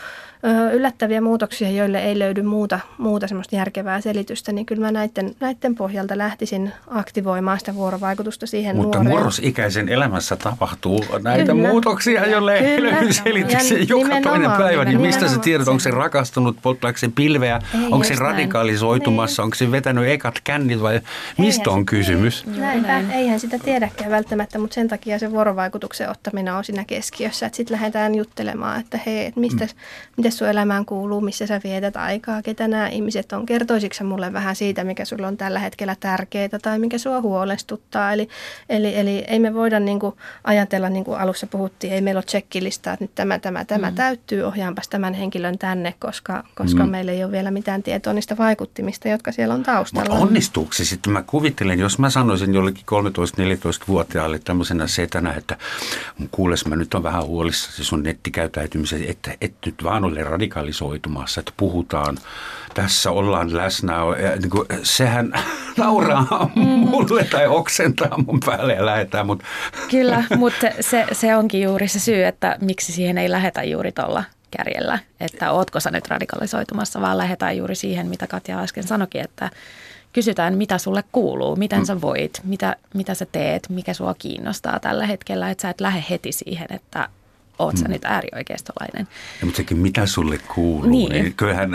yllättäviä 0.73 1.21
muutoksia, 1.21 1.71
joille 1.71 1.99
ei 1.99 2.19
löydy 2.19 2.43
muuta, 2.43 2.81
muuta 2.99 3.27
semmoista 3.27 3.57
järkevää 3.57 4.01
selitystä, 4.01 4.53
niin 4.53 4.67
kyllä 4.67 4.81
mä 4.81 4.93
näiden, 4.93 5.35
näiden 5.41 5.75
pohjalta 5.75 6.19
lähtisin 6.19 6.73
aktivoimaan 6.87 7.59
sitä 7.59 7.75
vuorovaikutusta 7.75 8.47
siihen 8.47 8.77
Mutta 8.77 8.99
nuoreen. 8.99 9.17
murrosikäisen 9.17 9.89
elämässä 9.89 10.37
tapahtuu 10.37 11.05
näitä 11.23 11.53
kyllä, 11.53 11.69
muutoksia, 11.69 12.27
joille 12.27 12.55
ei 12.55 12.83
löydy 12.83 13.13
selityksiä 13.13 13.79
joka 13.79 14.21
toinen 14.23 14.51
päivä. 14.51 14.85
Niin 14.85 15.01
mistä 15.01 15.29
sä 15.29 15.39
tiedät, 15.39 15.69
onko 15.69 15.81
se 15.81 15.91
rakastunut, 15.91 16.57
polttaako 16.63 16.99
se 16.99 17.09
pilveä, 17.15 17.61
ei 17.75 17.81
onko 17.91 18.05
se 18.05 18.15
radikalisoitumassa, 18.15 19.43
niin. 19.43 19.45
onko 19.45 19.55
se 19.55 19.71
vetänyt 19.71 20.09
ekat 20.09 20.35
kännit 20.45 20.83
vai 20.83 21.01
mistä 21.39 21.71
on 21.71 21.87
kysymys? 21.87 22.47
Näinpä, 22.47 23.01
eihän 23.15 23.41
sitä 23.41 23.59
tiedäkään 23.59 24.11
välttämättä, 24.11 24.59
mutta 24.59 24.75
sen 24.75 24.89
takia 24.89 25.19
se 25.19 25.31
vuorovaikutuksen 25.31 26.11
ottaminen 26.11 26.55
on 26.55 26.65
siinä 26.65 26.85
keskiössä, 26.85 27.47
että 27.47 27.57
sitten 27.57 27.75
lähdetään 27.75 28.15
juttelemaan, 28.15 28.81
että 28.85 29.01
hei, 29.07 29.27
että 29.27 29.41
mistä, 29.41 29.69
mm. 30.17 30.31
sun 30.31 30.49
elämään 30.49 30.85
kuuluu, 30.85 31.21
missä 31.21 31.47
sä 31.47 31.61
vietät 31.65 31.97
aikaa, 31.97 32.43
ketä 32.43 32.69
nämä 32.69 32.89
ihmiset 32.89 33.33
on. 33.33 33.47
Kertoisitko 33.47 34.05
mulle 34.05 34.33
vähän 34.33 34.57
siitä, 34.57 34.85
mikä 34.85 35.05
sulla 35.05 35.29
on 35.29 35.37
tällä 35.37 35.59
hetkellä 35.59 35.97
tärkeää 36.01 36.49
tai 36.63 36.79
mikä 36.79 36.99
sua 36.99 37.21
huolestuttaa. 37.21 38.13
Eli, 38.13 38.29
eli, 38.69 38.99
eli 38.99 39.25
ei 39.29 39.39
me 39.39 39.55
voida 39.55 39.81
niin 39.81 40.01
kuin 40.01 40.15
ajatella, 40.45 40.89
niin 40.89 41.05
kuin 41.05 41.19
alussa 41.19 41.47
puhuttiin, 41.47 41.93
ei 41.93 42.01
meillä 42.01 42.19
ole 42.19 42.25
checkilista, 42.25 42.93
että 42.93 43.05
nyt 43.05 43.15
tämä, 43.15 43.39
tämä, 43.39 43.65
tämä 43.65 43.91
mm. 43.91 43.95
täyttyy, 43.95 44.43
ohjaanpas 44.43 44.89
tämän 44.89 45.15
henkilön 45.15 45.59
tänne, 45.59 45.95
koska, 45.99 46.45
koska 46.55 46.85
mm. 46.85 46.91
meillä 46.91 47.13
ei 47.13 47.25
ole 47.25 47.33
vielä 47.33 47.51
mitään 47.51 47.83
tietoa 47.83 48.13
niistä 48.13 48.37
vaikuttimista, 48.37 49.09
jotka 49.09 49.33
siellä 49.33 49.55
on 49.55 49.63
taustalla. 49.63 50.09
Mutta 50.09 50.27
onnistuuko 50.27 50.73
se 50.73 50.85
sitten? 50.85 51.13
Mä 51.13 51.23
kuvittelen, 51.23 51.79
jos 51.79 51.99
mä 51.99 52.11
sanoisin 52.11 52.55
jollekin 52.55 52.85
13-14-vuotiaalle 52.87 54.39
tämmöisenä 54.39 54.87
setänä, 54.87 55.35
että 55.35 55.57
kuules 56.31 56.67
mä 56.67 56.77
nyt 56.77 56.95
on 56.95 57.03
vähän 57.03 57.25
huolissa 57.25 57.73
se 57.73 57.85
sun 57.85 58.03
nettikäytäytymisen, 58.63 59.11
että 59.11 59.35
et 59.41 59.55
nyt 59.67 59.85
vaan 59.85 60.05
ole 60.05 60.25
radikalisoitumassa, 60.25 61.41
että 61.41 61.53
puhutaan, 61.57 62.19
tässä 62.75 63.11
ollaan 63.11 63.57
läsnä. 63.57 63.95
Ja 64.23 64.37
niin 64.37 64.51
kuin, 64.51 64.67
sehän 64.83 65.33
nauraa 65.77 66.51
mm. 66.57 66.63
mulle 66.63 67.25
tai 67.25 67.47
oksentaa 67.47 68.19
mun 68.27 68.41
päälle 68.47 68.75
ja 68.75 68.87
lähetään. 68.87 69.27
Mutta. 69.27 69.45
Kyllä, 69.91 70.25
mutta 70.37 70.67
se, 70.81 71.07
se 71.13 71.37
onkin 71.37 71.63
juuri 71.63 71.89
se 71.89 71.99
syy, 71.99 72.25
että 72.25 72.59
miksi 72.61 72.93
siihen 72.93 73.19
ei 73.19 73.31
lähetä 73.31 73.63
juuri 73.63 73.93
tuolla 73.93 74.25
kärjellä, 74.57 74.99
että 75.21 75.53
ootko 75.53 75.81
sä 75.81 75.91
nyt 75.91 76.09
radikalisoitumassa, 76.09 77.01
vaan 77.01 77.19
lähdetään 77.19 77.57
juuri 77.57 77.75
siihen, 77.75 78.07
mitä 78.07 78.27
Katja 78.27 78.61
äsken 78.61 78.85
sanoikin, 78.85 79.21
että 79.21 79.51
kysytään, 80.13 80.59
mitä 80.59 80.79
sulle 80.79 81.05
kuuluu, 81.13 81.57
miten 81.57 81.79
mm. 81.79 81.85
sä 81.85 82.01
voit, 82.01 82.41
mitä, 82.45 82.77
mitä 82.95 83.15
sä 83.15 83.27
teet, 83.33 83.69
mikä 83.69 83.95
sua 83.95 84.15
kiinnostaa 84.19 84.81
tällä 84.81 85.07
hetkellä, 85.07 85.51
että 85.51 85.63
sä 85.63 85.71
et 85.71 85.81
lähde 85.81 86.05
heti 86.11 86.33
siihen, 86.33 86.67
että 86.71 87.09
oot 87.63 87.77
sä 87.77 87.85
mm. 87.85 87.93
nyt 87.93 88.05
äärioikeistolainen. 88.05 89.09
Ja, 89.41 89.47
mutta 89.47 89.57
sekin, 89.57 89.79
mitä 89.79 90.07
sulle 90.07 90.39
kuuluu, 90.55 90.91
niin, 90.91 91.13
niin 91.13 91.35
kyllähän 91.35 91.71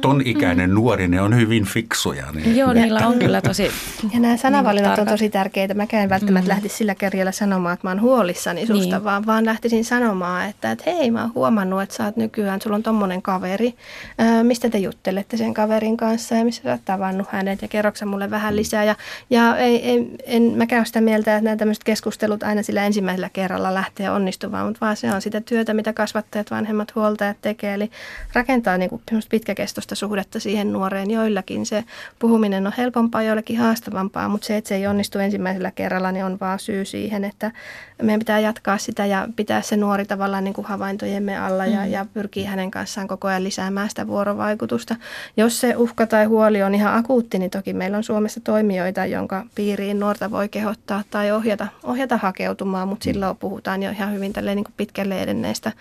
ton 0.00 0.16
mm. 0.16 0.22
ikäinen 0.26 0.70
mm. 0.70 0.74
nuori, 0.74 1.08
ne 1.08 1.20
on 1.20 1.36
hyvin 1.36 1.64
fiksuja. 1.64 2.32
Niin. 2.32 2.56
Joo, 2.56 2.72
niillä 2.72 3.06
on 3.06 3.18
kyllä 3.18 3.40
tosi 3.40 3.70
Ja 4.14 4.20
nämä 4.20 4.36
sanavalinnat 4.36 4.98
on 4.98 5.06
tosi 5.06 5.30
tärkeitä. 5.30 5.74
Mä 5.74 5.86
en 5.92 6.08
välttämättä 6.08 6.48
mm. 6.48 6.54
lähtisi 6.54 6.76
sillä 6.76 6.94
kerjalla 6.94 7.32
sanomaan, 7.32 7.74
että 7.74 7.86
mä 7.86 7.90
oon 7.90 8.00
huolissani 8.00 8.66
susta, 8.66 8.96
niin. 8.96 9.04
vaan, 9.04 9.26
vaan 9.26 9.44
lähtisin 9.44 9.84
sanomaan, 9.84 10.48
että, 10.48 10.70
että 10.70 10.90
hei, 10.90 11.10
mä 11.10 11.22
oon 11.22 11.34
huomannut, 11.34 11.82
että 11.82 11.94
sä 11.94 12.04
oot 12.04 12.16
nykyään, 12.16 12.60
sulla 12.60 12.76
on 12.76 12.82
tommonen 12.82 13.22
kaveri. 13.22 13.74
Mistä 14.42 14.70
te 14.70 14.78
juttelette 14.78 15.36
sen 15.36 15.54
kaverin 15.54 15.96
kanssa 15.96 16.34
ja 16.34 16.44
missä 16.44 16.62
sä 16.62 16.70
oot 16.70 16.80
tavannut 16.84 17.28
hänet 17.30 17.62
ja 17.62 17.68
kerroksa 17.68 18.06
mulle 18.06 18.30
vähän 18.30 18.56
lisää. 18.56 18.84
Ja, 18.84 18.96
ja 19.30 19.56
ei, 19.56 19.90
ei, 19.90 20.10
en 20.24 20.42
mä 20.42 20.66
käy 20.66 20.84
sitä 20.84 21.00
mieltä, 21.00 21.36
että 21.36 21.44
nämä 21.44 21.56
tämmöiset 21.56 21.84
keskustelut 21.84 22.42
aina 22.42 22.62
sillä 22.62 22.86
ensimmäisellä 22.86 23.30
kerralla 23.32 23.74
lähtee 23.74 24.10
onnistumaan, 24.10 24.66
mutta 24.66 24.80
vaan 24.80 24.96
se 24.96 25.14
on 25.14 25.22
sitä 25.22 25.31
työtä, 25.40 25.74
mitä 25.74 25.92
kasvattajat, 25.92 26.50
vanhemmat, 26.50 26.94
huoltajat 26.94 27.36
tekee. 27.42 27.74
Eli 27.74 27.90
rakentaa 28.32 28.78
niin 28.78 28.90
kuin 28.90 29.02
pitkäkestoista 29.30 29.94
suhdetta 29.94 30.40
siihen 30.40 30.72
nuoreen. 30.72 31.10
Joillakin 31.10 31.66
se 31.66 31.84
puhuminen 32.18 32.66
on 32.66 32.72
helpompaa, 32.78 33.22
joillekin 33.22 33.58
haastavampaa, 33.58 34.28
mutta 34.28 34.46
se, 34.46 34.56
että 34.56 34.68
se 34.68 34.74
ei 34.74 34.86
onnistu 34.86 35.18
ensimmäisellä 35.18 35.70
kerralla, 35.70 36.12
niin 36.12 36.24
on 36.24 36.38
vaan 36.40 36.58
syy 36.58 36.84
siihen, 36.84 37.24
että 37.24 37.50
meidän 38.02 38.18
pitää 38.18 38.38
jatkaa 38.38 38.78
sitä 38.78 39.06
ja 39.06 39.28
pitää 39.36 39.62
se 39.62 39.76
nuori 39.76 40.04
tavallaan 40.04 40.44
niin 40.44 40.54
kuin 40.54 40.66
havaintojemme 40.66 41.38
alla 41.38 41.66
ja, 41.66 41.80
mm. 41.80 41.90
ja 41.90 42.06
pyrkii 42.14 42.44
hänen 42.44 42.70
kanssaan 42.70 43.08
koko 43.08 43.28
ajan 43.28 43.44
lisäämään 43.44 43.88
sitä 43.88 44.06
vuorovaikutusta. 44.06 44.96
Jos 45.36 45.60
se 45.60 45.76
uhka 45.76 46.06
tai 46.06 46.24
huoli 46.24 46.62
on 46.62 46.74
ihan 46.74 46.94
akuutti, 46.94 47.38
niin 47.38 47.50
toki 47.50 47.72
meillä 47.72 47.96
on 47.96 48.04
Suomessa 48.04 48.40
toimijoita, 48.40 49.06
jonka 49.06 49.46
piiriin 49.54 50.00
nuorta 50.00 50.30
voi 50.30 50.48
kehottaa 50.48 51.02
tai 51.10 51.30
ohjata, 51.30 51.66
ohjata 51.84 52.16
hakeutumaan, 52.16 52.88
mutta 52.88 53.04
silloin 53.04 53.36
puhutaan 53.36 53.82
jo 53.82 53.90
ihan 53.90 54.12
hyvin 54.12 54.32
niin 54.44 54.64
kuin 54.64 54.74
pitkälle 54.76 55.11
edenneistä 55.20 55.72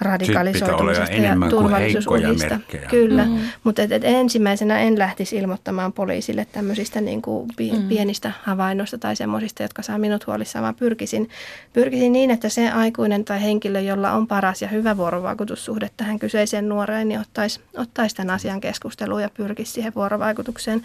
radikalisoitumisesta 0.00 1.14
ja 1.14 1.36
turvallisuusuhista. 1.50 2.60
Kyllä, 2.90 3.24
mm. 3.24 3.38
mutta 3.64 3.82
et, 3.82 3.92
et 3.92 4.04
ensimmäisenä 4.04 4.78
en 4.78 4.98
lähtisi 4.98 5.36
ilmoittamaan 5.36 5.92
poliisille 5.92 6.46
tämmöisistä 6.52 7.00
niin 7.00 7.22
kuin 7.22 7.48
mm. 7.60 7.88
pienistä 7.88 8.32
havainnoista 8.42 8.98
tai 8.98 9.16
semmoisista, 9.16 9.62
jotka 9.62 9.82
saa 9.82 9.98
minut 9.98 10.26
huolissaan, 10.26 10.62
vaan 10.62 10.74
pyrkisin 10.74 11.28
pyrkisin 11.72 12.12
niin, 12.12 12.30
että 12.30 12.48
se 12.48 12.70
aikuinen 12.70 13.24
tai 13.24 13.42
henkilö, 13.42 13.80
jolla 13.80 14.12
on 14.12 14.26
paras 14.26 14.62
ja 14.62 14.68
hyvä 14.68 14.96
vuorovaikutussuhde 14.96 15.90
tähän 15.96 16.18
kyseiseen 16.18 16.68
nuoreen, 16.68 17.08
niin 17.08 17.20
ottaisi, 17.20 17.60
ottaisi 17.76 18.16
tämän 18.16 18.34
asian 18.34 18.60
keskusteluun 18.60 19.22
ja 19.22 19.30
pyrkisi 19.36 19.72
siihen 19.72 19.94
vuorovaikutukseen. 19.94 20.82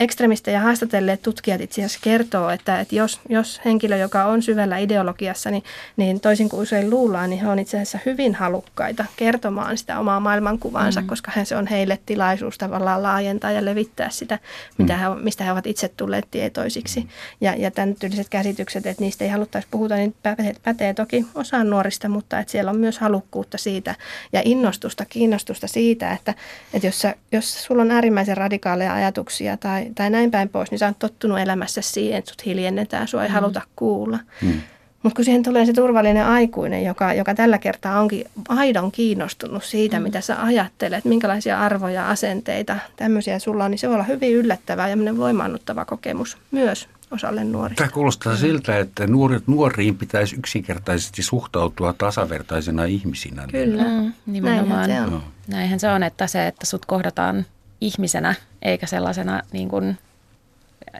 Ekstremistejä 0.00 0.60
haastatelleet 0.60 1.22
tutkijat 1.22 1.60
itse 1.60 1.80
asiassa 1.80 1.98
kertoo, 2.02 2.50
että, 2.50 2.80
että 2.80 2.94
jos, 2.94 3.20
jos 3.28 3.60
henkilö, 3.64 3.96
joka 3.96 4.24
on 4.24 4.42
syvällä 4.42 4.78
ideologiassa, 4.78 5.50
niin, 5.50 5.64
niin 5.96 6.20
toisin 6.20 6.48
kuin 6.48 6.62
usein 6.62 6.90
luullaan, 6.90 7.23
niin 7.26 7.40
he 7.40 7.48
on 7.48 7.58
itse 7.58 7.76
asiassa 7.76 7.98
hyvin 8.06 8.34
halukkaita 8.34 9.04
kertomaan 9.16 9.78
sitä 9.78 10.00
omaa 10.00 10.20
maailmankuvaansa, 10.20 11.00
mm. 11.00 11.06
koska 11.06 11.32
se 11.44 11.56
on 11.56 11.66
heille 11.66 11.98
tilaisuus 12.06 12.58
tavallaan 12.58 13.02
laajentaa 13.02 13.52
ja 13.52 13.64
levittää 13.64 14.10
sitä, 14.10 14.38
mitä 14.78 14.96
he, 14.96 15.04
mistä 15.22 15.44
he 15.44 15.52
ovat 15.52 15.66
itse 15.66 15.88
tulleet 15.88 16.28
tietoisiksi. 16.30 17.08
Ja, 17.40 17.54
ja 17.54 17.70
tämän 17.70 17.94
tyyliset 17.94 18.28
käsitykset, 18.28 18.86
että 18.86 19.02
niistä 19.02 19.24
ei 19.24 19.30
haluttaisi 19.30 19.68
puhuta, 19.70 19.96
niin 19.96 20.14
pätee, 20.22 20.54
pätee 20.62 20.94
toki 20.94 21.26
osaan 21.34 21.70
nuorista, 21.70 22.08
mutta 22.08 22.38
että 22.38 22.52
siellä 22.52 22.70
on 22.70 22.78
myös 22.78 22.98
halukkuutta 22.98 23.58
siitä 23.58 23.94
ja 24.32 24.42
innostusta, 24.44 25.04
kiinnostusta 25.04 25.66
siitä, 25.66 26.12
että, 26.12 26.34
että 26.74 26.86
jos, 26.86 27.00
sä, 27.00 27.14
jos 27.32 27.64
sulla 27.64 27.82
on 27.82 27.90
äärimmäisen 27.90 28.36
radikaaleja 28.36 28.94
ajatuksia 28.94 29.56
tai, 29.56 29.86
tai 29.94 30.10
näin 30.10 30.30
päin 30.30 30.48
pois, 30.48 30.70
niin 30.70 30.78
sä 30.78 30.86
oot 30.86 30.98
tottunut 30.98 31.38
elämässä 31.38 31.82
siihen, 31.82 32.18
että 32.18 32.30
sut 32.30 32.46
hiljennetään, 32.46 33.08
sua 33.08 33.22
ei 33.22 33.28
mm. 33.28 33.34
haluta 33.34 33.62
kuulla. 33.76 34.18
Mm. 34.42 34.60
Mutta 35.04 35.16
kun 35.16 35.24
siihen 35.24 35.42
tulee 35.42 35.66
se 35.66 35.72
turvallinen 35.72 36.26
aikuinen, 36.26 36.84
joka, 36.84 37.12
joka 37.12 37.34
tällä 37.34 37.58
kertaa 37.58 38.00
onkin 38.00 38.24
aidon 38.48 38.92
kiinnostunut 38.92 39.64
siitä, 39.64 39.98
mm. 39.98 40.02
mitä 40.02 40.20
sä 40.20 40.42
ajattelet, 40.42 41.04
minkälaisia 41.04 41.60
arvoja, 41.60 42.08
asenteita, 42.08 42.76
tämmöisiä 42.96 43.38
sulla 43.38 43.64
on, 43.64 43.70
niin 43.70 43.78
se 43.78 43.88
voi 43.88 43.94
olla 43.94 44.04
hyvin 44.04 44.32
yllättävää 44.32 44.88
ja 44.88 44.96
voimaannuttava 45.16 45.84
kokemus 45.84 46.38
myös 46.50 46.88
osalle 47.10 47.44
nuorista. 47.44 47.82
Tämä 47.82 47.92
kuulostaa 47.92 48.36
siltä, 48.36 48.78
että 48.78 49.06
nuoret, 49.06 49.42
nuoriin 49.46 49.98
pitäisi 49.98 50.36
yksinkertaisesti 50.36 51.22
suhtautua 51.22 51.92
tasavertaisena 51.92 52.84
ihmisinä. 52.84 53.46
Kyllä, 53.50 53.84
mm, 53.84 54.12
nimenomaan. 54.26 54.88
Näinhän 54.88 55.10
se 55.10 55.14
on. 55.14 55.22
Näinhän 55.48 55.80
se 55.80 55.88
on, 55.88 56.02
että 56.02 56.26
se, 56.26 56.46
että 56.46 56.66
sut 56.66 56.86
kohdataan 56.86 57.46
ihmisenä 57.80 58.34
eikä 58.62 58.86
sellaisena 58.86 59.42
niin 59.52 59.68
kuin 59.68 59.98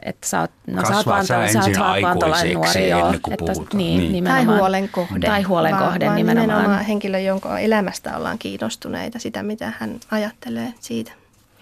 että 0.01 0.27
sä 0.27 0.41
oot, 0.41 0.51
no, 0.67 0.85
sä 0.87 0.97
oot 0.97 1.05
vaan, 1.05 1.25
sä 1.25 1.47
sä 1.53 1.59
oot 1.59 2.01
vaan 2.01 2.17
nuori, 2.53 2.89
joo. 2.89 3.13
Että, 3.31 3.77
niin, 3.77 4.11
niin. 4.11 4.23
Tai 4.23 4.43
huolen 4.43 4.89
kohde. 4.89 5.27
Tai 5.27 5.41
huolen 5.41 5.71
vaan, 5.71 5.83
kohde 5.85 6.05
vaan 6.05 6.15
nimenomaan. 6.15 6.57
nimenomaan 6.57 6.85
henkilö, 6.85 7.19
jonka 7.19 7.59
elämästä 7.59 8.17
ollaan 8.17 8.37
kiinnostuneita, 8.37 9.19
sitä 9.19 9.43
mitä 9.43 9.73
hän 9.79 9.99
ajattelee 10.11 10.73
siitä. 10.79 11.11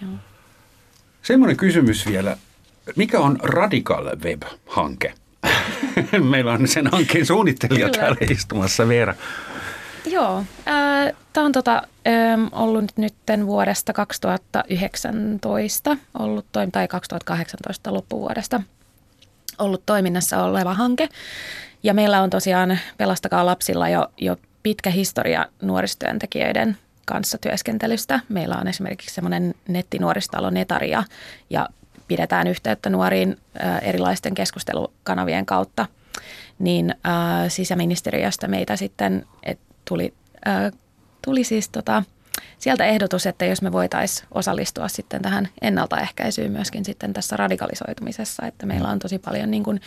Joo. 0.00 0.10
Semmoinen 1.22 1.56
kysymys 1.56 2.06
vielä. 2.06 2.36
Mikä 2.96 3.20
on 3.20 3.38
Radical 3.42 4.16
Web-hanke? 4.16 5.14
Meillä 6.30 6.52
on 6.52 6.68
sen 6.68 6.86
hankkeen 6.86 7.26
suunnittelija 7.26 7.86
Kyllä. 7.86 7.98
täällä 7.98 8.18
istumassa, 8.30 8.88
Veera. 8.88 9.14
Joo, 10.06 10.44
tämä 11.32 11.46
on 11.46 11.52
tota, 11.52 11.82
ollut 12.52 12.92
nyt 12.96 13.14
vuodesta 13.46 13.92
2019 13.92 15.96
ollut 16.18 16.46
toim- 16.52 16.70
tai 16.72 16.88
2018 16.88 17.94
loppuvuodesta 17.94 18.62
ollut 19.58 19.82
toiminnassa 19.86 20.44
oleva 20.44 20.74
hanke. 20.74 21.08
Ja 21.82 21.94
meillä 21.94 22.22
on 22.22 22.30
tosiaan 22.30 22.78
Pelastakaa 22.98 23.46
lapsilla 23.46 23.88
jo, 23.88 24.08
jo 24.16 24.36
pitkä 24.62 24.90
historia 24.90 25.46
nuorisotyöntekijöiden 25.62 26.76
kanssa 27.06 27.38
työskentelystä. 27.38 28.20
Meillä 28.28 28.56
on 28.56 28.68
esimerkiksi 28.68 29.14
semmoinen 29.14 29.54
nettinuoristalo 29.68 30.50
Netaria 30.50 31.04
ja 31.50 31.68
pidetään 32.08 32.46
yhteyttä 32.46 32.90
nuoriin 32.90 33.36
erilaisten 33.82 34.34
keskustelukanavien 34.34 35.46
kautta. 35.46 35.86
Niin 36.58 36.94
sisäministeriöstä 37.48 38.48
meitä 38.48 38.76
sitten 38.76 39.26
et 39.42 39.58
tuli, 39.84 40.14
tuli 41.24 41.44
siis 41.44 41.68
tota, 41.68 42.02
sieltä 42.58 42.84
ehdotus, 42.84 43.26
että 43.26 43.44
jos 43.44 43.62
me 43.62 43.72
voitaisiin 43.72 44.28
osallistua 44.34 44.88
sitten 44.88 45.22
tähän 45.22 45.48
ennaltaehkäisyyn 45.62 46.52
myöskin 46.52 46.84
sitten 46.84 47.12
tässä 47.12 47.36
radikalisoitumisessa, 47.36 48.46
että 48.46 48.66
meillä 48.66 48.88
on 48.88 48.98
tosi 48.98 49.18
paljon 49.18 49.50
niin 49.50 49.64
kuin 49.64 49.80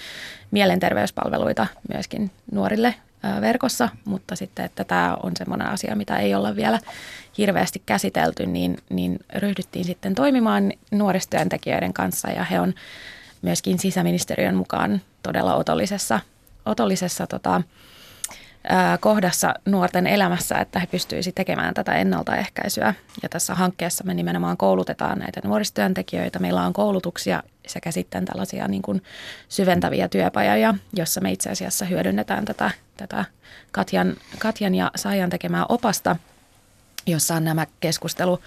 mielenterveyspalveluita 0.51 1.67
myöskin 1.93 2.31
nuorille 2.51 2.95
verkossa, 3.41 3.89
mutta 4.05 4.35
sitten, 4.35 4.65
että 4.65 4.83
tämä 4.83 5.17
on 5.23 5.31
semmoinen 5.37 5.67
asia, 5.67 5.95
mitä 5.95 6.17
ei 6.17 6.35
olla 6.35 6.55
vielä 6.55 6.79
hirveästi 7.37 7.81
käsitelty, 7.85 8.45
niin, 8.45 8.77
niin 8.89 9.19
ryhdyttiin 9.35 9.85
sitten 9.85 10.15
toimimaan 10.15 10.73
nuoristyöntekijöiden 10.91 11.93
kanssa 11.93 12.29
ja 12.29 12.43
he 12.43 12.59
on 12.59 12.73
myöskin 13.41 13.79
sisäministeriön 13.79 14.55
mukaan 14.55 15.01
todella 15.23 15.55
otollisessa, 15.55 16.19
otollisessa 16.65 17.27
tota, 17.27 17.61
kohdassa 18.99 19.53
nuorten 19.65 20.07
elämässä, 20.07 20.55
että 20.55 20.79
he 20.79 20.87
pystyisivät 20.87 21.35
tekemään 21.35 21.73
tätä 21.73 21.93
ennaltaehkäisyä. 21.93 22.93
Ja 23.23 23.29
tässä 23.29 23.55
hankkeessa 23.55 24.03
me 24.03 24.13
nimenomaan 24.13 24.57
koulutetaan 24.57 25.19
näitä 25.19 25.41
nuorisotyöntekijöitä. 25.43 26.39
Meillä 26.39 26.63
on 26.63 26.73
koulutuksia 26.73 27.43
sekä 27.67 27.91
sitten 27.91 28.25
tällaisia 28.25 28.67
niin 28.67 28.81
kuin 28.81 29.03
syventäviä 29.49 30.07
työpajoja, 30.07 30.73
jossa 30.93 31.21
me 31.21 31.31
itse 31.31 31.49
asiassa 31.49 31.85
hyödynnetään 31.85 32.45
tätä, 32.45 32.71
tätä 32.97 33.25
Katjan, 33.71 34.15
Katjan 34.39 34.75
ja 34.75 34.91
Saajan 34.95 35.29
tekemää 35.29 35.65
opasta, 35.69 36.15
jossa 37.05 37.35
on 37.35 37.43
nämä 37.43 37.67
keskustelu, 37.79 38.39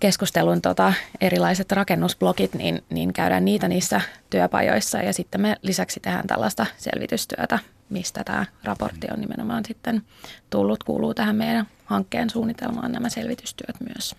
keskustelun 0.00 0.62
tota, 0.62 0.92
erilaiset 1.20 1.72
rakennusblogit, 1.72 2.54
niin, 2.54 2.84
niin 2.90 3.12
käydään 3.12 3.44
niitä 3.44 3.68
niissä 3.68 4.00
työpajoissa 4.30 4.98
ja 4.98 5.12
sitten 5.12 5.40
me 5.40 5.56
lisäksi 5.62 6.00
tehdään 6.00 6.26
tällaista 6.26 6.66
selvitystyötä 6.76 7.58
mistä 7.90 8.24
tämä 8.24 8.46
raportti 8.64 9.06
on 9.12 9.20
nimenomaan 9.20 9.64
sitten 9.64 10.02
tullut, 10.50 10.84
kuuluu 10.84 11.14
tähän 11.14 11.36
meidän 11.36 11.66
hankkeen 11.84 12.30
suunnitelmaan 12.30 12.92
nämä 12.92 13.08
selvitystyöt 13.08 13.76
myös. 13.94 14.14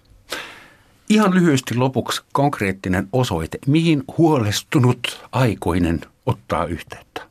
Ihan 1.09 1.33
lyhyesti 1.33 1.75
lopuksi 1.75 2.21
konkreettinen 2.33 3.07
osoite, 3.13 3.57
mihin 3.67 4.03
huolestunut 4.17 5.27
aikuinen 5.31 6.01
ottaa 6.25 6.65
yhteyttä? 6.65 7.28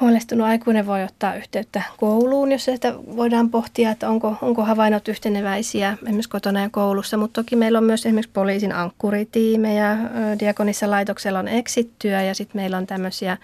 Huolestunut 0.00 0.46
aikuinen 0.46 0.86
voi 0.86 1.04
ottaa 1.04 1.34
yhteyttä 1.34 1.82
kouluun, 1.96 2.52
jos 2.52 2.64
sitä 2.64 2.94
voidaan 2.94 3.50
pohtia, 3.50 3.90
että 3.90 4.08
onko, 4.08 4.36
onko 4.42 4.64
havainnot 4.64 5.08
yhteneväisiä 5.08 5.96
esimerkiksi 6.02 6.30
kotona 6.30 6.60
ja 6.60 6.68
koulussa. 6.70 7.16
Mutta 7.16 7.42
toki 7.42 7.56
meillä 7.56 7.78
on 7.78 7.84
myös 7.84 8.06
esimerkiksi 8.06 8.30
poliisin 8.32 8.72
ankkuritiimejä, 8.72 9.98
Diakonissa 10.40 10.90
laitoksella 10.90 11.38
on 11.38 11.48
eksittyä 11.48 12.22
ja 12.22 12.34
sitten 12.34 12.60
meillä 12.60 12.76
on 12.76 12.86
tämmöisiä 12.86 13.36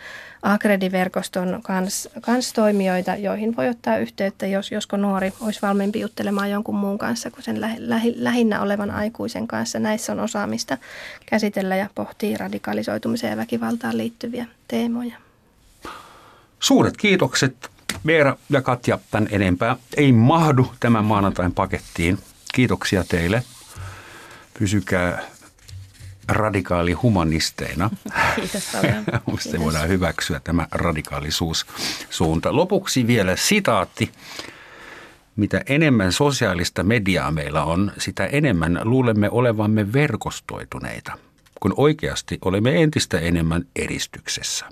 Akrediverkoston 0.43 1.61
kans, 1.63 2.09
kans 2.21 2.53
toimijoita, 2.53 3.17
joihin 3.17 3.57
voi 3.57 3.69
ottaa 3.69 3.99
yhteyttä, 3.99 4.47
jos, 4.47 4.73
josko 4.73 4.97
nuori 4.97 5.33
olisi 5.41 5.63
valmiimpi 5.63 6.01
juttelemaan 6.01 6.51
jonkun 6.51 6.77
muun 6.77 6.99
kanssa 6.99 7.31
kuin 7.31 7.43
sen 7.43 7.61
lähi, 7.61 7.77
lähi, 7.79 8.15
lähinnä 8.17 8.63
olevan 8.63 8.91
aikuisen 8.91 9.47
kanssa. 9.47 9.79
Näissä 9.79 10.13
on 10.13 10.21
osaamista 10.21 10.79
käsitellä 11.27 11.77
ja 11.77 11.89
pohtia 11.95 12.39
radikalisoitumiseen 12.39 13.31
ja 13.31 13.37
väkivaltaan 13.37 13.99
liittyviä 13.99 14.47
teemoja. 14.69 15.26
Suuret 16.61 16.97
kiitokset 16.97 17.71
Veera 18.07 18.37
ja 18.51 18.63
Katja 18.63 18.99
tämän 19.11 19.29
enempää. 19.31 19.77
Ei 19.97 20.13
mahdu 20.13 20.73
tämän 20.81 21.05
maanantain 21.05 21.53
pakettiin. 21.55 22.19
Kiitoksia 22.55 23.05
teille. 23.05 23.43
Pysykää 24.59 25.23
radikaali 26.29 26.93
humanisteina. 26.93 27.91
Kiitos 28.37 28.69
paljon. 28.73 29.05
Sitten 29.41 29.61
voidaan 29.61 29.89
hyväksyä 29.89 30.41
tämä 30.45 30.67
radikaalisuussuunta. 30.71 32.57
Lopuksi 32.57 33.07
vielä 33.07 33.37
sitaatti. 33.37 34.13
Mitä 35.37 35.63
enemmän 35.67 36.13
sosiaalista 36.13 36.83
mediaa 36.83 37.31
meillä 37.31 37.65
on, 37.65 37.93
sitä 37.99 38.27
enemmän 38.27 38.81
luulemme 38.85 39.31
olevamme 39.31 39.93
verkostoituneita, 39.93 41.13
kun 41.61 41.75
oikeasti 41.77 42.39
olemme 42.45 42.83
entistä 42.83 43.19
enemmän 43.19 43.65
eristyksessä. 43.77 44.67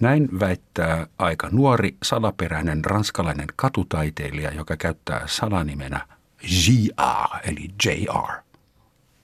Näin 0.00 0.40
väittää 0.40 1.06
aika 1.18 1.48
nuori 1.52 1.96
salaperäinen 2.02 2.84
ranskalainen 2.84 3.46
katutaiteilija, 3.56 4.50
joka 4.50 4.76
käyttää 4.76 5.22
salanimenä 5.26 6.06
JR 6.42 7.50
eli 7.50 7.68
JR. 7.86 8.32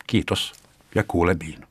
Kiitos 0.06 0.52
ja 0.94 1.04
kuulemiin. 1.04 1.69